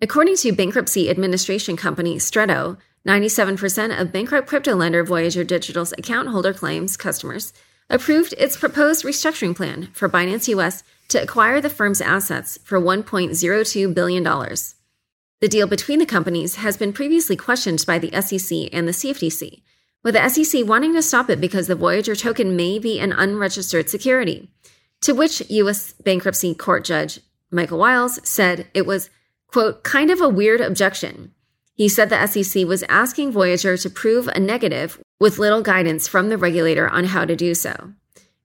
According 0.00 0.36
to 0.36 0.52
bankruptcy 0.52 1.10
administration 1.10 1.76
company 1.76 2.18
Stretto, 2.18 2.78
97% 3.06 3.98
of 3.98 4.12
bankrupt 4.12 4.46
crypto 4.46 4.74
lender 4.74 5.02
Voyager 5.02 5.42
Digital's 5.42 5.92
account 5.92 6.28
holder 6.28 6.52
claims 6.52 6.96
customers 6.96 7.52
approved 7.88 8.34
its 8.36 8.56
proposed 8.56 9.04
restructuring 9.04 9.56
plan 9.56 9.88
for 9.92 10.08
Binance 10.08 10.48
US 10.48 10.82
to 11.08 11.22
acquire 11.22 11.60
the 11.60 11.70
firm's 11.70 12.00
assets 12.00 12.58
for 12.62 12.78
$1.02 12.78 13.94
billion. 13.94 14.22
The 14.22 15.48
deal 15.48 15.66
between 15.66 15.98
the 15.98 16.06
companies 16.06 16.56
has 16.56 16.76
been 16.76 16.92
previously 16.92 17.36
questioned 17.36 17.84
by 17.86 17.98
the 17.98 18.10
SEC 18.20 18.68
and 18.72 18.86
the 18.86 18.92
CFTC, 18.92 19.62
with 20.04 20.14
the 20.14 20.28
SEC 20.28 20.66
wanting 20.66 20.92
to 20.94 21.02
stop 21.02 21.30
it 21.30 21.40
because 21.40 21.66
the 21.66 21.74
Voyager 21.74 22.14
token 22.14 22.54
may 22.54 22.78
be 22.78 23.00
an 23.00 23.12
unregistered 23.12 23.88
security. 23.88 24.50
To 25.02 25.14
which 25.14 25.42
U.S. 25.48 25.94
bankruptcy 25.94 26.54
court 26.54 26.84
judge 26.84 27.20
Michael 27.50 27.78
Wiles 27.78 28.20
said 28.28 28.68
it 28.74 28.86
was 28.86 29.08
quote, 29.46 29.82
kind 29.82 30.10
of 30.10 30.20
a 30.20 30.28
weird 30.28 30.60
objection. 30.60 31.32
He 31.80 31.88
said 31.88 32.10
the 32.10 32.26
SEC 32.26 32.66
was 32.66 32.84
asking 32.90 33.32
Voyager 33.32 33.74
to 33.78 33.88
prove 33.88 34.28
a 34.28 34.38
negative 34.38 35.00
with 35.18 35.38
little 35.38 35.62
guidance 35.62 36.06
from 36.06 36.28
the 36.28 36.36
regulator 36.36 36.86
on 36.86 37.04
how 37.04 37.24
to 37.24 37.34
do 37.34 37.54
so. 37.54 37.94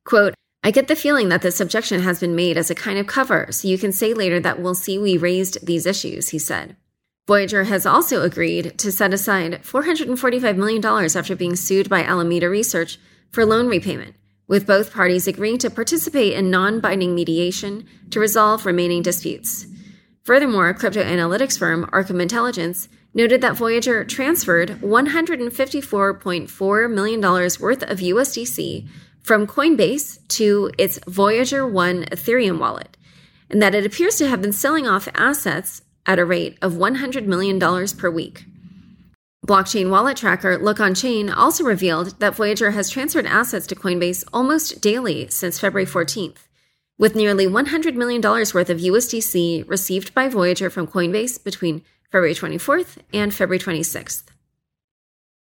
Quote, 0.06 0.36
I 0.64 0.72
get 0.72 0.88
the 0.88 0.96
feeling 0.96 1.28
that 1.28 1.42
this 1.42 1.60
objection 1.60 2.02
has 2.02 2.22
been 2.22 2.34
made 2.34 2.56
as 2.56 2.70
a 2.70 2.76
kind 2.76 2.98
of 2.98 3.08
cover, 3.08 3.48
so 3.52 3.68
you 3.68 3.78
can 3.78 3.92
say 3.92 4.14
later 4.14 4.40
that 4.40 4.62
we'll 4.62 4.74
see 4.74 4.98
we 4.98 5.18
raised 5.18 5.66
these 5.68 5.86
issues, 5.86 6.30
he 6.30 6.40
said. 6.40 6.78
Voyager 7.28 7.66
has 7.66 7.86
also 7.86 8.22
agreed 8.22 8.78
to 8.78 8.90
set 8.90 9.14
aside 9.14 9.62
$445 9.64 10.56
million 10.56 10.86
after 10.86 11.36
being 11.36 11.58
sued 11.58 11.90
by 11.90 12.06
Alameda 12.06 12.50
Research 12.50 12.98
for 13.32 13.46
loan 13.46 13.68
repayment, 13.68 14.16
with 14.48 14.66
both 14.66 14.94
parties 14.94 15.28
agreeing 15.28 15.58
to 15.58 15.70
participate 15.70 16.32
in 16.32 16.50
non 16.50 16.80
binding 16.80 17.14
mediation 17.14 17.86
to 18.12 18.22
resolve 18.22 18.66
remaining 18.66 19.02
disputes. 19.02 19.68
Furthermore, 20.24 20.74
crypto 20.74 21.04
analytics 21.04 21.60
firm 21.60 21.86
Arkham 21.92 22.22
Intelligence 22.22 22.88
noted 23.16 23.42
that 23.42 23.56
Voyager 23.56 24.04
transferred 24.04 24.82
$154.4 24.82 26.94
million 26.94 27.22
worth 27.22 27.84
of 27.84 28.00
USDC 28.00 28.90
from 29.24 29.48
Coinbase 29.48 30.20
to 30.28 30.70
its 30.78 31.00
Voyager 31.08 31.66
1 31.66 32.04
Ethereum 32.12 32.60
wallet, 32.60 32.98
and 33.50 33.62
that 33.62 33.74
it 33.74 33.86
appears 33.86 34.18
to 34.18 34.28
have 34.28 34.42
been 34.42 34.52
selling 34.52 34.86
off 34.86 35.08
assets 35.16 35.82
at 36.06 36.20
a 36.20 36.26
rate 36.26 36.58
of 36.62 36.74
$100 36.74 37.26
million 37.26 37.58
per 37.98 38.12
week. 38.12 38.44
Blockchain 39.48 39.90
wallet 39.90 40.18
tracker 40.18 40.60
Lookonchain 40.60 41.34
also 41.36 41.64
revealed 41.64 42.20
that 42.20 42.36
Voyager 42.36 42.72
has 42.72 42.90
transferred 42.90 43.28
assets 43.28 43.68
to 43.68 43.76
Coinbase 43.76 44.26
almost 44.34 44.82
daily 44.82 45.30
since 45.30 45.60
February 45.60 45.86
14th 45.86 46.40
with 46.98 47.16
nearly 47.16 47.46
$100 47.46 47.96
million 47.96 48.22
worth 48.22 48.70
of 48.70 48.80
USDC 48.80 49.68
received 49.68 50.14
by 50.14 50.30
Voyager 50.30 50.70
from 50.70 50.88
Coinbase 50.88 51.44
between 51.44 51.84
February 52.12 52.36
24th 52.36 52.98
and 53.14 53.34
February 53.34 53.60
26th. 53.60 54.24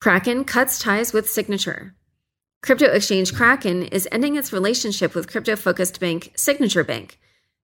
Kraken 0.01 0.45
cuts 0.45 0.79
ties 0.79 1.13
with 1.13 1.29
Signature. 1.29 1.95
Crypto 2.63 2.87
exchange 2.87 3.35
Kraken 3.35 3.85
is 3.85 4.09
ending 4.13 4.37
its 4.37 4.53
relationship 4.53 5.15
with 5.15 5.31
crypto 5.31 5.57
focused 5.57 5.99
bank 5.99 6.33
Signature 6.37 6.85
Bank 6.85 7.19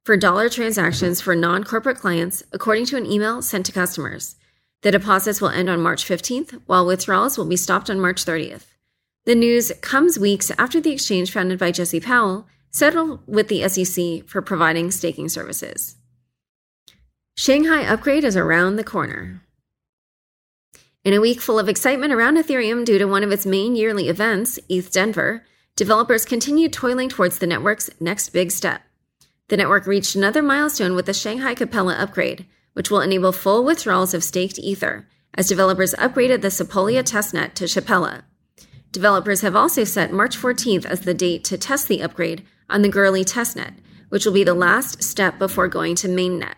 for 0.04 0.16
dollar 0.16 0.48
transactions 0.48 1.20
for 1.20 1.34
non 1.34 1.64
corporate 1.64 1.98
clients, 1.98 2.42
according 2.52 2.86
to 2.86 2.96
an 2.96 3.06
email 3.06 3.42
sent 3.42 3.66
to 3.66 3.72
customers. 3.72 4.36
The 4.82 4.92
deposits 4.92 5.40
will 5.40 5.48
end 5.48 5.68
on 5.68 5.82
March 5.82 6.04
15th, 6.06 6.60
while 6.66 6.86
withdrawals 6.86 7.36
will 7.36 7.44
be 7.44 7.56
stopped 7.56 7.90
on 7.90 8.00
March 8.00 8.24
30th. 8.24 8.66
The 9.24 9.34
news 9.34 9.72
comes 9.80 10.18
weeks 10.18 10.52
after 10.56 10.80
the 10.80 10.92
exchange 10.92 11.32
founded 11.32 11.58
by 11.58 11.72
Jesse 11.72 12.00
Powell 12.00 12.46
settled 12.70 13.20
with 13.26 13.48
the 13.48 13.68
SEC 13.68 14.28
for 14.28 14.40
providing 14.40 14.90
staking 14.90 15.28
services. 15.28 15.95
Shanghai 17.38 17.82
upgrade 17.82 18.24
is 18.24 18.34
around 18.34 18.76
the 18.76 18.82
corner. 18.82 19.42
In 21.04 21.12
a 21.12 21.20
week 21.20 21.38
full 21.42 21.58
of 21.58 21.68
excitement 21.68 22.10
around 22.10 22.38
Ethereum 22.38 22.82
due 22.82 22.96
to 22.96 23.04
one 23.04 23.22
of 23.22 23.30
its 23.30 23.44
main 23.44 23.76
yearly 23.76 24.08
events, 24.08 24.58
ETH 24.70 24.90
Denver, 24.90 25.44
developers 25.76 26.24
continued 26.24 26.72
toiling 26.72 27.10
towards 27.10 27.38
the 27.38 27.46
network's 27.46 27.90
next 28.00 28.30
big 28.30 28.50
step. 28.50 28.80
The 29.48 29.58
network 29.58 29.86
reached 29.86 30.16
another 30.16 30.42
milestone 30.42 30.94
with 30.94 31.04
the 31.04 31.12
Shanghai 31.12 31.54
Capella 31.54 31.96
upgrade, 31.96 32.46
which 32.72 32.90
will 32.90 33.02
enable 33.02 33.32
full 33.32 33.62
withdrawals 33.64 34.14
of 34.14 34.24
staked 34.24 34.58
Ether, 34.58 35.06
as 35.34 35.46
developers 35.46 35.92
upgraded 35.98 36.40
the 36.40 36.48
Sepolia 36.48 37.02
testnet 37.02 37.52
to 37.52 37.64
Shapella. 37.64 38.22
Developers 38.92 39.42
have 39.42 39.54
also 39.54 39.84
set 39.84 40.10
March 40.10 40.38
14th 40.38 40.86
as 40.86 41.00
the 41.00 41.12
date 41.12 41.44
to 41.44 41.58
test 41.58 41.86
the 41.86 42.02
upgrade 42.02 42.46
on 42.70 42.80
the 42.80 42.88
Goerli 42.88 43.26
testnet, 43.26 43.74
which 44.08 44.24
will 44.24 44.32
be 44.32 44.42
the 44.42 44.54
last 44.54 45.02
step 45.02 45.38
before 45.38 45.68
going 45.68 45.94
to 45.96 46.08
mainnet. 46.08 46.54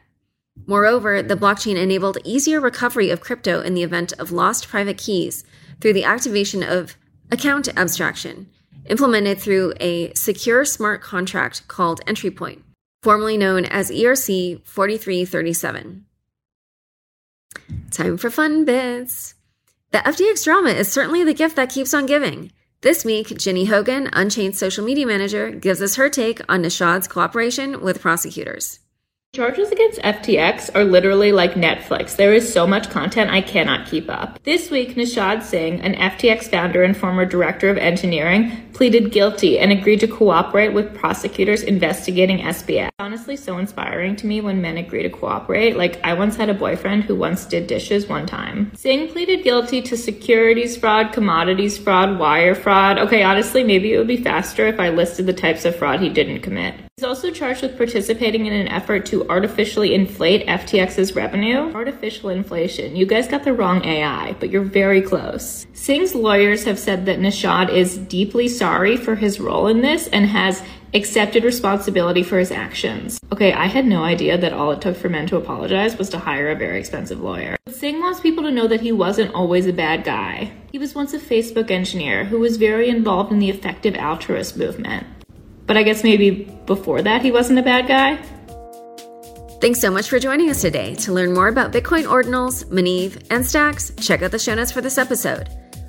Moreover, 0.67 1.23
the 1.23 1.37
blockchain 1.37 1.77
enabled 1.77 2.19
easier 2.25 2.61
recovery 2.61 3.11
of 3.11 3.21
crypto 3.21 3.61
in 3.61 3.75
the 3.75 3.83
event 3.83 4.13
of 4.19 4.33
lost 4.33 4.69
private 4.69 4.99
keys 4.99 5.45
through 5.81 5.93
the 5.95 6.05
activation 6.05 6.63
of 6.63 6.97
account 7.31 7.69
abstraction, 7.77 8.49
implemented 8.87 9.39
through 9.39 9.75
a 9.81 10.13
secure 10.15 10.65
smart 10.65 11.01
contract 11.01 11.67
called 11.69 12.01
Entry 12.07 12.31
Point, 12.31 12.63
formerly 13.03 13.37
known 13.37 13.65
as 13.65 13.91
ERC 13.91 14.63
4337. 14.65 16.05
Time 17.91 18.17
for 18.17 18.31
fun 18.31 18.65
bits. 18.65 19.35
The 19.91 19.99
FTX 19.99 20.45
drama 20.45 20.71
is 20.71 20.93
certainly 20.93 21.25
the 21.25 21.35
gift 21.35 21.57
that 21.57 21.71
keeps 21.71 21.95
on 21.95 22.07
giving. 22.07 22.53
This 22.83 23.05
week, 23.05 23.37
Ginny 23.39 23.65
Hogan, 23.65 24.09
Unchained 24.13 24.57
social 24.57 24.85
media 24.85 25.07
manager, 25.07 25.51
gives 25.51 25.83
us 25.83 25.97
her 25.97 26.09
take 26.09 26.41
on 26.49 26.63
Nishad's 26.63 27.09
cooperation 27.09 27.81
with 27.81 28.01
prosecutors. 28.01 28.81
Charges 29.35 29.71
against 29.71 30.01
FTX 30.01 30.75
are 30.75 30.85
literally 30.85 31.33
like 31.33 31.53
Netflix. 31.53 32.17
There 32.17 32.33
is 32.33 32.51
so 32.51 32.67
much 32.67 32.89
content 32.89 33.31
I 33.31 33.43
cannot 33.43 33.87
keep 33.87 34.09
up. 34.09 34.43
This 34.43 34.71
week, 34.71 34.97
Nishad 34.97 35.43
Singh, 35.43 35.81
an 35.81 35.95
FTX 35.95 36.51
founder 36.51 36.83
and 36.83 36.97
former 36.97 37.27
director 37.27 37.69
of 37.69 37.77
engineering, 37.77 38.51
pleaded 38.73 39.13
guilty 39.13 39.59
and 39.59 39.71
agreed 39.71 40.01
to 40.01 40.09
cooperate 40.09 40.73
with 40.73 40.93
prosecutors 40.93 41.63
investigating 41.63 42.39
SBF. 42.39 42.89
Honestly, 42.99 43.37
so 43.37 43.59
inspiring 43.59 44.17
to 44.17 44.27
me 44.27 44.41
when 44.41 44.63
men 44.63 44.79
agree 44.79 45.03
to 45.03 45.11
cooperate. 45.11 45.77
Like, 45.77 46.03
I 46.03 46.15
once 46.15 46.35
had 46.35 46.49
a 46.49 46.55
boyfriend 46.55 47.05
who 47.05 47.15
once 47.15 47.45
did 47.45 47.67
dishes 47.67 48.09
one 48.09 48.27
time. 48.27 48.73
Singh 48.75 49.09
pleaded 49.09 49.45
guilty 49.45 49.83
to 49.83 49.97
securities 49.97 50.77
fraud, 50.77 51.13
commodities 51.13 51.77
fraud, 51.77 52.19
wire 52.19 52.55
fraud. 52.55 52.99
Okay, 52.99 53.23
honestly, 53.23 53.63
maybe 53.63 53.93
it 53.93 53.99
would 53.99 54.09
be 54.09 54.17
faster 54.17 54.67
if 54.67 54.81
I 54.81 54.89
listed 54.89 55.27
the 55.27 55.35
types 55.35 55.67
of 55.67 55.77
fraud 55.77 56.01
he 56.01 56.09
didn't 56.09 56.41
commit. 56.41 56.75
He's 56.99 57.05
also 57.05 57.31
charged 57.31 57.63
with 57.63 57.77
participating 57.77 58.47
in 58.47 58.53
an 58.53 58.67
effort 58.67 59.07
to 59.07 59.25
artificially 59.31 59.95
inflate 59.95 60.45
FTX's 60.49 61.15
revenue. 61.15 61.73
Artificial 61.73 62.29
inflation. 62.29 62.97
You 62.97 63.07
guys 63.07 63.29
got 63.29 63.45
the 63.45 63.53
wrong 63.53 63.85
AI, 63.85 64.33
but 64.41 64.51
you're 64.51 64.63
very 64.65 65.01
close. 65.01 65.65
Singh's 65.75 66.17
lawyers 66.17 66.65
have 66.65 66.77
said 66.77 67.07
that 67.07 67.21
Nishad 67.21 67.73
is 67.73 67.99
deeply 67.99 68.49
sorry 68.49 68.97
for 68.97 69.15
his 69.15 69.39
role 69.39 69.69
in 69.69 69.81
this 69.81 70.09
and 70.09 70.27
has 70.27 70.61
accepted 70.93 71.45
responsibility 71.45 72.25
for 72.25 72.37
his 72.37 72.51
actions. 72.51 73.21
Okay, 73.31 73.53
I 73.53 73.67
had 73.67 73.87
no 73.87 74.03
idea 74.03 74.37
that 74.37 74.53
all 74.53 74.73
it 74.73 74.81
took 74.81 74.97
for 74.97 75.09
men 75.09 75.29
to 75.29 75.37
apologize 75.37 75.97
was 75.97 76.09
to 76.09 76.19
hire 76.19 76.51
a 76.51 76.57
very 76.57 76.81
expensive 76.81 77.21
lawyer. 77.21 77.57
But 77.65 77.77
Singh 77.77 78.01
wants 78.01 78.19
people 78.19 78.43
to 78.43 78.51
know 78.51 78.67
that 78.67 78.81
he 78.81 78.91
wasn't 78.91 79.33
always 79.35 79.69
a 79.69 79.73
bad 79.73 80.03
guy. 80.03 80.51
He 80.73 80.79
was 80.81 80.97
once 80.97 81.15
a 81.15 81.21
Facebook 81.21 81.71
engineer 81.71 82.25
who 82.25 82.41
was 82.41 82.57
very 82.57 82.89
involved 82.89 83.31
in 83.31 83.39
the 83.39 83.51
effective 83.51 83.95
altruist 83.95 84.57
movement. 84.57 85.07
But 85.69 85.77
I 85.77 85.85
guess 85.85 86.03
maybe 86.03 86.31
before 86.67 87.03
that 87.03 87.23
he 87.23 87.31
wasn't 87.31 87.61
a 87.61 87.63
bad 87.63 87.87
guy. 87.87 88.17
Thanks 89.61 89.81
so 89.81 89.91
much 89.91 90.09
for 90.09 90.19
joining 90.19 90.51
us 90.51 90.63
today. 90.63 90.95
To 90.97 91.13
learn 91.13 91.35
more 91.35 91.49
about 91.49 91.73
Bitcoin 91.73 92.05
ordinals, 92.05 92.65
Muneeb, 92.67 93.27
and 93.31 93.45
stacks, 93.45 93.93
check 94.01 94.23
out 94.23 94.31
the 94.31 94.39
show 94.39 94.55
notes 94.55 94.73
for 94.73 94.81
this 94.81 94.99
episode. 94.99 95.49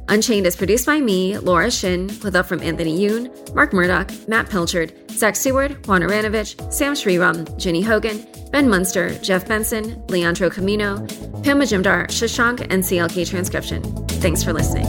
Unchained 0.10 0.48
is 0.48 0.56
produced 0.56 0.88
by 0.88 1.00
me, 1.00 1.38
Laura 1.38 1.70
Shin, 1.70 2.08
with 2.24 2.34
help 2.34 2.48
from 2.48 2.64
Anthony 2.64 2.98
Yoon, 2.98 3.54
Mark 3.54 3.74
Murdoch, 3.74 4.12
Matt 4.28 4.48
Pilchard, 4.48 5.12
Zach 5.12 5.36
Seward, 5.36 5.86
Juan 5.86 6.02
Aranovich, 6.02 6.74
Sam 6.74 6.94
Shriram, 6.94 7.56
Ginny 7.60 7.84
Hogan, 7.84 8.26
Ben 8.52 8.68
Munster, 8.68 9.14
Jeff 9.20 9.48
Benson, 9.48 10.04
Leandro 10.08 10.50
Camino, 10.50 10.98
Pam 11.44 11.60
Majumdar, 11.60 12.08
Shashank, 12.08 12.66
and 12.72 12.84
CLK 12.84 13.30
Transcription. 13.30 13.84
Thanks 14.08 14.44
for 14.44 14.52
listening. 14.52 14.88